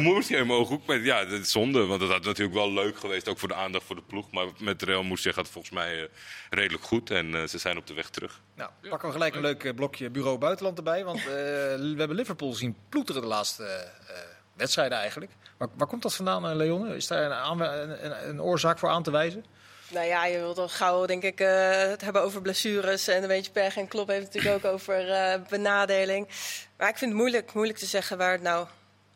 Moersia 0.02 0.38
in 0.38 0.46
mijn 0.46 0.58
ooghoek. 0.58 0.86
Maar 0.86 1.00
ja, 1.00 1.24
dat 1.24 1.40
is 1.40 1.50
zonde. 1.50 1.86
Want 1.86 2.00
dat 2.00 2.10
had 2.10 2.24
natuurlijk 2.24 2.56
wel 2.56 2.72
leuk 2.72 2.98
geweest. 2.98 3.28
Ook 3.28 3.38
voor 3.38 3.48
de 3.48 3.54
aandacht 3.54 3.84
voor 3.84 3.96
de 3.96 4.02
ploeg. 4.02 4.30
Maar 4.30 4.45
met 4.58 4.82
Real 4.82 5.02
Moersia 5.02 5.32
gaat 5.32 5.44
het 5.44 5.52
volgens 5.52 5.74
mij 5.74 6.02
eh, 6.02 6.08
redelijk 6.50 6.84
goed. 6.84 7.10
En 7.10 7.34
eh, 7.34 7.44
ze 7.46 7.58
zijn 7.58 7.76
op 7.76 7.86
de 7.86 7.94
weg 7.94 8.10
terug. 8.10 8.40
Nou, 8.54 8.70
pakken 8.88 9.08
we 9.08 9.14
gelijk 9.14 9.34
een 9.34 9.40
leuk 9.40 9.64
eh, 9.64 9.74
blokje 9.74 10.10
bureau 10.10 10.38
buitenland 10.38 10.78
erbij. 10.78 11.04
Want 11.04 11.18
eh, 11.18 11.24
we 11.26 11.94
hebben 11.98 12.16
Liverpool 12.16 12.52
zien 12.52 12.76
ploeteren 12.88 13.22
de 13.22 13.28
laatste 13.28 13.64
eh, 13.64 14.16
wedstrijden 14.54 14.98
eigenlijk. 14.98 15.32
Waar, 15.56 15.68
waar 15.76 15.86
komt 15.86 16.02
dat 16.02 16.14
vandaan, 16.14 16.48
eh, 16.48 16.54
Leon? 16.54 16.94
Is 16.94 17.06
daar 17.06 17.30
een, 17.30 17.60
een, 17.60 18.04
een, 18.04 18.28
een 18.28 18.42
oorzaak 18.42 18.78
voor 18.78 18.88
aan 18.88 19.02
te 19.02 19.10
wijzen? 19.10 19.44
Nou 19.88 20.06
ja, 20.06 20.26
je 20.26 20.38
wilt 20.38 20.58
al 20.58 20.68
gauw 20.68 21.06
denk 21.06 21.22
ik 21.22 21.40
eh, 21.40 21.70
het 21.70 22.00
hebben 22.00 22.22
over 22.22 22.42
blessures 22.42 23.08
en 23.08 23.22
een 23.22 23.28
beetje 23.28 23.52
pech. 23.52 23.76
En 23.76 23.88
Klopp 23.88 24.08
heeft 24.08 24.24
het 24.26 24.34
natuurlijk 24.34 24.64
ook 24.64 24.72
over 24.72 25.10
eh, 25.10 25.40
benadeling. 25.48 26.28
Maar 26.76 26.88
ik 26.88 26.98
vind 26.98 27.10
het 27.10 27.20
moeilijk, 27.20 27.52
moeilijk 27.52 27.78
te 27.78 27.86
zeggen 27.86 28.18
waar 28.18 28.32
het 28.32 28.42
nou... 28.42 28.66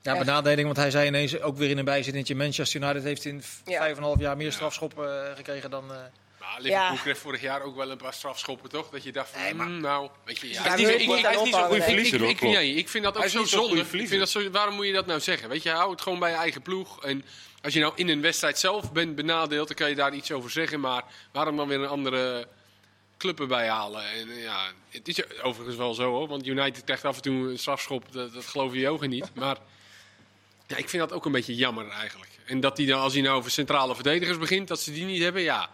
Ja, 0.02 0.10
Echt. 0.14 0.24
benadeling, 0.24 0.64
want 0.64 0.76
hij 0.76 0.90
zei 0.90 1.06
ineens 1.06 1.40
ook 1.40 1.56
weer 1.56 1.70
in 1.70 1.78
een 1.78 1.84
bijzinnetje... 1.84 2.34
Manchester 2.34 2.80
United 2.82 3.02
heeft 3.02 3.24
in 3.24 3.42
v- 3.42 3.48
Ja. 3.64 3.78
vijf 3.78 3.90
en 3.92 3.96
een 3.96 4.02
half 4.02 4.18
jaar 4.20 4.36
meer 4.36 4.52
strafschoppen 4.52 5.28
eh, 5.30 5.36
gekregen 5.36 5.70
dan... 5.70 5.82
eh, 5.92 5.96
Maar 6.40 6.56
Liverpool 6.60 6.94
Ja. 6.94 7.00
kreeg 7.02 7.18
vorig 7.18 7.40
jaar 7.40 7.62
ook 7.62 7.76
wel 7.76 7.90
een 7.90 7.96
paar 7.96 8.12
strafschoppen, 8.14 8.70
toch? 8.70 8.90
Dat 8.90 9.02
je 9.02 9.12
dacht 9.12 9.30
van, 9.30 9.40
Nee, 9.42 9.54
maar- 9.54 9.66
mm, 9.66 9.80
nou, 9.80 10.10
weet 10.24 10.38
je... 10.38 10.48
Ja, 10.52 10.74
ik- 10.74 10.78
ik- 10.88 11.00
ik 11.00 11.00
is 11.00 11.42
niet 11.42 11.54
zo'n 11.54 11.64
goede 11.64 11.82
verliezer, 11.82 12.22
ik, 12.22 12.40
nee, 12.40 12.74
ik 12.74 12.88
vind 12.88 13.04
dat 13.04 13.16
ook 13.16 13.26
zo 13.28 13.44
zonde. 13.44 13.76
Ik 13.80 13.86
vind 14.08 14.18
dat 14.18 14.28
zo, 14.30 14.50
waarom 14.50 14.74
moet 14.74 14.86
je 14.86 14.92
dat 14.92 15.06
nou 15.06 15.20
zeggen? 15.20 15.48
Weet 15.48 15.62
je, 15.62 15.70
hou 15.70 15.90
het 15.90 16.00
gewoon 16.00 16.18
bij 16.18 16.30
je 16.30 16.36
eigen 16.36 16.62
ploeg. 16.62 17.04
En 17.04 17.24
als 17.62 17.72
je 17.72 17.80
nou 17.80 17.92
in 17.96 18.08
een 18.08 18.20
wedstrijd 18.20 18.58
zelf 18.58 18.92
bent 18.92 19.14
benadeeld, 19.14 19.66
dan 19.66 19.76
kan 19.76 19.88
je 19.88 19.94
daar 19.94 20.14
iets 20.14 20.32
over 20.32 20.50
zeggen. 20.50 20.80
Maar 20.80 21.04
waarom 21.32 21.56
dan 21.56 21.68
weer 21.68 21.80
een 21.80 21.88
andere 21.88 22.46
club 23.18 23.40
erbij 23.40 23.68
halen? 23.68 24.04
En 24.04 24.28
ja, 24.38 24.66
het 24.90 25.08
is 25.08 25.40
overigens 25.42 25.76
wel 25.76 25.94
zo 25.94 26.10
hoor, 26.10 26.28
want 26.28 26.46
United 26.46 26.84
krijgt 26.84 27.04
af 27.04 27.16
en 27.16 27.22
toe 27.22 27.50
een 27.50 27.58
strafschop, 27.58 28.12
dat, 28.12 28.32
dat 28.32 28.46
geloof 28.46 28.72
je 28.72 28.78
je 28.80 28.88
ogen 28.88 29.08
niet. 29.10 29.30
Maar 29.34 29.56
ja, 30.70 30.76
ik 30.76 30.88
vind 30.88 31.02
dat 31.08 31.12
ook 31.12 31.24
een 31.24 31.32
beetje 31.32 31.54
jammer 31.54 31.88
eigenlijk. 31.88 32.30
En 32.46 32.60
dat 32.60 32.76
hij 32.76 32.86
dan, 32.86 33.00
als 33.00 33.12
hij 33.12 33.22
nou 33.22 33.36
over 33.36 33.50
centrale 33.50 33.94
verdedigers 33.94 34.38
begint, 34.38 34.68
dat 34.68 34.80
ze 34.80 34.92
die 34.92 35.04
niet 35.04 35.22
hebben, 35.22 35.42
ja. 35.42 35.68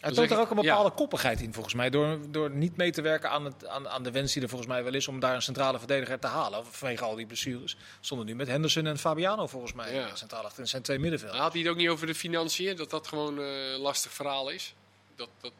Toont 0.00 0.14
zeg 0.16 0.30
er 0.30 0.38
ook 0.38 0.50
een 0.50 0.56
bepaalde 0.56 0.90
koppigheid 0.90 1.40
in, 1.40 1.52
volgens 1.52 1.74
mij. 1.74 1.90
Door, 1.90 2.18
door 2.30 2.50
niet 2.50 2.76
mee 2.76 2.90
te 2.90 3.02
werken 3.02 3.30
aan, 3.30 3.44
het, 3.44 3.66
aan, 3.66 3.88
aan 3.88 4.02
de 4.02 4.10
wens 4.10 4.32
die 4.32 4.42
er 4.42 4.48
volgens 4.48 4.70
mij 4.70 4.84
wel 4.84 4.94
is... 4.94 5.08
om 5.08 5.20
daar 5.20 5.34
een 5.34 5.42
centrale 5.42 5.78
verdediger 5.78 6.18
te 6.18 6.26
halen. 6.26 6.66
Vanwege 6.66 7.04
al 7.04 7.14
die 7.14 7.26
blessures. 7.26 7.76
Stonden 8.00 8.26
nu 8.26 8.34
met 8.34 8.46
Henderson 8.48 8.86
en 8.86 8.98
Fabiano 8.98 9.46
volgens 9.46 9.72
mij 9.72 9.94
Ja. 9.94 10.06
eh, 10.06 10.14
centraal 10.14 10.44
achter. 10.44 10.60
En 10.62 10.68
zijn 10.68 10.82
twee 10.82 10.98
middenvelden. 10.98 11.40
Had 11.40 11.52
hij 11.52 11.60
het 11.62 11.70
ook 11.70 11.76
niet 11.76 11.88
over 11.88 12.06
de 12.06 12.14
financiën? 12.14 12.76
Dat 12.76 12.90
dat 12.90 13.06
gewoon 13.08 13.38
eh, 13.38 13.72
een 13.72 13.78
lastig 13.80 14.12
verhaal 14.12 14.48
is? 14.50 14.74
Dat, 15.16 15.28
dat, 15.40 15.52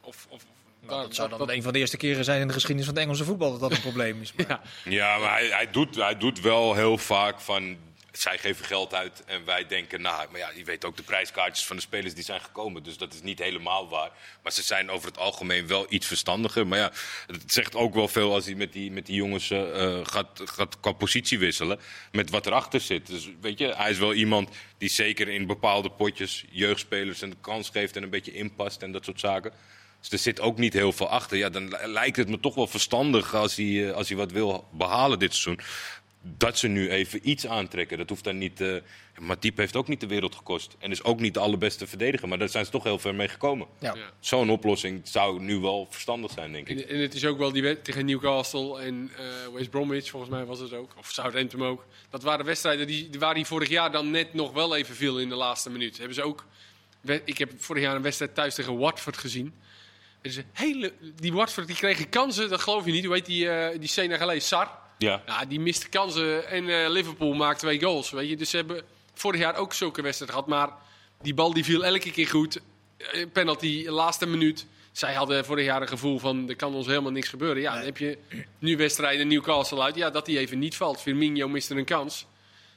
of, 0.00 0.26
of, 0.28 0.42
Nou, 0.80 0.92
daar- 0.94 1.02
dat 1.02 1.14
zou 1.14 1.28
dan 1.28 1.38
dat- 1.38 1.48
een 1.50 1.62
van 1.62 1.72
de 1.72 1.78
eerste 1.78 1.96
keren 1.96 2.24
zijn 2.24 2.40
in 2.40 2.46
de 2.46 2.52
geschiedenis 2.52 2.84
van 2.86 2.94
het 2.94 3.02
Engelse 3.04 3.24
voetbal... 3.24 3.50
dat 3.50 3.60
dat 3.60 3.70
een 3.72 3.80
probleem 3.90 4.20
is. 4.20 4.32
Maar, 4.32 4.46
Ja. 4.48 4.60
Ja, 4.84 5.18
maar 5.18 5.30
hij, 5.32 5.46
hij, 5.48 5.70
doet, 5.70 5.94
hij 5.96 6.16
doet 6.18 6.40
wel 6.40 6.74
heel 6.74 6.98
vaak 6.98 7.40
van. 7.40 7.76
Zij 8.18 8.38
geven 8.38 8.64
geld 8.64 8.94
uit 8.94 9.24
en 9.24 9.44
wij 9.44 9.66
denken, 9.66 10.00
nou, 10.00 10.30
maar 10.30 10.40
ja, 10.40 10.50
je 10.54 10.64
weet 10.64 10.84
ook 10.84 10.96
de 10.96 11.02
prijskaartjes 11.02 11.66
van 11.66 11.76
de 11.76 11.82
spelers 11.82 12.14
die 12.14 12.24
zijn 12.24 12.40
gekomen. 12.40 12.82
Dus 12.82 12.96
dat 12.96 13.14
is 13.14 13.22
niet 13.22 13.38
helemaal 13.38 13.88
waar. 13.88 14.10
Maar 14.42 14.52
ze 14.52 14.62
zijn 14.62 14.90
over 14.90 15.08
het 15.08 15.18
algemeen 15.18 15.66
wel 15.66 15.86
iets 15.88 16.06
verstandiger. 16.06 16.66
Maar 16.66 16.78
ja, 16.78 16.92
het 17.26 17.52
zegt 17.52 17.74
ook 17.74 17.94
wel 17.94 18.08
veel 18.08 18.34
als 18.34 18.44
hij 18.44 18.54
met 18.54 18.72
die, 18.72 18.90
met 18.90 19.06
die 19.06 19.14
jongens 19.14 19.50
eh, 19.50 19.84
eh, 19.84 20.06
gaat, 20.06 20.40
gaat 20.44 20.80
qua 20.80 20.94
wisselen. 21.38 21.80
Met 22.12 22.30
wat 22.30 22.46
erachter 22.46 22.80
zit. 22.80 23.06
Dus 23.06 23.28
weet 23.40 23.58
je, 23.58 23.74
hij 23.76 23.90
is 23.90 23.98
wel 23.98 24.14
iemand 24.14 24.50
die 24.78 24.90
zeker 24.90 25.28
in 25.28 25.46
bepaalde 25.46 25.90
potjes 25.90 26.44
jeugdspelers 26.50 27.20
een 27.20 27.40
kans 27.40 27.68
geeft 27.68 27.96
en 27.96 28.02
een 28.02 28.10
beetje 28.10 28.32
inpast 28.32 28.82
en 28.82 28.92
dat 28.92 29.04
soort 29.04 29.20
zaken. 29.20 29.52
Dus 30.00 30.12
er 30.12 30.18
zit 30.18 30.40
ook 30.40 30.58
niet 30.58 30.72
heel 30.72 30.92
veel 30.92 31.08
achter. 31.08 31.36
Ja, 31.36 31.48
dan 31.48 31.68
li- 31.68 31.86
lijkt 31.86 32.16
het 32.16 32.28
me 32.28 32.40
toch 32.40 32.54
wel 32.54 32.66
verstandig 32.66 33.34
als 33.34 33.56
hij, 33.56 33.88
eh, 33.88 33.94
als 33.94 34.08
hij 34.08 34.16
wat 34.16 34.32
wil 34.32 34.68
behalen 34.72 35.18
dit 35.18 35.34
seizoen. 35.34 35.64
Dat 36.26 36.58
ze 36.58 36.68
nu 36.68 36.90
even 36.90 37.28
iets 37.28 37.46
aantrekken. 37.46 37.98
Dat 37.98 38.08
hoeft 38.08 38.24
dan 38.24 38.38
niet. 38.38 38.60
eh 38.60 38.76
Matip 39.18 39.56
heeft 39.56 39.76
ook 39.76 39.88
niet 39.88 40.00
de 40.00 40.06
wereld 40.06 40.34
gekost. 40.34 40.76
En 40.78 40.90
is 40.90 41.02
ook 41.04 41.20
niet 41.20 41.34
de 41.34 41.40
allerbeste 41.40 41.86
verdediger. 41.86 42.28
Maar 42.28 42.38
daar 42.38 42.48
zijn 42.48 42.64
ze 42.64 42.70
toch 42.70 42.82
heel 42.84 42.98
ver 42.98 43.14
mee 43.14 43.28
gekomen. 43.28 43.66
ja. 43.80 43.94
Ja. 43.94 44.10
Zo'n 44.20 44.50
oplossing 44.50 45.00
zou 45.04 45.40
nu 45.40 45.58
wel 45.58 45.86
verstandig 45.90 46.30
zijn, 46.30 46.52
denk 46.52 46.68
ik. 46.68 46.80
En, 46.80 46.88
en 46.88 46.98
het 47.00 47.14
is 47.14 47.24
ook 47.24 47.38
wel 47.38 47.52
die 47.52 47.82
tegen 47.82 48.06
Newcastle 48.06 48.80
en 48.80 49.10
eh 49.16 49.24
West 49.54 49.70
Bromwich, 49.70 50.10
volgens 50.10 50.30
mij 50.32 50.44
was 50.44 50.58
het 50.58 50.72
ook. 50.72 50.92
Of 50.98 51.10
Southampton 51.10 51.62
ook. 51.64 51.86
Dat 52.10 52.22
waren 52.22 52.44
wedstrijden 52.44 52.86
die, 52.86 53.10
die- 53.10 53.20
waar 53.20 53.34
hij 53.34 53.44
vorig 53.44 53.68
jaar 53.68 53.92
dan 53.92 54.10
net 54.10 54.34
nog 54.34 54.52
wel 54.52 54.76
even 54.76 54.94
viel 54.94 55.20
in 55.20 55.28
de 55.28 55.34
laatste 55.34 55.70
minuut. 55.70 55.96
Hebben 55.98 56.14
ze 56.14 56.22
ook, 56.22 56.44
ik 57.24 57.38
heb 57.38 57.50
vorig 57.58 57.82
jaar 57.82 57.96
een 57.96 58.02
wedstrijd 58.02 58.34
thuis 58.34 58.54
tegen 58.54 58.78
Watford 58.78 59.16
gezien. 59.16 59.54
Is 60.22 60.36
een 60.36 60.44
hele, 60.52 60.92
die 61.20 61.32
Watford 61.32 61.66
die 61.66 61.76
kregen 61.76 62.08
kansen, 62.08 62.48
dat 62.48 62.60
geloof 62.60 62.84
je 62.84 62.92
niet. 62.92 63.04
Hoe 63.04 63.14
heet 63.14 63.26
die, 63.26 63.48
eh 63.50 63.78
die 63.78 63.88
Senegalees? 63.88 64.48
Sar? 64.48 64.82
Ja. 65.04 65.22
Ja, 65.26 65.44
die 65.44 65.60
miste 65.60 65.88
kansen 65.88 66.48
en 66.48 66.68
eh, 66.68 66.90
Liverpool 66.90 67.32
maakt 67.32 67.58
twee 67.58 67.80
goals. 67.82 68.10
Weet 68.10 68.28
je? 68.28 68.36
Dus 68.36 68.50
ze 68.50 68.56
hebben 68.56 68.82
vorig 69.14 69.40
jaar 69.40 69.56
ook 69.56 69.72
zulke 69.72 70.02
wedstrijden 70.02 70.36
gehad. 70.36 70.50
Maar 70.50 70.70
die 71.22 71.34
bal 71.34 71.52
die 71.54 71.64
viel 71.64 71.84
elke 71.84 72.10
keer 72.10 72.26
goed. 72.28 72.60
Eh, 72.96 73.26
Penalty, 73.32 73.84
laatste 73.88 74.26
minuut. 74.26 74.66
Zij 74.92 75.14
hadden 75.14 75.44
vorig 75.44 75.64
jaar 75.64 75.82
een 75.82 75.88
gevoel 75.88 76.18
van 76.18 76.48
er 76.48 76.56
kan 76.56 76.74
ons 76.74 76.86
helemaal 76.86 77.10
niks 77.12 77.28
gebeuren. 77.28 77.62
Ja, 77.62 77.74
dan 77.74 77.84
heb 77.84 77.98
je 77.98 78.18
nu 78.58 78.76
wedstrijden 78.76 79.28
Newcastle 79.28 79.82
uit. 79.82 79.94
Ja, 79.94 80.10
dat 80.10 80.26
die 80.26 80.38
even 80.38 80.58
niet 80.58 80.76
valt. 80.76 81.00
Firmino 81.00 81.48
miste 81.48 81.74
een 81.74 81.84
kans. 81.84 82.26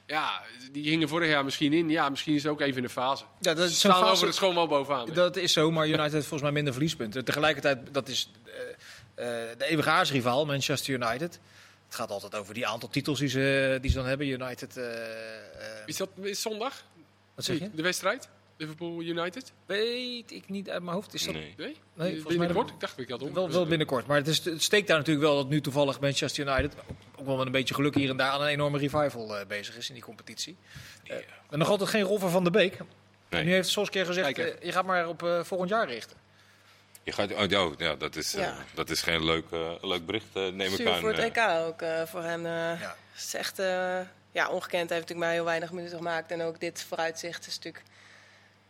Ja, 0.07 0.41
die 0.71 0.83
gingen 0.83 1.07
vorig 1.07 1.29
jaar 1.29 1.43
misschien 1.43 1.73
in. 1.73 1.89
Ja, 1.89 2.09
misschien 2.09 2.35
is 2.35 2.43
het 2.43 2.51
ook 2.51 2.61
even 2.61 2.83
een 2.83 2.89
fase. 2.89 3.23
Ja, 3.39 3.53
dat 3.53 3.57
Ze 3.67 3.73
is 3.73 3.79
zo'n 3.79 3.91
staan 3.91 4.01
fase- 4.01 4.13
over 4.13 4.25
het 4.27 4.35
schoon 4.35 4.55
wel 4.55 4.67
bovenaan. 4.67 5.09
Dat 5.13 5.35
is 5.35 5.53
zo, 5.53 5.71
maar 5.71 5.87
United 5.87 6.11
heeft 6.11 6.27
volgens 6.27 6.41
mij 6.41 6.51
minder 6.51 6.73
verliespunten. 6.73 7.25
Tegelijkertijd, 7.25 7.77
dat 7.91 8.07
is 8.07 8.29
eh, 8.45 8.51
eh, 9.51 9.57
de 9.57 9.65
eeuwige 9.65 9.89
aardsrivaal, 9.89 10.45
Manchester 10.45 10.93
United. 10.93 11.39
Het 11.87 11.95
gaat 11.95 12.11
altijd 12.11 12.35
over 12.35 12.53
die 12.53 12.67
aantal 12.67 12.89
titels 12.89 13.19
die 13.19 13.29
ze, 13.29 13.77
die 13.81 13.91
ze 13.91 13.97
dan 13.97 14.05
hebben. 14.05 14.27
United, 14.27 14.77
eh, 14.77 14.93
eh, 14.93 15.83
Is 15.85 15.97
dat 15.97 16.09
is 16.21 16.41
zondag? 16.41 16.83
wat 17.35 17.45
zeg 17.45 17.59
je? 17.59 17.69
De 17.73 17.81
wedstrijd? 17.81 18.29
Liverpool 18.57 19.01
United? 19.01 19.51
Weet 19.65 20.31
ik 20.31 20.49
niet 20.49 20.69
uit 20.69 20.83
mijn 20.83 20.95
hoofd. 20.95 21.13
Is 21.13 21.23
dat 21.23 21.33
Nee. 21.33 21.53
Nee? 21.57 21.75
Mij 21.93 22.21
Binnenkort? 22.27 22.69
Ik 22.69 22.79
dacht 22.79 22.95
dat 22.97 23.05
ik 23.05 23.09
dat 23.09 23.31
wel, 23.31 23.49
wel 23.49 23.65
binnenkort. 23.65 24.07
Maar 24.07 24.17
het, 24.17 24.27
is, 24.27 24.45
het 24.45 24.63
steekt 24.63 24.87
daar 24.87 24.97
natuurlijk 24.97 25.25
wel 25.25 25.35
dat 25.35 25.49
nu 25.49 25.61
toevallig 25.61 25.99
Manchester 25.99 26.47
United, 26.47 26.75
ook 27.15 27.25
wel 27.25 27.37
met 27.37 27.45
een 27.45 27.51
beetje 27.51 27.73
geluk 27.73 27.95
hier 27.95 28.09
en 28.09 28.17
daar, 28.17 28.31
aan 28.31 28.41
een 28.41 28.47
enorme 28.47 28.77
revival 28.77 29.37
eh, 29.37 29.47
bezig 29.47 29.77
is 29.77 29.87
in 29.87 29.93
die 29.93 30.03
competitie. 30.03 30.57
En 31.49 31.59
nog 31.59 31.69
altijd 31.69 31.89
geen 31.89 32.03
Rolver 32.03 32.29
van 32.29 32.43
de 32.43 32.51
Beek. 32.51 32.77
Nee. 33.29 33.43
Nu 33.43 33.51
heeft 33.51 33.69
Solskjaer 33.69 34.05
gezegd, 34.05 34.35
je 34.35 34.71
gaat 34.71 34.85
maar 34.85 35.07
op 35.07 35.23
eh, 35.23 35.43
volgend 35.43 35.69
jaar 35.69 35.87
richten. 35.87 36.17
Je 37.07 37.13
gaat, 37.13 37.33
oh, 37.33 37.49
ja, 37.49 37.69
ja, 37.77 37.95
dat, 37.95 38.15
is, 38.15 38.33
eh, 38.33 38.55
dat 38.73 38.89
is 38.89 39.01
geen 39.01 39.25
leuk, 39.25 39.45
eh, 39.51 39.71
leuk 39.81 40.05
bericht, 40.05 40.25
eh, 40.33 40.47
neem 40.47 40.73
ik 40.73 40.87
aan. 40.87 40.99
voor 40.99 41.13
het. 41.13 41.19
EK 41.37 41.37
ook 41.67 41.81
eh, 41.81 42.01
voor 42.05 42.23
hem. 42.23 42.45
eh 42.45 42.51
Ja. 42.81 42.95
is 43.17 43.33
echt 43.33 43.59
eh, 43.59 43.99
ja, 44.31 44.49
ongekend. 44.49 44.89
Hij 44.89 44.97
heeft 44.97 45.09
natuurlijk 45.09 45.19
maar 45.19 45.31
heel 45.31 45.43
weinig 45.43 45.71
minuten 45.71 45.97
gemaakt. 45.97 46.31
En 46.31 46.41
ook 46.41 46.59
dit 46.59 46.85
vooruitzicht 46.87 47.47
is 47.47 47.55
natuurlijk 47.55 47.83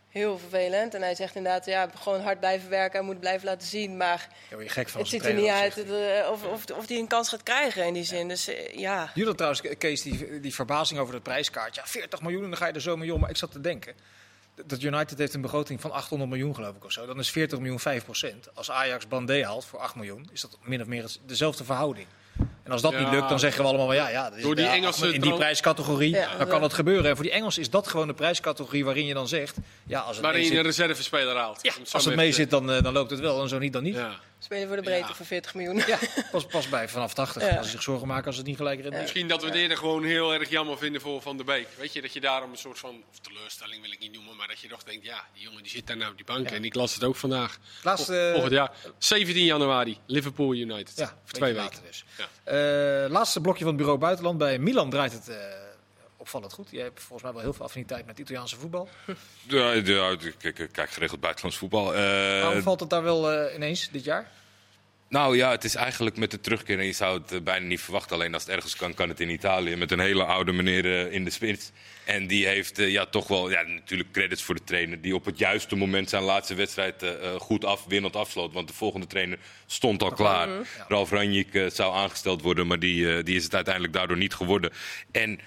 heel 0.09 0.37
vervelend. 0.37 0.93
En 0.93 1.01
hij 1.01 1.15
zegt 1.15 1.35
inderdaad, 1.35 1.65
ja, 1.65 1.89
gewoon 1.95 2.21
hard 2.21 2.39
blijven 2.39 2.69
werken 2.69 2.99
en 2.99 3.05
moet 3.05 3.19
blijven 3.19 3.47
laten 3.47 3.67
zien. 3.67 3.97
Maar 3.97 4.27
Ja, 4.49 4.57
gek 4.65 4.89
van 4.89 5.01
het 5.01 5.09
ziet 5.09 5.25
er 5.25 5.33
niet 5.33 5.47
uit 5.49 5.75
dat 5.75 6.29
of, 6.29 6.43
of, 6.43 6.65
of 6.71 6.87
hij 6.87 6.97
een 6.97 7.07
kans 7.07 7.29
gaat 7.29 7.43
krijgen 7.43 7.85
in 7.85 7.93
die 7.93 8.03
zin. 8.03 8.27
Dus 8.27 8.49
ja, 8.71 9.11
Jullie 9.13 9.35
trouwens, 9.35 9.61
Kees, 9.77 10.01
die, 10.01 10.39
die 10.39 10.53
verbazing 10.53 10.99
over 10.99 11.13
het 11.13 11.23
prijskaartje. 11.23 11.81
Ja, 11.81 11.87
40 11.87 12.21
miljoen, 12.21 12.43
en 12.43 12.49
dan 12.49 12.57
ga 12.57 12.67
je 12.67 12.73
er 12.73 12.81
zo 12.81 12.97
mee 12.97 13.13
om. 13.13 13.19
Maar 13.19 13.29
ik 13.29 13.37
zat 13.37 13.51
te 13.51 13.61
denken, 13.61 13.93
dat 14.65 14.81
United 14.81 15.17
heeft 15.17 15.33
een 15.33 15.41
begroting 15.41 15.81
van 15.81 15.91
800 15.91 16.29
miljoen, 16.29 16.55
geloof 16.55 16.75
ik, 16.75 16.85
of 16.85 16.91
zo. 16.91 17.05
Dan 17.05 17.19
is 17.19 17.29
40 17.29 17.59
miljoen 17.59 17.79
5 17.79 18.03
procent. 18.03 18.49
Als 18.53 18.71
Ajax 18.71 19.07
Bandé 19.07 19.45
haalt 19.45 19.65
voor 19.65 19.79
8 19.79 19.95
miljoen, 19.95 20.29
is 20.33 20.41
dat 20.41 20.57
min 20.61 20.81
of 20.81 20.87
meer 20.87 21.05
dezelfde 21.25 21.63
verhouding. 21.63 22.07
En 22.63 22.71
als 22.71 22.81
dat 22.81 22.91
Ja. 22.91 22.99
niet 22.99 23.09
lukt, 23.09 23.29
dan 23.29 23.39
zeggen 23.39 23.61
we 23.63 23.67
allemaal, 23.69 23.93
ja, 23.93 24.09
ja 24.09 24.29
dat 24.29 24.37
is 24.37 24.43
Door 24.43 24.55
die 24.55 24.65
ja, 24.65 24.73
Engelse 24.73 25.13
in 25.13 25.21
die 25.21 25.33
prijscategorie, 25.33 26.09
Ja, 26.09 26.37
dan 26.37 26.47
kan 26.47 26.61
dat 26.61 26.73
gebeuren. 26.73 27.09
En 27.09 27.15
voor 27.15 27.23
die 27.25 27.33
Engelsen 27.33 27.61
is 27.61 27.69
dat 27.69 27.87
gewoon 27.87 28.07
de 28.07 28.13
prijscategorie 28.13 28.85
waarin 28.85 29.05
je 29.05 29.13
dan 29.13 29.27
zegt, 29.27 29.57
ja, 29.85 29.99
als 29.99 30.15
het 30.15 30.25
Waarin 30.25 30.41
je 30.41 30.49
een 30.49 30.55
zit, 30.55 30.65
reservespeler 30.65 31.35
haalt. 31.35 31.59
ja, 31.61 31.73
als 31.91 32.05
het 32.05 32.15
mee 32.15 32.31
zit 32.31 32.49
dan, 32.49 32.71
eh, 32.71 32.83
dan 32.83 32.93
loopt 32.93 33.11
het 33.11 33.19
wel, 33.19 33.41
en 33.41 33.49
zo 33.49 33.57
niet, 33.59 33.73
dan 33.73 33.83
niet. 33.83 33.97
Spelen 34.39 34.67
voor 34.67 34.75
de 34.75 34.81
breedte 34.83 35.07
Ja. 35.07 35.13
voor 35.15 35.25
40 35.25 35.53
miljoen. 35.53 35.83
Ja, 35.87 35.97
pas, 36.31 36.45
pas 36.45 36.69
bij 36.69 36.89
vanaf 36.89 37.13
80, 37.13 37.41
Ja. 37.49 37.55
als 37.57 37.65
ze 37.65 37.71
zich 37.71 37.81
zorgen 37.81 38.07
maken 38.07 38.25
als 38.25 38.37
het 38.37 38.45
niet 38.45 38.55
gelijk 38.57 38.81
redt. 38.81 38.95
Misschien 38.95 39.27
dat 39.27 39.41
we 39.41 39.47
het 39.47 39.55
eerder 39.55 39.77
gewoon 39.77 40.03
heel 40.03 40.33
erg 40.33 40.49
jammer 40.49 40.77
vinden 40.77 41.01
voor 41.01 41.21
Van 41.21 41.37
der 41.37 41.45
Beek. 41.45 41.67
Weet 41.77 41.93
je, 41.93 42.01
dat 42.01 42.13
je 42.13 42.19
daarom 42.19 42.51
een 42.51 42.57
soort 42.57 42.79
van, 42.79 43.03
of 43.11 43.19
teleurstelling 43.19 43.81
wil 43.81 43.91
ik 43.91 43.99
niet 43.99 44.13
noemen, 44.13 44.35
maar 44.35 44.47
dat 44.47 44.59
je 44.59 44.67
toch 44.67 44.83
denkt, 44.83 45.05
ja, 45.05 45.23
die 45.33 45.43
jongen 45.43 45.61
die 45.63 45.71
zit 45.71 45.87
daar 45.87 45.97
nou 45.97 46.11
op 46.11 46.17
die 46.17 46.25
bank. 46.25 46.49
Ja. 46.49 46.55
En 46.55 46.63
ik 46.63 46.75
las 46.75 46.93
het 46.93 47.03
ook 47.03 47.15
vandaag. 47.15 47.57
Laatste, 47.83 48.13
Vol- 48.13 48.31
Volgend 48.31 48.51
jaar. 48.53 48.71
17 48.97 49.45
januari, 49.45 49.97
Liverpool 50.05 50.53
United. 50.53 50.97
Ja, 50.97 51.05
voor 51.23 51.33
twee 51.39 51.53
weken. 51.53 51.79
dus. 51.85 52.05
Ja. 52.17 52.27
Eh, 53.03 53.09
laatste 53.09 53.41
blokje 53.41 53.59
van 53.59 53.67
het 53.67 53.77
bureau 53.77 53.99
buitenland. 53.99 54.37
Bij 54.37 54.59
Milan 54.59 54.89
draait 54.89 55.11
het 55.13 55.27
eh, 55.29 55.35
opvallend 56.27 56.53
goed. 56.53 56.71
Je 56.71 56.79
hebt 56.79 56.99
volgens 56.99 57.23
mij 57.23 57.31
wel 57.33 57.41
heel 57.41 57.53
veel 57.53 57.65
affiniteit 57.65 58.05
met 58.05 58.19
Italiaanse 58.19 58.55
voetbal. 58.59 58.89
Ja, 59.49 59.71
ja, 59.71 60.09
ik, 60.09 60.69
kijk 60.71 60.89
geregeld 60.89 61.19
buitenlands 61.19 61.57
voetbal. 61.57 61.95
Eh, 61.95 62.41
Waarom 62.41 62.61
valt 62.61 62.79
het 62.79 62.89
daar 62.89 63.03
wel 63.03 63.31
eh, 63.31 63.55
ineens 63.55 63.89
dit 63.91 64.03
jaar? 64.03 64.31
Nou 65.09 65.37
ja, 65.37 65.51
het 65.51 65.63
is 65.63 65.75
eigenlijk 65.75 66.17
met 66.17 66.31
de 66.31 66.39
terugkeer. 66.39 66.79
En 66.79 66.85
je 66.85 66.91
zou 66.93 67.21
het 67.21 67.31
eh, 67.31 67.41
bijna 67.41 67.65
niet 67.65 67.81
verwachten. 67.81 68.15
Alleen 68.15 68.33
als 68.33 68.43
het 68.43 68.51
ergens 68.51 68.75
kan, 68.75 68.93
kan 68.93 69.09
het 69.09 69.19
in 69.19 69.29
Italië. 69.29 69.75
Met 69.75 69.91
een 69.91 69.99
hele 69.99 70.23
oude 70.25 70.51
meneer 70.51 70.85
eh, 70.85 71.13
in 71.13 71.23
de 71.23 71.29
spits. 71.29 71.71
En 72.05 72.27
die 72.27 72.47
heeft 72.47 72.79
eh, 72.79 72.91
ja, 72.91 73.05
toch 73.05 73.27
wel 73.27 73.49
ja, 73.49 73.61
natuurlijk 73.61 74.11
credits 74.11 74.43
voor 74.43 74.55
de 74.55 74.63
trainer. 74.63 75.01
Die 75.01 75.15
op 75.15 75.25
het 75.25 75.37
juiste 75.37 75.75
moment 75.75 76.09
zijn 76.09 76.23
laatste 76.23 76.55
wedstrijd 76.55 77.03
eh, 77.03 77.09
eh, 77.09 77.39
goed 77.39 77.65
af, 77.65 77.85
winnend 77.87 78.15
afsloot. 78.15 78.53
Want 78.53 78.67
de 78.67 78.73
volgende 78.73 79.07
trainer 79.07 79.39
stond 79.65 80.03
al 80.03 80.11
klaar. 80.11 80.49
Ralf 80.87 81.11
Ranjik 81.11 81.53
eh, 81.53 81.69
zou 81.69 81.95
aangesteld 81.95 82.41
worden. 82.41 82.67
Maar 82.67 82.79
die, 82.79 83.17
eh, 83.17 83.23
die 83.23 83.35
is 83.35 83.43
het 83.43 83.55
uiteindelijk 83.55 83.93
daardoor 83.93 84.17
niet 84.17 84.33
geworden. 84.33 84.71
En 85.11 85.39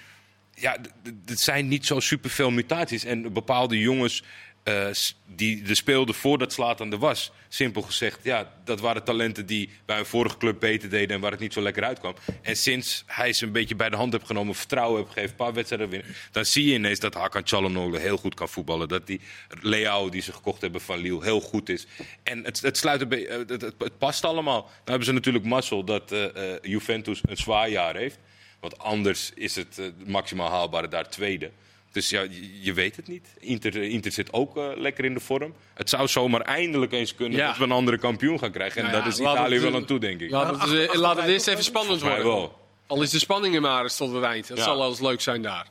ja, 0.61 0.77
het 1.25 1.39
zijn 1.39 1.67
niet 1.67 1.85
zo 1.85 1.99
superveel 1.99 2.51
mutaties. 2.51 3.03
En 3.03 3.33
bepaalde 3.33 3.79
jongens 3.79 4.23
eh, 4.63 4.87
die 5.35 5.63
er 5.67 5.75
speelden 5.75 6.15
voordat 6.15 6.53
Slatan 6.53 6.91
er 6.91 6.97
was. 6.97 7.31
Simpel 7.47 7.81
gezegd, 7.81 8.19
ja, 8.23 8.51
dat 8.63 8.79
waren 8.79 9.03
talenten 9.03 9.45
die 9.45 9.69
bij 9.85 9.99
een 9.99 10.05
vorige 10.05 10.37
club 10.37 10.59
beter 10.59 10.89
deden 10.89 11.15
en 11.15 11.21
waar 11.21 11.31
het 11.31 11.39
niet 11.39 11.53
zo 11.53 11.61
lekker 11.61 11.83
uitkwam. 11.83 12.15
En 12.41 12.55
sinds 12.55 13.03
hij 13.05 13.33
ze 13.33 13.45
een 13.45 13.51
beetje 13.51 13.75
bij 13.75 13.89
de 13.89 13.95
hand 13.95 14.13
heeft 14.13 14.25
genomen, 14.25 14.55
vertrouwen 14.55 14.97
heeft 14.97 15.13
gegeven, 15.13 15.31
een 15.31 15.45
paar 15.45 15.53
wedstrijden 15.53 15.89
winnen, 15.89 16.15
dan 16.31 16.45
zie 16.45 16.65
je 16.65 16.73
ineens 16.73 16.99
dat 16.99 17.13
Hakan 17.13 17.43
Çalhanoğlu 17.43 17.99
heel 17.99 18.17
goed 18.17 18.33
kan 18.33 18.49
voetballen. 18.49 18.87
Dat 18.87 19.07
die 19.07 19.21
Leao 19.61 20.09
die 20.09 20.21
ze 20.21 20.33
gekocht 20.33 20.61
hebben 20.61 20.81
van 20.81 20.97
Lille 20.97 21.23
heel 21.23 21.41
goed 21.41 21.69
is. 21.69 21.87
En 22.23 22.43
het, 22.43 22.61
het, 22.61 22.77
sluit 22.77 23.07
eh, 23.07 23.37
het, 23.47 23.97
past 23.97 24.23
allemaal. 24.23 24.61
Dan 24.61 24.71
hebben 24.85 25.05
ze 25.05 25.13
natuurlijk 25.13 25.45
mazzel 25.45 25.83
dat 25.83 26.11
eh, 26.11 26.55
Juventus 26.61 27.21
een 27.25 27.37
zwaar 27.37 27.69
jaar 27.69 27.95
heeft. 27.95 28.17
Want 28.61 28.77
anders 28.79 29.31
is 29.35 29.55
het 29.55 29.77
eh, 29.79 29.85
maximaal 30.05 30.49
haalbare 30.49 30.87
daar 30.87 31.09
tweede. 31.09 31.51
Dus 31.91 32.09
ja, 32.09 32.21
je, 32.21 32.61
je 32.61 32.73
weet 32.73 32.95
het 32.95 33.07
niet. 33.07 33.27
Inter, 33.39 33.75
Inter 33.75 34.11
zit 34.11 34.33
ook 34.33 34.57
eh, 34.57 34.67
lekker 34.75 35.05
in 35.05 35.13
de 35.13 35.19
vorm. 35.19 35.53
Het 35.73 35.89
zou 35.89 36.07
zomaar 36.07 36.41
eindelijk 36.41 36.91
eens 36.91 37.15
kunnen 37.15 37.37
Ja. 37.37 37.47
dat 37.47 37.57
we 37.57 37.63
een 37.63 37.71
andere 37.71 37.97
kampioen 37.97 38.39
gaan 38.39 38.51
krijgen. 38.51 38.77
En 38.77 38.83
Nou 38.83 38.97
ja, 38.97 39.03
dat 39.03 39.13
is 39.13 39.19
Italië 39.19 39.53
het, 39.53 39.61
wel 39.63 39.71
eh, 39.71 39.77
aan 39.77 39.85
toe, 39.85 39.99
denk 39.99 40.21
ik. 40.21 40.29
Laat 40.31 40.61
het, 40.61 40.89
eh, 40.89 40.95
laat 40.99 41.23
eerst 41.27 41.47
even 41.47 41.63
spannend 41.63 42.01
worden. 42.01 42.23
wel. 42.25 42.59
Al 42.87 43.01
is 43.01 43.09
de 43.09 43.19
spanning 43.19 43.55
er 43.55 43.61
maar 43.61 43.83
eens 43.83 43.97
tot 43.97 44.13
het 44.13 44.23
eind. 44.23 44.47
Dat 44.47 44.57
Ja. 44.57 44.63
zal 44.63 44.87
eens 44.89 44.99
leuk 45.01 45.21
zijn 45.21 45.41
daar. 45.41 45.67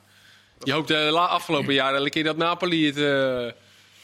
Je 0.62 0.72
hoopt 0.72 0.88
de 0.88 1.10
afgelopen 1.10 1.74
jaar 1.74 1.94
elke 1.94 2.10
keer 2.10 2.24
dat 2.24 2.36
Napoli 2.36 2.86
het 2.86 2.96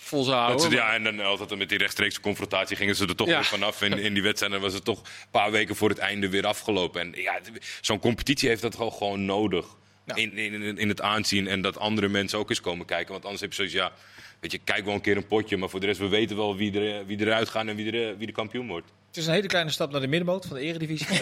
vol 0.07 0.23
zou 0.25 0.37
Dat 0.37 0.47
houden. 0.47 0.71
ze, 0.71 0.77
ja, 0.85 0.95
en 0.95 1.05
dan 1.05 1.21
altijd 1.21 1.57
met 1.59 1.69
die 1.69 1.79
rechtstreekse 1.79 2.21
confrontatie 2.21 2.77
gingen 2.77 2.97
ze 2.97 3.07
er 3.07 3.17
toch 3.17 3.27
Ja. 3.29 3.35
weer 3.35 3.45
vanaf. 3.45 3.83
In, 3.83 3.99
in 3.99 4.15
die 4.15 4.23
wedstrijd 4.23 4.53
en 4.53 4.61
was 4.61 4.73
het 4.73 4.85
toch 4.85 4.99
een 4.99 5.31
paar 5.31 5.51
weken 5.51 5.77
voor 5.77 5.89
het 5.89 5.99
einde 5.99 6.29
weer 6.29 6.47
afgelopen. 6.47 7.01
En 7.01 7.23
ja, 7.23 7.39
zo'n 7.81 7.99
competitie 7.99 8.49
heeft 8.49 8.63
dat 8.63 8.75
gewoon, 8.75 8.93
gewoon 8.93 9.25
nodig. 9.25 9.67
In, 10.15 10.37
in, 10.37 10.79
in 10.79 10.89
het 10.89 11.01
aanzien 11.01 11.47
en 11.49 11.61
dat 11.61 11.79
andere 11.79 12.09
mensen 12.09 12.39
ook 12.39 12.49
eens 12.51 12.61
komen 12.61 12.87
kijken. 12.87 13.13
Want 13.13 13.23
anders 13.25 13.41
heb 13.41 13.51
je 13.51 13.57
zoiets, 13.57 13.75
ja, 13.75 13.93
weet 14.41 14.53
je, 14.53 14.59
kijk 14.65 14.85
wel 14.85 14.95
een 14.95 15.01
keer 15.01 15.17
een 15.17 15.27
potje. 15.27 15.57
Maar 15.57 15.69
voor 15.69 15.81
de 15.81 15.87
rest, 15.87 15.99
we 15.99 16.09
weten 16.09 16.37
wel 16.37 16.57
wie, 16.57 16.81
er, 16.81 17.07
wie 17.07 17.21
eruit 17.21 17.49
gaat 17.49 17.67
en 17.67 17.77
wie, 17.77 17.93
er, 17.93 18.17
wie 18.17 18.27
de 18.27 18.33
kampioen 18.33 18.67
wordt. 18.69 18.87
Het 19.09 19.17
is 19.17 19.27
een 19.27 19.33
hele 19.33 19.47
kleine 19.49 19.71
stap 19.71 19.91
naar 19.93 20.01
de 20.01 20.07
middenmoot 20.07 20.47
van 20.47 20.57
de 20.57 20.63
Eredivisie. 20.63 21.07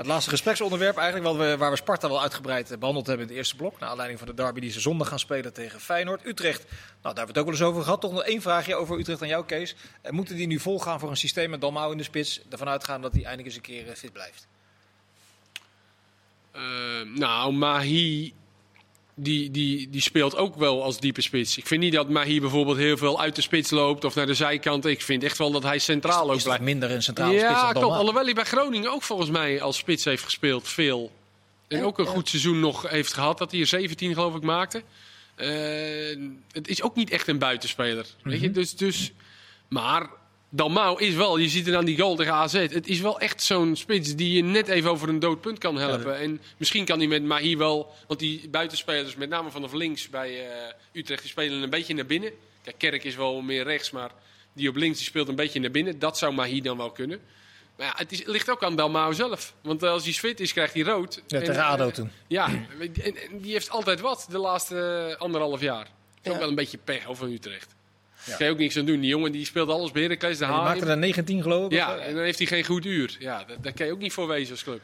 Het 0.00 0.08
laatste 0.08 0.30
gespreksonderwerp 0.30 0.96
eigenlijk, 0.96 1.26
wat 1.26 1.46
we, 1.46 1.56
waar 1.56 1.70
we 1.70 1.76
Sparta 1.76 2.08
wel 2.08 2.22
uitgebreid 2.22 2.70
eh, 2.70 2.78
behandeld 2.78 3.06
hebben 3.06 3.24
in 3.24 3.30
het 3.30 3.40
eerste 3.40 3.56
blok. 3.56 3.78
Naar 3.78 3.88
aanleiding 3.88 4.18
van 4.18 4.28
de 4.28 4.34
derby 4.34 4.60
die 4.60 4.70
ze 4.70 4.80
zondag 4.80 5.08
gaan 5.08 5.18
spelen 5.18 5.52
tegen 5.52 5.80
Feyenoord. 5.80 6.26
Utrecht, 6.26 6.62
nou, 6.62 6.74
daar 7.02 7.14
hebben 7.14 7.14
we 7.14 7.30
het 7.30 7.38
ook 7.38 7.44
wel 7.44 7.54
eens 7.54 7.62
over 7.62 7.82
gehad. 7.82 8.00
Toch 8.00 8.12
nog 8.12 8.22
één 8.22 8.42
vraagje 8.42 8.74
over 8.74 8.98
Utrecht 8.98 9.22
aan 9.22 9.28
jou, 9.28 9.44
Kees. 9.44 9.74
Eh, 10.00 10.12
moeten 10.12 10.36
die 10.36 10.46
nu 10.46 10.58
volgaan 10.58 11.00
voor 11.00 11.10
een 11.10 11.16
systeem 11.16 11.50
met 11.50 11.60
Dalmau 11.60 11.92
in 11.92 11.98
de 11.98 12.02
spits? 12.04 12.40
Ervan 12.50 12.68
uitgaan 12.68 13.02
dat 13.02 13.12
hij 13.12 13.24
eindelijk 13.24 13.48
eens 13.48 13.56
een 13.56 13.74
keer 13.74 13.88
eh, 13.88 13.94
fit 13.94 14.12
blijft. 14.12 14.46
Eh, 16.50 16.62
nou, 17.14 17.52
Mahi 17.52 18.34
die, 19.22 19.50
die, 19.50 19.90
die 19.90 20.00
speelt 20.02 20.36
ook 20.36 20.56
wel 20.56 20.82
als 20.82 21.00
diepe 21.00 21.20
spits. 21.20 21.58
Ik 21.58 21.66
vind 21.66 21.80
niet 21.80 21.92
dat 21.92 22.08
Mahi 22.08 22.40
bijvoorbeeld 22.40 22.76
heel 22.76 22.96
veel 22.96 23.20
uit 23.20 23.34
de 23.36 23.42
spits 23.42 23.70
loopt 23.70 24.04
of 24.04 24.14
naar 24.14 24.26
de 24.26 24.34
zijkant. 24.34 24.86
Ik 24.86 25.02
vind 25.02 25.22
echt 25.22 25.38
wel 25.38 25.50
dat 25.50 25.62
hij 25.62 25.78
centraal 25.78 26.24
ook 26.30 26.36
Is 26.36 26.36
toch 26.36 26.42
blijft. 26.44 26.62
minder 26.62 26.90
een 26.90 27.02
centrale 27.02 27.30
spits 27.38 27.44
Ja, 27.44 27.54
dan 27.54 27.60
klopt. 27.62 27.74
Dalmau? 27.74 27.98
Alhoewel 27.98 28.24
hij 28.24 28.34
bij 28.34 28.44
Groningen 28.44 28.92
ook 28.92 29.02
volgens 29.02 29.30
mij 29.30 29.60
als 29.60 29.76
spits 29.76 30.04
heeft 30.04 30.24
gespeeld, 30.24 30.68
veel. 30.68 31.10
En 31.68 31.84
ook 31.84 31.98
een 31.98 32.06
goed 32.06 32.28
seizoen 32.28 32.60
nog 32.60 32.90
heeft 32.90 33.12
gehad, 33.12 33.38
dat 33.38 33.50
hij 33.50 33.60
er 33.60 33.66
17 33.66 34.14
geloof 34.14 34.34
ik 34.34 34.42
maakte. 34.42 34.82
Eh, 35.34 35.48
het 36.52 36.68
is 36.68 36.82
ook 36.82 36.96
niet 36.96 37.10
echt 37.10 37.28
een 37.28 37.38
buitenspeler. 37.38 38.06
Weet 38.22 38.40
je? 38.40 38.50
Dus, 38.50 38.76
dus, 38.76 39.12
maar 39.68 40.08
Dalmau 40.52 41.02
is 41.02 41.14
wel, 41.14 41.36
je 41.36 41.48
ziet 41.48 41.66
het 41.66 41.74
aan 41.74 41.84
die 41.84 41.98
goal 41.98 42.16
tegen 42.16 42.32
AZ. 42.32 42.52
Het 42.52 42.86
is 42.86 43.00
wel 43.00 43.20
echt 43.20 43.42
zo'n 43.42 43.76
spits 43.76 44.16
die 44.16 44.32
je 44.32 44.42
net 44.42 44.68
even 44.68 44.90
over 44.90 45.08
een 45.08 45.18
dood 45.18 45.40
punt 45.40 45.58
kan 45.58 45.76
helpen. 45.76 46.18
En 46.18 46.40
misschien 46.56 46.84
kan 46.84 46.98
hij 46.98 47.08
met 47.08 47.22
Mahi 47.22 47.56
wel, 47.56 47.94
want 48.06 48.20
die 48.20 48.48
buitenspelers, 48.48 49.16
met 49.16 49.28
name 49.28 49.50
vanaf 49.50 49.72
links 49.72 50.08
bij 50.08 50.48
eh, 50.48 50.74
Utrecht, 50.92 51.20
die 51.20 51.30
spelen 51.30 51.62
een 51.62 51.70
beetje 51.70 51.94
naar 51.94 52.06
binnen. 52.06 52.32
Kijk, 52.62 52.78
Kerk 52.78 53.04
is 53.04 53.16
wel 53.16 53.40
meer 53.40 53.64
rechts, 53.64 53.90
maar 53.90 54.10
die 54.52 54.68
op 54.68 54.76
links 54.76 54.98
die 54.98 55.06
speelt 55.06 55.28
een 55.28 55.34
beetje 55.34 55.60
naar 55.60 55.70
binnen. 55.70 55.98
Dat 55.98 56.18
zou 56.18 56.32
Mahi 56.32 56.60
dan 56.60 56.76
wel 56.76 56.90
kunnen. 56.90 57.20
Maar 57.76 57.86
ja, 57.86 57.92
het 57.96 58.12
is, 58.12 58.24
ligt 58.24 58.50
ook 58.50 58.62
aan 58.62 58.76
Dalmau 58.76 59.14
zelf. 59.14 59.54
Want 59.62 59.82
als 59.82 60.04
hij 60.04 60.12
fit 60.12 60.40
is, 60.40 60.52
krijgt 60.52 60.74
hij 60.74 60.82
rood. 60.82 61.22
Ja, 61.26 61.38
En, 61.38 61.44
tegen 61.44 61.64
ADO 61.64 61.86
eh, 61.86 61.92
toen. 61.92 62.10
Ja, 62.26 62.46
en, 62.78 62.94
en 63.30 63.40
die 63.40 63.52
heeft 63.52 63.70
altijd 63.70 64.00
wat 64.00 64.26
de 64.30 64.38
laatste 64.38 65.08
eh, 65.10 65.20
anderhalf 65.20 65.60
jaar. 65.60 65.84
Dat 65.84 66.22
is 66.22 66.32
ook 66.32 66.38
wel 66.38 66.48
een 66.48 66.54
beetje 66.54 66.78
pech 66.78 67.06
over 67.06 67.28
Utrecht. 67.28 67.74
Daar 68.24 68.36
kan 68.36 68.46
je 68.46 68.52
ook 68.52 68.58
niks 68.58 68.76
aan 68.78 68.84
doen. 68.84 69.00
Die 69.00 69.10
jongen 69.10 69.32
die 69.32 69.44
speelt 69.46 69.68
alles 69.68 69.90
bij 69.90 70.02
Heracles, 70.02 70.38
de 70.38 70.44
Ja, 70.44 70.50
die 70.50 70.60
Haan. 70.60 70.68
maakte 70.68 70.86
er 70.90 70.96
19 70.98 71.42
geloof 71.42 71.64
ik. 71.64 71.72
Ja, 71.72 71.96
en 71.98 72.14
dan 72.14 72.24
heeft 72.24 72.38
hij 72.38 72.46
geen 72.46 72.64
goed 72.64 72.84
uur. 72.84 73.16
Ja, 73.18 73.44
daar, 73.44 73.56
daar 73.60 73.72
kan 73.72 73.86
je 73.86 73.92
ook 73.92 73.98
niet 73.98 74.12
voor 74.12 74.26
wezen 74.28 74.50
als 74.52 74.62
club. 74.62 74.80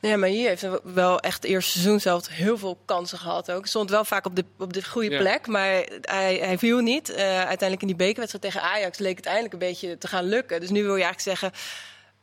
Ja, 0.00 0.16
maar 0.16 0.28
hier 0.28 0.48
heeft 0.48 0.60
hij 0.62 0.78
wel 0.82 1.20
echt 1.20 1.34
het 1.42 1.44
eerste 1.44 1.70
seizoen 1.70 2.00
zelf 2.00 2.28
heel 2.28 2.58
veel 2.58 2.78
kansen 2.84 3.18
gehad 3.18 3.50
ook. 3.50 3.66
Stond 3.66 3.90
wel 3.90 4.04
vaak 4.04 4.26
op 4.26 4.36
de, 4.36 4.44
op 4.58 4.72
de 4.72 4.84
goede 4.84 5.10
Ja. 5.10 5.18
plek, 5.18 5.46
maar 5.46 5.84
hij, 6.00 6.34
hij 6.36 6.58
viel 6.58 6.78
niet. 6.78 7.08
Eh, 7.10 7.24
uiteindelijk 7.24 7.80
in 7.80 7.86
die 7.86 7.96
bekerwedstrijd 7.96 8.44
tegen 8.44 8.62
Ajax 8.70 8.98
leek 8.98 9.16
het 9.16 9.26
eindelijk 9.26 9.52
een 9.52 9.58
beetje 9.68 9.98
te 9.98 10.08
gaan 10.08 10.24
lukken. 10.24 10.60
Dus 10.60 10.70
nu 10.70 10.82
wil 10.84 10.96
je 10.96 11.02
eigenlijk 11.04 11.38
zeggen, 11.38 11.60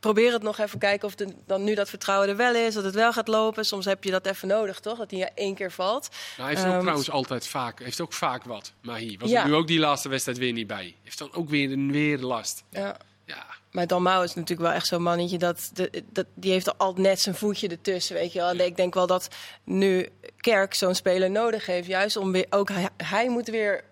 probeer 0.02 0.32
het 0.34 0.42
nog 0.44 0.58
even 0.58 0.80
kijken 0.80 1.08
of 1.08 1.16
de, 1.16 1.28
dan 1.46 1.64
nu 1.64 1.76
dat 1.76 1.90
vertrouwen 1.90 2.30
er 2.30 2.36
wel 2.36 2.56
is. 2.56 2.74
Dat 2.74 2.84
het 2.84 2.96
wel 2.96 3.14
gaat 3.14 3.28
lopen. 3.28 3.66
Soms 3.66 3.86
heb 3.86 4.04
je 4.04 4.12
dat 4.12 4.26
even 4.26 4.48
nodig, 4.48 4.80
toch? 4.80 4.98
Dat 4.98 5.12
hij 5.12 5.32
één 5.36 5.56
keer 5.56 5.72
valt. 5.72 6.10
Nou, 6.38 6.50
hij 6.50 6.50
heeft 6.50 6.62
ook 6.68 6.72
Ehm, 6.72 6.80
trouwens 6.82 7.12
altijd 7.12 7.48
vaak, 7.48 7.80
heeft 7.80 8.02
ook 8.02 8.14
vaak 8.14 8.44
wat. 8.44 8.74
Maar 8.82 8.98
hier 8.98 9.20
was 9.20 9.30
Ja. 9.30 9.42
er 9.44 9.48
nu 9.50 9.56
ook 9.56 9.68
die 9.68 9.80
laatste 9.80 10.10
wedstrijd 10.10 10.38
weer 10.38 10.54
niet 10.54 10.68
bij. 10.68 10.96
Heeft 11.04 11.18
dan 11.18 11.34
ook 11.34 11.50
weer, 11.50 11.78
weer 11.88 12.18
last. 12.20 12.64
Ja. 12.70 12.98
Ja, 13.26 13.46
Maar 13.72 13.88
Dalmau 13.88 14.24
is 14.24 14.34
natuurlijk 14.34 14.68
wel 14.68 14.78
echt 14.78 14.88
zo'n 14.88 15.02
mannetje 15.02 15.38
dat, 15.38 15.70
de, 15.74 16.04
dat 16.12 16.26
die 16.34 16.52
heeft 16.52 16.78
al 16.78 16.94
net 16.94 17.20
zijn 17.22 17.36
voetje 17.36 17.68
ertussen, 17.68 18.16
weet 18.16 18.34
je 18.34 18.40
wel. 18.40 18.50
En 18.50 18.60
ik 18.66 18.76
denk 18.76 18.94
wel 18.94 19.08
dat 19.08 19.28
nu 19.64 20.10
Kerk 20.38 20.74
zo'n 20.74 20.96
speler 20.96 21.32
nodig 21.32 21.66
heeft, 21.66 21.88
juist 21.88 22.18
om 22.18 22.32
weer 22.32 22.46
ook 22.50 22.70
hij, 22.70 22.90
hij 22.98 23.30
moet 23.30 23.48
weer 23.48 23.84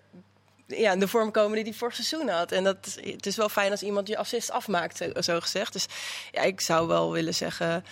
ja, 0.76 0.92
in 0.92 1.00
de 1.00 1.08
vorm 1.08 1.30
komen 1.30 1.54
die 1.54 1.64
hij 1.64 1.72
vorig 1.72 1.94
seizoen 1.94 2.28
had. 2.28 2.52
En 2.52 2.64
dat 2.64 2.98
het 3.02 3.26
is 3.26 3.36
wel 3.36 3.48
fijn 3.48 3.70
als 3.70 3.82
iemand 3.82 4.08
je 4.08 4.16
assist 4.16 4.50
afmaakt, 4.50 4.96
zo, 4.96 5.20
zo 5.20 5.40
gezegd. 5.40 5.72
Dus 5.72 5.86
ja, 6.30 6.42
ik 6.42 6.60
zou 6.60 6.86
wel 6.88 7.12
willen 7.12 7.34
zeggen 7.34 7.84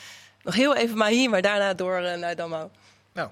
nog 0.43 0.55
heel 0.55 0.77
even 0.77 0.97
maar 0.97 1.11
hier, 1.11 1.31
maar 1.31 1.43
daarna 1.43 1.75
door 1.75 1.97
eh, 1.97 2.19
naar 2.19 2.37
Dalmau. 2.37 2.71
Nou, 3.13 3.31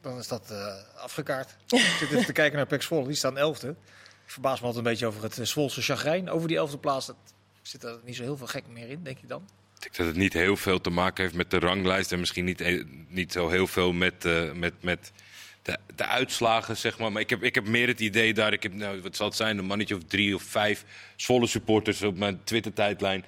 dan 0.00 0.18
is 0.18 0.28
dat 0.28 0.50
eh, 0.50 1.02
afgekaart. 1.02 1.56
Ik 1.68 1.96
zit 1.98 2.10
even 2.10 2.24
te 2.24 2.32
kijken 2.32 2.56
naar 2.56 2.66
Pek 2.66 2.82
Zwolle, 2.82 3.06
die 3.06 3.16
staan 3.16 3.38
elfde. 3.38 3.68
Ik 3.68 4.30
verbaas 4.30 4.60
me 4.60 4.66
altijd 4.66 4.84
een 4.84 4.90
beetje 4.90 5.06
over 5.06 5.22
het 5.22 5.38
eh, 5.38 5.44
Zwolse 5.44 5.82
chagrijn. 5.82 6.30
Over 6.30 6.48
die 6.48 6.56
elfde 6.56 6.78
plaats 6.78 7.06
dat 7.06 7.16
zit 7.62 7.84
er 7.84 7.98
niet 8.04 8.16
zo 8.16 8.22
heel 8.22 8.36
veel 8.36 8.46
gek 8.46 8.64
meer 8.68 8.88
in, 8.88 9.02
denk 9.02 9.18
je 9.18 9.26
dan? 9.26 9.42
Ik 9.74 9.80
denk 9.80 9.96
dat 9.96 10.06
het 10.06 10.16
niet 10.16 10.32
heel 10.32 10.56
veel 10.56 10.80
te 10.80 10.90
maken 10.90 11.22
heeft 11.22 11.36
met 11.36 11.50
de 11.50 11.58
ranglijst. 11.58 12.12
En 12.12 12.20
misschien 12.20 12.44
niet, 12.44 12.84
niet 13.08 13.32
zo 13.32 13.48
heel 13.48 13.66
veel 13.66 13.92
met, 13.92 14.24
eh, 14.24 14.52
met, 14.52 14.82
met 14.82 15.12
de, 15.64 15.78
de 15.96 16.06
uitslagen, 16.06 16.76
zeg 16.76 16.98
maar. 16.98 17.12
Maar 17.12 17.22
ik 17.22 17.30
heb, 17.30 17.42
ik 17.42 17.54
heb 17.54 17.68
meer 17.68 17.86
het 17.86 18.00
idee 18.00 18.34
daar. 18.34 18.52
Ik 18.52 18.62
heb, 18.62 18.72
nou, 18.72 19.00
wat 19.00 19.16
zal 19.16 19.26
het 19.26 19.36
zijn, 19.36 19.58
een 19.58 19.64
mannetje 19.64 19.96
of 19.96 20.02
drie 20.06 20.34
of 20.34 20.42
vijf 20.42 20.84
Zwolle 21.16 21.46
supporters 21.46 22.02
op 22.02 22.18
mijn 22.18 22.40
Twitter-tijdlijn. 22.44 23.24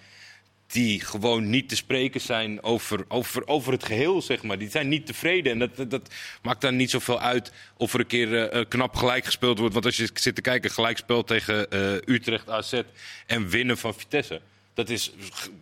Die 0.66 1.00
gewoon 1.00 1.50
niet 1.50 1.68
te 1.68 1.76
spreken 1.76 2.20
zijn 2.20 2.62
over, 2.62 3.04
over, 3.08 3.46
over 3.46 3.72
het 3.72 3.84
geheel, 3.84 4.22
zeg 4.22 4.42
maar. 4.42 4.58
Die 4.58 4.70
zijn 4.70 4.88
niet 4.88 5.06
tevreden. 5.06 5.52
En 5.52 5.58
dat, 5.58 5.90
dat, 5.90 6.14
maakt 6.42 6.60
dan 6.60 6.76
niet 6.76 6.90
zoveel 6.90 7.20
uit 7.20 7.52
of 7.76 7.94
er 7.94 8.00
een 8.00 8.06
keer 8.06 8.34
eh, 8.34 8.60
eh, 8.60 8.68
knap 8.68 8.94
gelijk 8.94 9.24
gespeeld 9.24 9.58
wordt. 9.58 9.74
Want 9.74 9.86
als 9.86 9.96
je 9.96 10.10
zit 10.14 10.34
te 10.34 10.40
kijken, 10.40 10.70
gelijkspel 10.70 11.24
tegen 11.24 11.70
eh, 11.70 12.14
Utrecht 12.14 12.48
AZ 12.48 12.82
en 13.26 13.48
winnen 13.48 13.78
van 13.78 13.94
Vitesse. 13.94 14.40
Dat 14.76 14.88
is, 14.88 15.12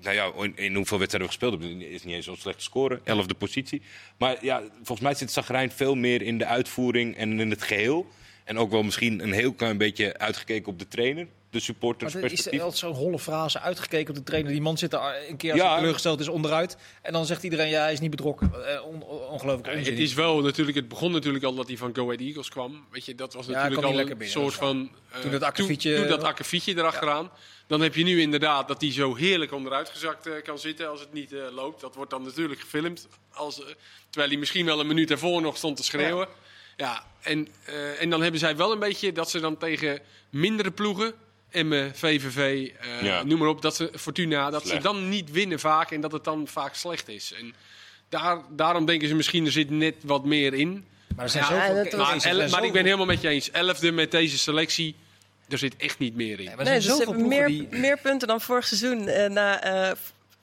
nou 0.02 0.14
ja, 0.14 0.32
in, 0.42 0.56
in 0.56 0.74
hoeveel 0.74 0.98
wedstrijden 0.98 1.30
we 1.30 1.36
gespeeld 1.36 1.52
hebben, 1.52 1.90
is 1.90 2.04
niet 2.04 2.14
eens 2.14 2.24
zo'n 2.24 2.36
slechte 2.36 2.62
score. 2.62 3.00
Elfde 3.04 3.34
positie. 3.34 3.82
Maar 4.18 4.44
ja, 4.44 4.62
volgens 4.76 5.00
mij 5.00 5.14
zit 5.14 5.30
Zagrijn 5.30 5.70
veel 5.70 5.94
meer 5.94 6.22
in 6.22 6.38
de 6.38 6.46
uitvoering 6.46 7.16
en 7.16 7.40
in 7.40 7.50
het 7.50 7.62
geheel. 7.62 8.06
En 8.44 8.58
ook 8.58 8.70
wel 8.70 8.82
misschien 8.82 9.22
een 9.22 9.32
heel 9.32 9.52
klein 9.52 9.78
beetje 9.78 10.18
uitgekeken 10.18 10.72
op 10.72 10.78
de 10.78 10.88
trainer. 10.88 11.26
Maar 11.54 11.62
supporters 11.62 12.14
er 12.14 12.24
is 12.24 12.42
perspectief. 12.42 12.76
zo'n 12.76 12.94
holle 12.94 13.18
frase 13.18 13.60
uitgekeken 13.60 14.08
op 14.08 14.14
de 14.14 14.22
trainer. 14.22 14.52
Die 14.52 14.60
man 14.60 14.78
zit 14.78 14.92
er 14.92 15.00
een 15.28 15.36
keer 15.36 15.52
als 15.52 15.60
Ja. 15.60 15.66
hij 15.68 15.76
teleurgesteld 15.76 16.20
is 16.20 16.28
onderuit. 16.28 16.76
En 17.02 17.12
dan 17.12 17.26
zegt 17.26 17.42
iedereen, 17.42 17.68
ja, 17.68 17.82
hij 17.82 17.92
is 17.92 18.00
niet 18.00 18.10
betrokken. 18.10 18.52
Eh, 18.74 18.84
on- 18.86 19.02
on- 19.02 19.18
ongelooflijk 19.28 19.66
Ja, 19.66 19.72
onzin. 19.78 19.92
het 19.92 20.02
is 20.02 20.14
wel 20.14 20.40
natuurlijk, 20.40 20.76
het 20.76 20.88
begon 20.88 21.12
natuurlijk 21.12 21.44
al 21.44 21.54
dat 21.54 21.66
hij 21.68 21.76
van 21.76 21.94
Go 21.94 22.04
Ahead 22.04 22.20
Eagles 22.20 22.48
kwam. 22.48 22.86
Weet 22.90 23.04
je, 23.04 23.14
dat 23.14 23.34
was 23.34 23.46
natuurlijk 23.46 23.82
al 23.82 23.98
een 23.98 24.06
binnen, 24.06 24.28
soort 24.28 24.54
van. 24.54 24.90
eh, 25.10 25.20
Toen 25.20 25.30
dat 25.30 25.42
akkefietje- 25.42 25.96
Toen, 25.96 26.08
dat 26.08 26.22
akkefietje 26.22 26.76
erachteraan. 26.76 27.30
Dan 27.66 27.80
heb 27.80 27.94
je 27.94 28.04
nu 28.04 28.20
inderdaad 28.20 28.68
dat 28.68 28.80
hij 28.80 28.92
zo 28.92 29.14
heerlijk 29.14 29.52
onderuitgezakt 29.52 30.26
eh, 30.26 30.32
kan 30.42 30.58
zitten 30.58 30.90
als 30.90 31.00
het 31.00 31.12
niet 31.12 31.32
eh, 31.32 31.40
loopt. 31.54 31.80
Dat 31.80 31.94
wordt 31.94 32.10
dan 32.10 32.22
natuurlijk 32.22 32.60
gefilmd. 32.60 33.06
Als, 33.32 33.60
eh, 33.60 33.66
terwijl 34.10 34.30
hij 34.30 34.38
misschien 34.40 34.66
wel 34.66 34.80
een 34.80 34.86
minuut 34.86 35.10
ervoor 35.10 35.42
nog 35.42 35.56
stond 35.56 35.76
te 35.76 35.84
schreeuwen. 35.84 36.28
Ja, 36.76 37.04
en, 37.22 37.48
eh, 37.64 38.02
en 38.02 38.10
dan 38.10 38.22
hebben 38.22 38.40
zij 38.40 38.56
wel 38.56 38.72
een 38.72 38.78
beetje 38.78 39.12
dat 39.12 39.30
ze 39.30 39.40
dan 39.40 39.56
tegen 39.56 39.98
mindere 40.30 40.70
ploegen. 40.70 41.14
Emmen, 41.54 41.92
VVV, 41.94 42.68
eh, 42.80 43.02
Ja. 43.02 43.22
noem 43.22 43.38
maar 43.38 43.48
op, 43.48 43.62
dat 43.62 43.76
ze, 43.76 43.90
Fortuna, 43.96 44.50
dat 44.50 44.62
Slecht. 44.62 44.76
ze 44.76 44.82
dan 44.82 45.08
niet 45.08 45.30
winnen 45.30 45.60
vaak 45.60 45.90
en 45.90 46.00
dat 46.00 46.12
het 46.12 46.24
dan 46.24 46.46
vaak 46.48 46.74
slecht 46.74 47.08
is. 47.08 47.32
En 47.38 47.54
daar, 48.08 48.38
daarom 48.50 48.86
denken 48.86 49.08
ze 49.08 49.14
misschien, 49.14 49.46
er 49.46 49.52
zit 49.52 49.70
net 49.70 49.94
wat 50.04 50.24
meer 50.24 50.54
in. 50.54 50.84
Maar 51.16 51.24
er 51.24 51.30
zijn 51.30 51.44
Ja, 51.44 51.50
zoveel 51.50 51.98
Maar, 51.98 52.24
el- 52.24 52.48
maar 52.48 52.64
ik 52.64 52.72
ben 52.72 52.84
helemaal 52.84 53.06
met 53.06 53.20
je 53.20 53.28
eens. 53.28 53.50
Elfde 53.50 53.92
met 53.92 54.10
deze 54.10 54.38
selectie, 54.38 54.96
er 55.48 55.58
zit 55.58 55.76
echt 55.76 55.98
niet 55.98 56.14
meer 56.14 56.38
in. 56.40 56.44
Maar 56.44 56.58
er 56.58 56.64
Nee, 56.64 56.66
zijn 56.66 56.76
dus 56.76 56.84
ze 56.84 56.90
zoveel 56.90 57.06
hebben 57.12 57.28
ploegen 57.28 57.52
meer, 57.52 57.68
die... 57.70 57.78
meer 57.80 57.98
punten 57.98 58.28
dan 58.28 58.40
vorig 58.40 58.66
seizoen 58.66 59.08
eh, 59.08 59.30
na 59.30 59.62
eh, 59.62 59.96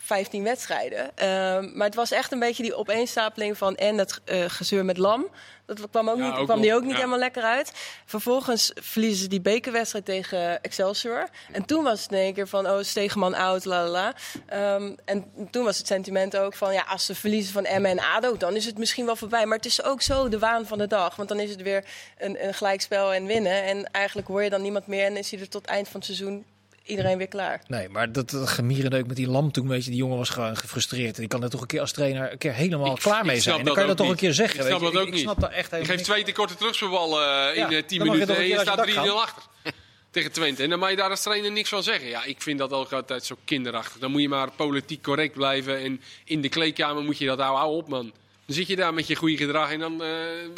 15 0.04 0.43
wedstrijden. 0.43 1.12
Ehm, 1.16 1.78
maar 1.78 1.88
het 1.88 1.95
was 1.95 2.12
echt 2.12 2.32
een 2.32 2.39
beetje 2.39 2.64
die 2.64 2.76
opeenstapeling 2.76 3.58
van 3.58 3.76
en 3.76 3.97
het 3.97 4.22
eh, 4.26 4.43
gezeur 4.47 4.86
met 4.86 4.97
Lam. 4.97 5.28
Dat 5.66 5.89
kwam, 5.89 6.10
ook 6.10 6.18
Ja, 6.18 6.26
niet, 6.26 6.34
ook 6.36 6.45
kwam 6.45 6.62
die 6.62 6.74
ook 6.74 6.82
niet 6.82 6.91
ja. 6.91 6.97
helemaal 6.97 7.20
lekker 7.20 7.43
uit. 7.43 7.72
Vervolgens 8.06 8.72
verliezen 8.76 9.22
ze 9.22 9.28
die 9.28 9.41
bekerwedstrijd 9.41 10.06
tegen 10.06 10.64
Excelsior. 10.64 11.30
En 11.52 11.66
toen 11.66 11.84
was 11.84 12.02
het 12.02 12.12
in 12.12 12.18
één 12.18 12.34
keer 12.34 12.47
van, 12.47 12.68
oh, 12.68 12.82
Stegeman 12.82 13.34
out, 13.34 13.66
la 13.66 13.84
la 13.84 13.89
la. 13.89 14.14
Ehm, 14.45 14.95
en 15.06 15.32
toen 15.52 15.64
was 15.64 15.78
het 15.78 15.88
sentiment 15.88 16.38
ook 16.38 16.54
van, 16.54 16.74
ja, 16.74 16.86
als 16.88 17.06
ze 17.06 17.16
verliezen 17.16 17.54
van 17.54 17.66
Emmen 17.66 17.91
en 17.91 17.99
ADO... 17.99 18.38
dan 18.38 18.56
is 18.56 18.66
het 18.66 18.78
misschien 18.78 19.06
wel 19.06 19.16
voorbij. 19.16 19.45
Maar 19.45 19.58
het 19.58 19.66
is 19.66 19.84
ook 19.84 20.02
zo 20.02 20.30
de 20.30 20.39
waan 20.39 20.66
van 20.66 20.78
de 20.78 20.88
dag. 20.88 21.16
Want 21.16 21.30
dan 21.30 21.39
is 21.39 21.49
het 21.49 21.62
weer 21.62 21.86
een, 22.18 22.47
een 22.47 22.54
gelijkspel 22.54 23.14
en 23.14 23.26
winnen. 23.26 23.64
En 23.64 23.91
eigenlijk 23.91 24.28
hoor 24.28 24.43
je 24.43 24.49
dan 24.49 24.62
niemand 24.62 24.88
meer... 24.88 25.06
en 25.06 25.18
is 25.18 25.32
hij 25.32 25.39
er 25.39 25.49
tot 25.49 25.66
eind 25.66 25.88
van 25.88 25.99
het 25.99 26.06
seizoen 26.06 26.45
iedereen 26.86 27.17
weer 27.17 27.27
klaar. 27.27 27.61
Nee, 27.67 27.89
maar 27.89 28.11
dat, 28.11 28.29
dat 28.29 28.49
gemierendeuk 28.49 29.07
met 29.07 29.15
die 29.15 29.27
lam 29.29 29.51
toen, 29.51 29.67
weet 29.67 29.84
je, 29.84 29.89
die 29.89 29.99
jongen 29.99 30.17
was 30.17 30.29
gewoon 30.29 30.57
gefrustreerd. 30.57 31.13
En 31.15 31.19
die 31.19 31.29
kan 31.29 31.43
er 31.43 31.49
toch 31.49 31.61
een 31.61 31.67
keer 31.67 31.79
als 31.79 31.91
trainer 31.91 32.32
een 32.32 32.38
keer 32.38 32.53
helemaal 32.53 32.95
Ik- 32.95 32.99
klaar 33.01 33.25
mee 33.25 33.39
zijn. 33.39 33.63
Dan 33.65 33.73
kan 33.73 33.82
je 33.84 33.88
dat 33.89 33.97
toch 33.97 34.09
een 34.09 34.15
keer 34.15 34.34
zeggen. 34.34 34.59
Ik 34.59 34.65
weet 34.65 34.75
snap 34.77 34.88
je. 34.88 34.91
dat 34.93 35.01
ook 35.01 35.07
ik, 35.07 35.13
niet. 35.13 35.21
snap 35.23 35.39
dat 35.39 35.51
echt 35.51 35.71
Je 35.71 35.86
geeft 35.86 36.03
twee 36.03 36.23
te 36.23 36.32
korte 36.32 36.55
terugspelballen 36.55 37.49
eh, 37.49 37.55
Ja, 37.55 37.69
in 37.69 37.75
eh, 37.75 37.84
10 37.84 37.99
je 37.99 38.05
toch 38.05 38.13
minuten 38.13 38.36
een 38.36 38.41
en 38.41 38.47
je 38.47 38.59
staat 38.59 38.86
je 38.88 38.91
3-0 38.91 38.95
dak 38.95 39.05
gaat. 39.05 39.15
achter. 39.15 39.43
Tegen 40.11 40.32
Twente. 40.32 40.63
En 40.63 40.69
dan 40.69 40.79
mag 40.79 40.89
je 40.89 40.95
daar 40.95 41.09
als 41.09 41.21
trainer 41.21 41.51
niks 41.51 41.69
van 41.69 41.84
zeggen. 41.84 42.07
Ja, 42.09 42.23
ik 42.23 42.41
vind 42.41 42.59
dat 42.59 42.71
ook 42.71 42.91
altijd 42.93 43.25
zo 43.25 43.36
kinderachtig. 43.45 43.99
Dan 43.99 44.11
moet 44.11 44.21
je 44.21 44.29
maar 44.29 44.51
politiek 44.51 45.03
correct 45.03 45.34
blijven. 45.34 45.77
En 45.79 46.01
in 46.25 46.41
de 46.41 46.49
kleedkamer 46.49 47.03
moet 47.03 47.17
je 47.17 47.25
dat 47.25 47.39
hou, 47.39 47.57
hou 47.57 47.75
op, 47.75 47.88
man. 47.88 48.11
Dan 48.45 48.55
zit 48.55 48.67
je 48.67 48.75
daar 48.75 48.93
met 48.93 49.07
je 49.07 49.15
goede 49.15 49.38
gedrag 49.38 49.71
en 49.71 49.79
dan 49.79 50.03
eh, 50.03 50.09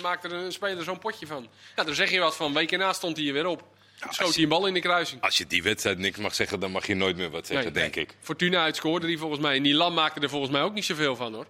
maakt 0.01 0.23
er 0.23 0.33
een 0.33 0.51
speler 0.51 0.83
zo'n 0.83 0.99
potje 0.99 1.27
van. 1.27 1.47
Ja, 1.75 1.83
dan 1.83 1.95
zeg 1.95 2.11
je 2.11 2.19
wat 2.19 2.35
van. 2.35 2.53
Week 2.53 2.71
erna 2.71 2.93
stond 2.93 3.17
hij 3.17 3.27
er 3.27 3.33
weer 3.33 3.45
op. 3.47 3.63
Schoot 4.09 4.25
als 4.27 4.35
hij 4.35 4.43
een 4.43 4.49
bal 4.49 4.65
in 4.67 4.73
de 4.73 4.79
kruising. 4.79 5.21
Als 5.21 5.37
je 5.37 5.47
die 5.47 5.63
wedstrijd 5.63 5.97
niks 5.97 6.17
mag 6.17 6.35
zeggen, 6.35 6.59
dan 6.59 6.71
mag 6.71 6.87
je 6.87 6.95
nooit 6.95 7.17
meer 7.17 7.29
wat 7.29 7.47
zeggen, 7.47 7.73
Nee, 7.73 7.81
denk 7.81 7.95
ik. 7.95 8.15
Fortuna 8.21 8.63
uitscoorde 8.63 9.07
die 9.07 9.17
volgens 9.17 9.41
mij. 9.41 9.55
En 9.55 9.63
die 9.63 9.73
Lam 9.73 9.93
maakte 9.93 10.19
er 10.19 10.29
volgens 10.29 10.51
mij 10.51 10.61
ook 10.61 10.73
niet 10.73 10.85
zoveel 10.85 11.15
van, 11.15 11.33
hoor. 11.33 11.45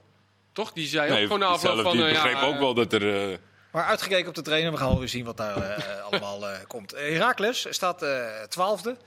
Toch? 0.53 0.71
Die 0.73 0.87
zei 0.87 1.03
ook 1.09 1.13
Nee, 1.15 1.23
gewoon 1.23 1.39
na 1.39 1.45
afloop 1.45 1.81
van... 1.81 1.91
die 1.97 2.05
eh, 2.05 2.11
begreep 2.11 2.33
ja, 2.33 2.41
ook 2.45 2.59
wel 2.59 2.73
dat 2.73 2.93
er... 2.93 3.31
eh, 3.31 3.37
Maar 3.71 3.85
uitgekeken 3.85 4.27
op 4.27 4.35
de 4.35 4.41
trainer, 4.41 4.71
we 4.71 4.77
gaan 4.77 4.89
wel 4.89 4.99
weer 4.99 5.09
zien 5.09 5.25
wat 5.25 5.37
daar 5.37 5.57
eh, 5.77 6.03
allemaal 6.11 6.49
eh, 6.49 6.59
komt. 6.67 6.93
Eh, 6.93 7.11
Heracles 7.11 7.65
staat 7.69 8.01
eh, 8.03 8.25
twaalfde. 8.49 8.89
dat 8.89 8.99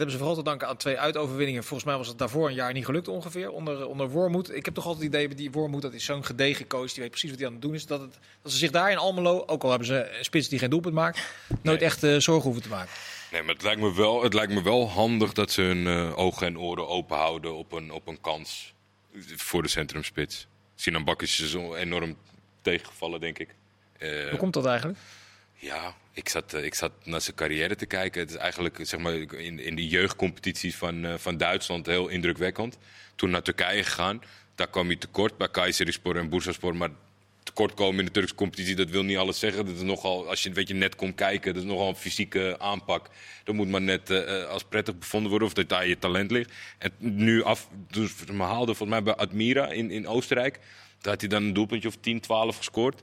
hebben 0.00 0.10
ze 0.10 0.18
vooral 0.18 0.34
te 0.34 0.42
danken 0.50 0.68
aan 0.68 0.76
twee 0.76 0.98
uitoverwinningen. 0.98 1.64
Volgens 1.64 1.88
mij 1.88 1.96
was 1.98 2.08
het 2.08 2.18
daarvoor 2.18 2.48
een 2.48 2.54
jaar 2.54 2.72
niet 2.72 2.84
gelukt 2.84 3.08
ongeveer, 3.08 3.50
onder, 3.50 3.86
onder 3.86 4.08
Wormoed. 4.10 4.54
Ik 4.54 4.64
heb 4.64 4.74
toch 4.74 4.86
altijd 4.86 5.04
het 5.04 5.14
idee, 5.14 5.34
die 5.34 5.50
Wormoed, 5.50 5.82
dat 5.82 5.92
is 5.92 6.04
zo'n 6.04 6.24
gedegen 6.24 6.66
coach, 6.66 6.92
die 6.92 7.00
weet 7.02 7.10
precies 7.10 7.30
wat 7.30 7.38
hij 7.38 7.46
aan 7.48 7.54
het 7.54 7.62
doen 7.62 7.74
is. 7.74 7.86
Dat, 7.86 8.00
het, 8.00 8.18
dat 8.42 8.52
ze 8.52 8.58
zich 8.58 8.70
daar 8.70 8.90
in 8.90 8.96
Almelo, 8.96 9.42
ook 9.46 9.62
al 9.62 9.68
hebben 9.68 9.86
ze 9.86 10.16
een 10.18 10.24
spits 10.24 10.48
die 10.48 10.58
geen 10.58 10.70
doelpunt 10.70 10.94
maakt, 10.94 11.18
nooit 11.62 11.80
Nee. 11.80 11.88
echt 11.88 12.02
eh, 12.02 12.16
zorgen 12.18 12.42
hoeven 12.44 12.62
te 12.62 12.68
maken. 12.68 12.90
Nee, 13.32 13.42
maar 13.42 13.54
het 13.54 13.62
lijkt 13.62 13.80
me 13.80 13.94
wel, 13.94 14.22
het 14.22 14.34
lijkt 14.34 14.52
me 14.52 14.62
wel 14.62 14.88
handig 14.90 15.32
dat 15.32 15.50
ze 15.50 15.62
hun 15.62 15.86
eh, 15.86 16.18
ogen 16.18 16.46
en 16.46 16.58
oren 16.58 16.88
open 16.88 17.16
houden 17.16 17.54
op 17.54 17.72
een, 17.72 17.90
op 17.92 18.06
een 18.06 18.20
kans 18.20 18.74
voor 19.36 19.62
de 19.62 19.68
centrumspits. 19.68 20.46
Sinan 20.74 21.04
Bak 21.04 21.22
is 21.22 21.50
zo 21.50 21.74
enorm 21.74 22.16
tegengevallen, 22.62 23.20
denk 23.20 23.38
ik. 23.38 23.54
Eh, 23.98 24.28
Hoe 24.28 24.38
komt 24.38 24.54
dat 24.54 24.66
eigenlijk? 24.66 24.98
Ja, 25.64 25.94
ik 26.12 26.28
zat, 26.28 26.54
eh, 26.54 26.64
ik 26.64 26.74
zat 26.74 26.92
naar 27.04 27.20
zijn 27.20 27.36
carrière 27.36 27.76
te 27.76 27.86
kijken. 27.86 28.20
Het 28.20 28.30
is 28.30 28.36
eigenlijk 28.36 28.78
zeg 28.82 29.00
maar, 29.00 29.14
in, 29.14 29.58
in 29.58 29.74
de 29.74 29.88
jeugdcompetities 29.88 30.76
van, 30.76 31.04
eh, 31.04 31.14
van 31.16 31.36
Duitsland 31.36 31.86
heel 31.86 32.08
indrukwekkend. 32.08 32.78
Toen 33.14 33.30
naar 33.30 33.42
Turkije 33.42 33.84
gegaan. 33.84 34.22
Daar 34.54 34.70
kwam 34.70 34.86
hij 34.86 34.96
tekort 34.96 35.36
bij 35.36 35.48
Kayserispor 35.48 36.16
en 36.16 36.28
Bursaspor. 36.28 36.76
Maar 36.76 36.90
tekortkomen 37.42 37.98
in 37.98 38.04
de 38.04 38.10
Turkse 38.10 38.34
competitie, 38.34 38.74
dat 38.74 38.90
wil 38.90 39.02
niet 39.02 39.16
alles 39.16 39.38
zeggen. 39.38 39.66
Dat 39.66 39.74
is 39.74 39.82
nogal, 39.82 40.28
als 40.28 40.42
je 40.42 40.52
weet 40.52 40.68
je, 40.68 40.74
net 40.74 40.96
komt 40.96 41.14
kijken, 41.14 41.54
dat 41.54 41.62
is 41.62 41.68
nogal 41.68 41.88
een 41.88 41.96
fysieke 41.96 42.56
aanpak. 42.58 43.08
Dat 43.44 43.54
moet 43.54 43.68
maar 43.68 43.82
net 43.82 44.10
eh, 44.10 44.46
als 44.46 44.64
prettig 44.64 44.98
bevonden 44.98 45.30
worden 45.30 45.48
of 45.48 45.54
dat 45.54 45.68
daar 45.68 45.86
je 45.86 45.98
talent 45.98 46.30
ligt. 46.30 46.52
En 46.78 46.92
nu 46.98 47.42
af, 47.42 47.68
dus 47.90 48.12
haalde 48.38 48.74
volgens 48.74 48.88
mij 48.88 49.02
bij 49.02 49.14
Admira 49.14 49.68
in, 49.68 49.90
in 49.90 50.06
Oostenrijk. 50.06 50.58
Daar 51.00 51.12
had 51.12 51.20
hij 51.20 51.30
dan 51.30 51.42
een 51.42 51.52
doelpuntje 51.52 51.88
of 51.88 51.96
10, 52.00 52.20
12 52.20 52.56
gescoord. 52.56 53.00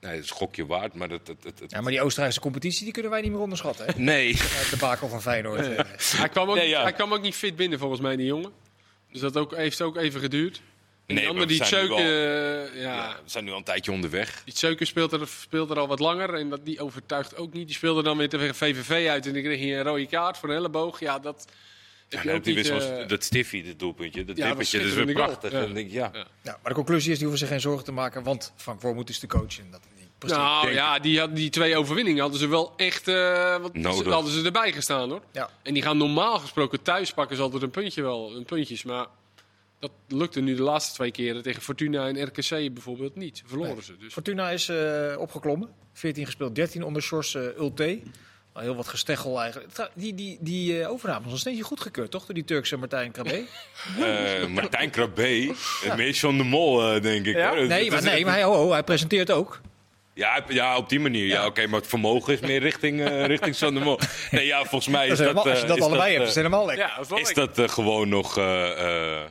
Nee, 0.00 0.14
dat 0.14 0.24
is 0.24 0.30
een 0.30 0.36
gokje 0.36 0.66
waard, 0.66 0.94
maar 0.94 1.08
dat... 1.08 1.26
dat, 1.26 1.42
dat, 1.42 1.58
dat- 1.58 1.70
Ja, 1.70 1.80
maar 1.80 1.90
die 1.90 2.00
Oostenrijkse 2.02 2.40
competitie, 2.40 2.84
die 2.84 2.92
kunnen 2.92 3.10
wij 3.10 3.20
niet 3.20 3.30
meer 3.30 3.40
onderschatten. 3.40 3.86
Hè? 3.86 3.92
Nee. 3.96 4.32
De 4.70 4.76
bakel 4.80 5.08
van 5.08 5.22
Feyenoord. 5.22 5.68
eh. 5.68 5.84
Hij 6.16 6.28
kwam, 6.28 6.48
ook 6.48 6.54
Nee, 6.54 6.64
niet, 6.64 6.74
ja. 6.74 6.82
hij 6.82 6.92
kwam 6.92 7.12
ook 7.12 7.22
niet 7.22 7.34
fit 7.34 7.56
binnen, 7.56 7.78
volgens 7.78 8.00
mij, 8.00 8.16
die 8.16 8.26
jongen. 8.26 8.52
Dus 9.12 9.20
dat 9.20 9.36
ook, 9.36 9.54
heeft 9.56 9.82
ook 9.82 9.96
even 9.96 10.20
geduurd. 10.20 10.56
En 10.56 10.62
Nee, 11.16 11.24
die 11.24 11.34
maar 11.34 11.42
andere, 11.42 11.46
die 11.46 11.58
we 11.58 11.64
zijn 11.64 11.88
nu 11.88 11.94
Tseuken, 11.94 12.80
ja, 12.80 12.94
Ja, 12.94 13.16
we 13.24 13.30
zijn 13.30 13.44
nu 13.44 13.50
al 13.50 13.56
een 13.56 13.64
tijdje 13.64 13.92
onderweg. 13.92 14.42
die 14.44 14.54
Tseuken 14.54 14.86
speelt 14.86 15.12
er, 15.12 15.28
speelt 15.28 15.70
er 15.70 15.78
al 15.78 15.88
wat 15.88 15.98
langer 15.98 16.34
en 16.34 16.48
dat, 16.50 16.64
die 16.64 16.80
overtuigt 16.80 17.36
ook 17.36 17.52
niet. 17.52 17.66
Die 17.66 17.76
speelde 17.76 18.02
dan 18.02 18.16
weer 18.16 18.28
tegen 18.28 18.54
VVV 18.54 19.08
uit 19.08 19.26
en 19.26 19.32
dan 19.32 19.42
kreeg 19.42 19.58
hij 19.60 19.76
een 19.78 19.82
rode 19.84 20.06
kaart 20.06 20.38
voor 20.38 20.48
een 20.48 20.56
elleboog. 20.56 21.00
Ja, 21.00 21.18
dat 21.18 21.44
Ja, 22.10 23.04
dat 23.06 23.24
stiffie, 23.24 23.64
dat 23.64 23.78
doelpuntje. 23.78 24.24
Dat 24.24 24.36
Ja, 24.36 24.48
dat 24.54 24.60
is 24.60 24.70
weer 24.94 25.12
prachtig. 25.12 25.52
Ja. 25.52 25.62
En 25.62 25.74
denk 25.74 25.90
ja. 25.90 26.10
Ja. 26.12 26.26
Maar 26.42 26.58
de 26.62 26.74
conclusie 26.74 27.10
is, 27.12 27.18
die 27.18 27.26
hoeven 27.26 27.38
zich 27.46 27.48
geen 27.48 27.60
zorgen 27.60 27.84
te 27.84 27.92
maken, 27.92 28.22
want 28.22 28.52
Frank 28.56 28.80
Wormoed 28.80 29.08
is 29.08 29.20
de 29.20 29.26
coach. 29.26 29.58
En 29.58 29.66
dat, 29.70 29.80
die 29.82 30.00
nou 30.28 30.72
ja, 30.72 30.98
die, 30.98 31.18
had, 31.18 31.36
die 31.36 31.50
twee 31.50 31.76
overwinningen 31.76 32.20
hadden 32.20 32.40
ze 32.40 32.46
wel 32.48 32.72
echt 32.76 33.08
eh, 33.08 33.56
wat, 33.56 33.74
Nodig. 33.74 34.12
hadden 34.12 34.32
ze 34.32 34.44
erbij 34.44 34.72
gestaan 34.72 35.10
hoor. 35.10 35.22
Ja. 35.32 35.50
En 35.62 35.74
die 35.74 35.82
gaan 35.82 35.96
normaal 35.96 36.38
gesproken 36.38 36.82
thuis 36.82 37.12
pakken 37.12 37.36
ze 37.36 37.42
altijd 37.42 37.62
een 37.62 37.70
puntje 37.70 38.02
wel, 38.02 38.36
een 38.36 38.44
puntjes. 38.44 38.82
Maar 38.82 39.06
dat 39.78 39.90
lukte 40.08 40.40
nu 40.40 40.54
de 40.54 40.62
laatste 40.62 40.94
twee 40.94 41.10
keren 41.10 41.42
tegen 41.42 41.62
Fortuna 41.62 42.08
en 42.08 42.22
RKC 42.24 42.48
bijvoorbeeld 42.48 43.16
niet. 43.16 43.42
Verloren 43.46 43.72
Nee. 43.74 43.82
ze 43.82 43.96
dus. 43.96 44.12
Fortuna 44.12 44.50
is 44.50 44.68
eh, 44.68 45.14
opgeklommen. 45.18 45.68
14 45.92 46.24
gespeeld, 46.26 46.54
13 46.54 46.82
onder 46.82 47.02
Sjors 47.02 47.34
eh, 47.34 47.42
Ulte. 47.58 48.00
Heel 48.60 48.76
wat 48.76 48.88
gesteggel 48.88 49.40
eigenlijk. 49.40 49.90
Die, 49.94 50.14
die, 50.14 50.38
die 50.40 50.80
eh, 50.82 50.90
overname 50.90 51.20
was 51.22 51.30
nog 51.30 51.40
steeds 51.40 51.62
goedgekeurd, 51.62 52.10
toch? 52.10 52.24
Door 52.24 52.34
die 52.34 52.44
Turkse 52.44 52.76
Martijn 52.76 53.10
Krabbe. 53.12 53.44
Eh, 54.00 54.46
Martijn 54.46 54.90
Krabbe, 54.90 55.54
ja. 55.84 55.94
meer 55.96 56.10
John 56.10 56.36
de 56.36 56.44
Mol, 56.44 56.94
eh, 56.94 57.02
denk 57.02 57.26
ik. 57.26 57.36
Ja? 57.36 57.48
hoor. 57.48 57.56
Dat- 57.58 57.68
Nee, 57.68 57.90
maar, 57.90 58.02
nee, 58.02 58.24
maar 58.24 58.34
hij, 58.34 58.44
oh, 58.44 58.64
oh, 58.64 58.70
hij 58.72 58.82
presenteert 58.82 59.30
ook. 59.30 59.60
Ja, 60.14 60.44
ja, 60.48 60.76
op 60.76 60.88
die 60.88 61.00
manier. 61.00 61.26
Ja, 61.26 61.40
Ja. 61.40 61.46
oké, 61.46 61.66
maar 61.66 61.78
het 61.80 61.88
vermogen 61.88 62.32
is 62.32 62.40
meer 62.40 62.60
richting, 62.60 63.00
eh 63.00 63.24
richting 63.34 63.56
de 63.56 63.70
Mol. 63.70 63.98
Nee, 64.30 64.46
ja, 64.46 64.58
volgens 64.58 64.88
mij 64.88 65.08
Dat 65.08 65.18
is 65.20 65.26
dat... 65.26 65.46
als 65.46 65.60
je 65.60 65.66
dat 65.66 65.80
allebei 65.80 66.10
hebt, 66.10 66.20
is 66.22 66.26
het 66.26 66.36
helemaal 66.36 66.66
lekker. 66.66 66.86
Ja, 66.86 66.96
dat 67.08 67.18
is 67.18 67.28
is 67.28 67.34
dat 67.34 67.70
gewoon 67.70 68.08
nog 68.08 68.38
eh, 68.38 69.16
eh, 69.16 69.26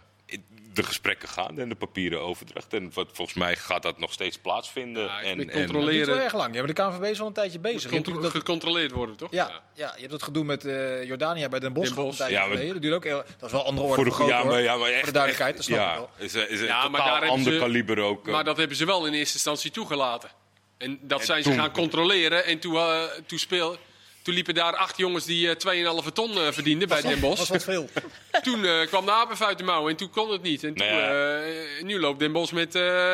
de 0.81 0.87
gesprekken 0.87 1.29
gaan 1.29 1.59
en 1.59 1.69
de 1.69 1.75
papieren 1.75 2.21
overdracht. 2.21 2.73
En 2.73 2.91
wat, 2.93 3.07
volgens 3.13 3.37
mij 3.37 3.55
gaat 3.55 3.81
dat 3.83 3.99
nog 3.99 4.11
steeds 4.13 4.37
plaatsvinden. 4.37 5.03
Ja, 5.03 5.19
ik 5.19 5.25
en, 5.25 5.39
en, 5.39 5.49
controle- 5.51 5.85
Dat 5.85 5.93
duurt 5.93 6.07
wel 6.07 6.19
erg 6.19 6.33
lang. 6.33 6.53
Ja, 6.55 6.63
maar 6.63 6.73
de 6.73 6.81
KNVB 6.83 7.03
is 7.03 7.21
al 7.21 7.27
een 7.27 7.33
tijdje 7.33 7.59
bezig. 7.59 7.91
Contro- 7.91 8.29
gecontroleerd 8.29 8.91
worden 8.91 9.15
toch? 9.15 9.31
ja, 9.31 9.61
ja, 9.73 9.91
je 9.93 9.99
hebt 9.99 10.11
dat 10.11 10.23
gedoe 10.23 10.43
met 10.43 10.65
eh, 10.65 11.03
Jordania 11.03 11.49
bij 11.49 11.59
Den 11.59 11.73
Bosch. 11.73 11.87
Den 11.93 12.03
Bosch. 12.03 12.09
een 12.11 12.17
tijdje 12.17 12.35
Ja, 12.35 12.41
maar- 12.41 12.49
geleden. 12.51 12.73
Dat 12.73 12.81
duurt 12.81 12.95
ook 12.95 13.03
heel, 13.03 13.23
Dat 13.37 13.45
is 13.45 13.51
wel 13.51 13.61
een 13.61 13.67
andere 13.67 13.87
orde 13.87 14.11
voor 14.11 14.25
de, 14.25 14.31
ja, 14.31 14.43
maar, 14.43 14.61
ja, 14.61 14.75
maar 14.77 14.87
echt, 14.87 14.95
Voor 14.97 15.05
de 15.05 15.11
duidelijkheid, 15.11 15.55
dat 15.55 15.65
snap 15.65 15.77
ik 15.79 15.83
ja, 15.85 15.93
wel. 15.95 16.09
Is, 16.17 16.33
is 16.35 16.59
een 16.59 16.65
Ja, 16.65 16.73
maar 16.75 16.89
totaal 16.91 17.05
daar 17.05 17.11
hebben 17.13 17.29
ander 17.29 17.53
ze- 17.53 17.59
kaliber 17.59 17.99
ook. 17.99 18.27
eh. 18.27 18.33
Maar 18.33 18.43
dat 18.43 18.57
hebben 18.57 18.77
ze 18.77 18.85
wel 18.85 19.05
in 19.05 19.13
eerste 19.13 19.33
instantie 19.33 19.71
toegelaten. 19.71 20.29
En 20.77 20.99
dat 21.01 21.19
En 21.19 21.25
zijn 21.25 21.43
ze 21.43 21.51
gaan 21.53 21.71
controleren. 21.71 22.45
En 22.45 22.59
toen, 22.59 22.77
toen, 23.25 23.39
speel, 23.39 23.77
toen 24.21 24.33
liepen 24.33 24.53
daar 24.53 24.75
acht 24.75 24.97
jongens 24.97 25.25
die 25.25 25.49
eh 25.55 26.01
2,5 26.05 26.11
ton 26.13 26.31
eh, 26.37 26.51
verdienden 26.51 26.87
bij 26.87 27.01
Den 27.01 27.11
Dat 27.11 27.19
Bosch. 27.19 27.37
was 27.39 27.49
wat 27.49 27.63
veel. 27.63 27.89
Toen 28.43 28.65
eh, 28.65 28.87
kwam 28.87 29.05
de 29.05 29.11
apen 29.11 29.45
uit 29.45 29.57
de 29.57 29.63
mouw 29.63 29.89
en 29.89 29.95
toen 29.95 30.09
kon 30.09 30.31
het 30.31 30.41
niet. 30.41 30.63
En 30.63 30.73
toen, 30.73 30.87
eh, 30.87 31.83
nu 31.83 31.99
loopt 31.99 32.19
Den 32.19 32.31
Bosch 32.31 32.53
met 32.53 32.75
eh, 32.75 33.13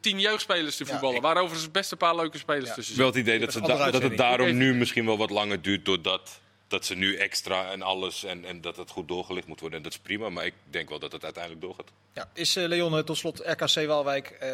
tien 0.00 0.20
jeugdspelers 0.20 0.76
te 0.76 0.84
Ja, 0.84 0.90
voetballen. 0.90 1.16
ik- 1.16 1.22
waar 1.22 1.36
overigens 1.36 1.70
best 1.70 1.92
een 1.92 1.98
paar 1.98 2.16
leuke 2.16 2.38
spelers 2.38 2.68
Ja. 2.68 2.74
tussen 2.74 2.96
wel 2.96 3.04
zitten. 3.12 3.22
het 3.22 3.30
idee 3.34 3.46
Dat 3.46 3.54
dat, 3.54 3.68
ze 3.68 3.76
da- 3.84 3.90
dat 3.90 4.02
het 4.02 4.16
daarom 4.16 4.56
nu 4.56 4.74
misschien 4.74 5.06
wel 5.06 5.18
wat 5.18 5.30
langer 5.30 5.62
duurt 5.62 5.84
doordat 5.84 6.40
dat 6.68 6.84
ze 6.86 6.94
nu 6.94 7.16
extra 7.16 7.70
en 7.70 7.82
alles 7.82 8.24
en, 8.24 8.44
en 8.44 8.60
dat 8.60 8.76
het 8.76 8.90
goed 8.90 9.08
doorgelicht 9.08 9.46
moet 9.46 9.60
worden. 9.60 9.78
En 9.78 9.84
dat 9.84 9.92
is 9.92 9.98
prima, 9.98 10.28
maar 10.28 10.46
ik 10.46 10.54
denk 10.70 10.88
wel 10.88 10.98
dat 10.98 11.12
het 11.12 11.24
uiteindelijk 11.24 11.62
doorgaat. 11.64 11.90
Ja, 12.14 12.30
is 12.34 12.56
eh, 12.56 12.64
Leon 12.66 12.96
eh, 12.96 13.02
tot 13.02 13.16
slot 13.16 13.42
RKC 13.44 13.86
Waalwijk 13.86 14.26
eh, 14.40 14.50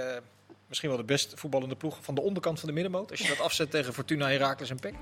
misschien 0.69 0.89
wel 0.89 0.99
de 0.99 1.05
best 1.05 1.33
voetballende 1.37 1.77
ploeg 1.77 1.99
van 2.01 2.15
de 2.15 2.21
onderkant 2.21 2.59
van 2.59 2.69
de 2.69 2.75
middenmoot? 2.75 3.11
Als 3.11 3.21
je 3.21 3.29
dat 3.29 3.41
afzet 3.41 3.71
tegen 3.71 3.95
Fortuna, 3.95 4.29
Heracles 4.29 4.71
en 4.71 4.81
PEC. 4.81 4.95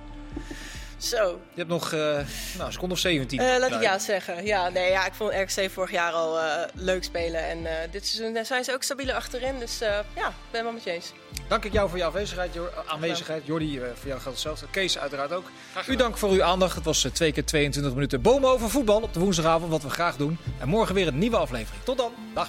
Zo, 0.98 1.40
Je 1.52 1.58
hebt 1.58 1.68
nog 1.68 1.92
eh 1.92 1.98
nou, 2.00 2.26
een 2.58 2.72
seconde 2.72 2.94
of 2.94 3.00
17. 3.00 3.38
Eh, 3.38 3.58
laat 3.58 3.70
ik 3.72 3.82
ja 3.82 3.98
zeggen. 3.98 4.44
Ja, 4.46 4.68
nee, 4.68 4.90
ja, 4.90 5.06
ik 5.06 5.14
vond 5.14 5.32
RKC 5.32 5.70
vorig 5.70 5.90
jaar 5.90 6.12
al 6.12 6.38
eh, 6.40 6.68
leuk 6.74 7.04
spelen. 7.04 7.44
En 7.48 7.66
eh, 7.66 7.90
dit 7.90 8.06
seizoen 8.06 8.44
zijn 8.44 8.64
ze 8.64 8.72
ook 8.72 8.82
stabieler 8.82 9.14
achterin. 9.14 9.58
Dus 9.58 9.80
eh, 9.80 9.88
ja, 9.90 10.28
ik 10.28 10.34
ben 10.50 10.60
het 10.60 10.62
wel 10.62 10.72
met 10.72 10.84
je 10.84 10.90
eens. 10.90 11.12
Dank 11.48 11.64
ik 11.64 11.72
jou 11.72 11.88
voor 11.88 11.98
jouw 11.98 12.08
aanwezigheid, 12.08 12.54
Jor- 12.54 12.72
aanwezigheid. 12.86 13.46
Jordi, 13.46 13.78
eh, 13.78 13.84
voor 13.94 14.08
jou 14.08 14.20
geldt 14.20 14.24
hetzelfde. 14.24 14.66
Kees 14.70 14.98
uiteraard 14.98 15.32
ook. 15.32 15.50
U 15.86 15.96
dank 15.96 16.16
voor 16.18 16.30
uw 16.30 16.42
aandacht. 16.42 16.74
Het 16.74 16.84
was 16.84 17.04
eh, 17.04 17.10
twee 17.10 17.32
keer 17.32 17.44
22 17.44 17.92
minuten 17.94 18.22
bomen 18.22 18.50
over 18.50 18.70
voetbal 18.70 19.00
op 19.00 19.14
de 19.14 19.20
woensdagavond, 19.20 19.70
wat 19.70 19.82
we 19.82 19.90
graag 19.90 20.16
doen. 20.16 20.38
En 20.60 20.68
morgen 20.68 20.94
weer 20.94 21.06
een 21.06 21.18
nieuwe 21.18 21.36
aflevering. 21.36 21.82
Tot 21.84 21.98
dan. 21.98 22.12
Dag. 22.34 22.48